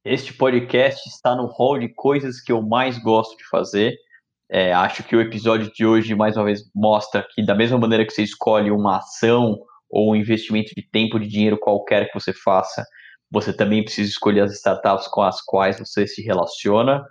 Este 0.03 0.33
podcast 0.33 1.09
está 1.09 1.35
no 1.35 1.47
hall 1.47 1.79
de 1.79 1.89
coisas 1.89 2.39
que 2.39 2.51
eu 2.51 2.61
mais 2.61 2.97
gosto 2.97 3.35
de 3.37 3.43
fazer 3.47 3.97
é, 4.51 4.73
acho 4.73 5.03
que 5.03 5.15
o 5.15 5.21
episódio 5.21 5.71
de 5.73 5.85
hoje, 5.85 6.13
mais 6.13 6.37
uma 6.37 6.45
vez, 6.45 6.61
mostra 6.73 7.25
que, 7.33 7.43
da 7.43 7.55
mesma 7.55 7.77
maneira 7.77 8.05
que 8.05 8.13
você 8.13 8.23
escolhe 8.23 8.69
uma 8.71 8.97
ação 8.97 9.57
ou 9.89 10.11
um 10.11 10.15
investimento 10.15 10.73
de 10.75 10.87
tempo, 10.89 11.19
de 11.19 11.27
dinheiro 11.27 11.57
qualquer 11.59 12.07
que 12.07 12.13
você 12.13 12.31
faça, 12.33 12.83
você 13.31 13.51
também 13.55 13.83
precisa 13.83 14.09
escolher 14.09 14.41
as 14.41 14.53
startups 14.53 15.07
com 15.07 15.21
as 15.21 15.41
quais 15.41 15.79
você 15.79 16.05
se 16.07 16.21
relaciona. 16.21 17.03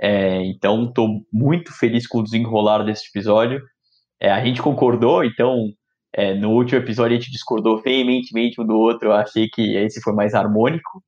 É, 0.00 0.44
então, 0.44 0.84
estou 0.84 1.08
muito 1.32 1.72
feliz 1.72 2.06
com 2.06 2.18
o 2.18 2.22
desenrolar 2.22 2.82
desse 2.82 3.08
episódio. 3.08 3.62
É, 4.20 4.30
a 4.30 4.44
gente 4.44 4.60
concordou, 4.60 5.24
então, 5.24 5.68
é, 6.14 6.34
no 6.34 6.50
último 6.50 6.80
episódio 6.80 7.16
a 7.16 7.20
gente 7.20 7.32
discordou 7.32 7.80
veementemente 7.80 8.60
um 8.60 8.66
do 8.66 8.74
outro. 8.74 9.08
Eu 9.08 9.12
achei 9.12 9.48
que 9.48 9.76
esse 9.76 10.02
foi 10.02 10.12
mais 10.12 10.34
harmônico. 10.34 11.02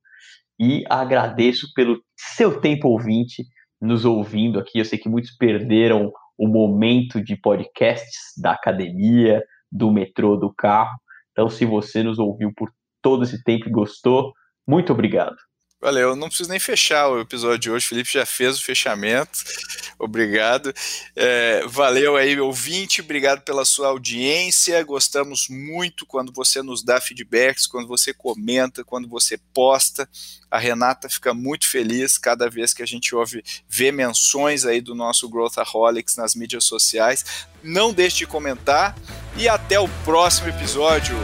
E 0.59 0.83
agradeço 0.89 1.67
pelo 1.75 2.01
seu 2.17 2.59
tempo 2.59 2.87
ouvinte 2.87 3.43
nos 3.81 4.05
ouvindo 4.05 4.59
aqui. 4.59 4.79
Eu 4.79 4.85
sei 4.85 4.97
que 4.97 5.09
muitos 5.09 5.31
perderam 5.35 6.11
o 6.37 6.47
momento 6.47 7.23
de 7.23 7.35
podcasts 7.35 8.33
da 8.37 8.51
academia, 8.51 9.43
do 9.71 9.91
metrô, 9.91 10.35
do 10.35 10.53
carro. 10.53 10.97
Então, 11.31 11.49
se 11.49 11.65
você 11.65 12.03
nos 12.03 12.19
ouviu 12.19 12.51
por 12.55 12.71
todo 13.01 13.23
esse 13.23 13.43
tempo 13.43 13.67
e 13.67 13.71
gostou, 13.71 14.33
muito 14.67 14.91
obrigado. 14.91 15.35
Valeu, 15.79 16.15
não 16.15 16.27
preciso 16.27 16.49
nem 16.49 16.59
fechar 16.59 17.07
o 17.07 17.21
episódio 17.21 17.59
de 17.59 17.69
hoje, 17.69 17.85
o 17.85 17.89
Felipe 17.89 18.11
já 18.11 18.25
fez 18.25 18.57
o 18.57 18.63
fechamento, 18.63 19.43
obrigado. 19.99 20.73
É, 21.15 21.63
valeu 21.67 22.15
aí, 22.15 22.39
ouvinte, 22.39 22.99
obrigado 22.99 23.41
pela 23.41 23.63
sua 23.63 23.89
audiência, 23.89 24.83
gostamos 24.83 25.47
muito 25.47 26.03
quando 26.03 26.33
você 26.33 26.63
nos 26.63 26.83
dá 26.83 26.99
feedbacks, 26.99 27.67
quando 27.67 27.87
você 27.87 28.11
comenta, 28.11 28.83
quando 28.83 29.07
você 29.07 29.37
posta. 29.53 30.09
A 30.49 30.57
Renata 30.57 31.07
fica 31.09 31.31
muito 31.31 31.67
feliz 31.67 32.17
cada 32.17 32.49
vez 32.49 32.73
que 32.73 32.81
a 32.81 32.87
gente 32.87 33.13
ouve, 33.13 33.43
vê 33.69 33.91
menções 33.91 34.65
aí 34.65 34.81
do 34.81 34.95
nosso 34.95 35.29
Growthaholics 35.29 36.15
nas 36.15 36.33
mídias 36.33 36.63
sociais. 36.63 37.23
Não 37.61 37.93
deixe 37.93 38.17
de 38.17 38.25
comentar 38.25 38.97
e 39.37 39.47
até 39.47 39.79
o 39.79 39.87
próximo 40.03 40.49
episódio. 40.49 41.15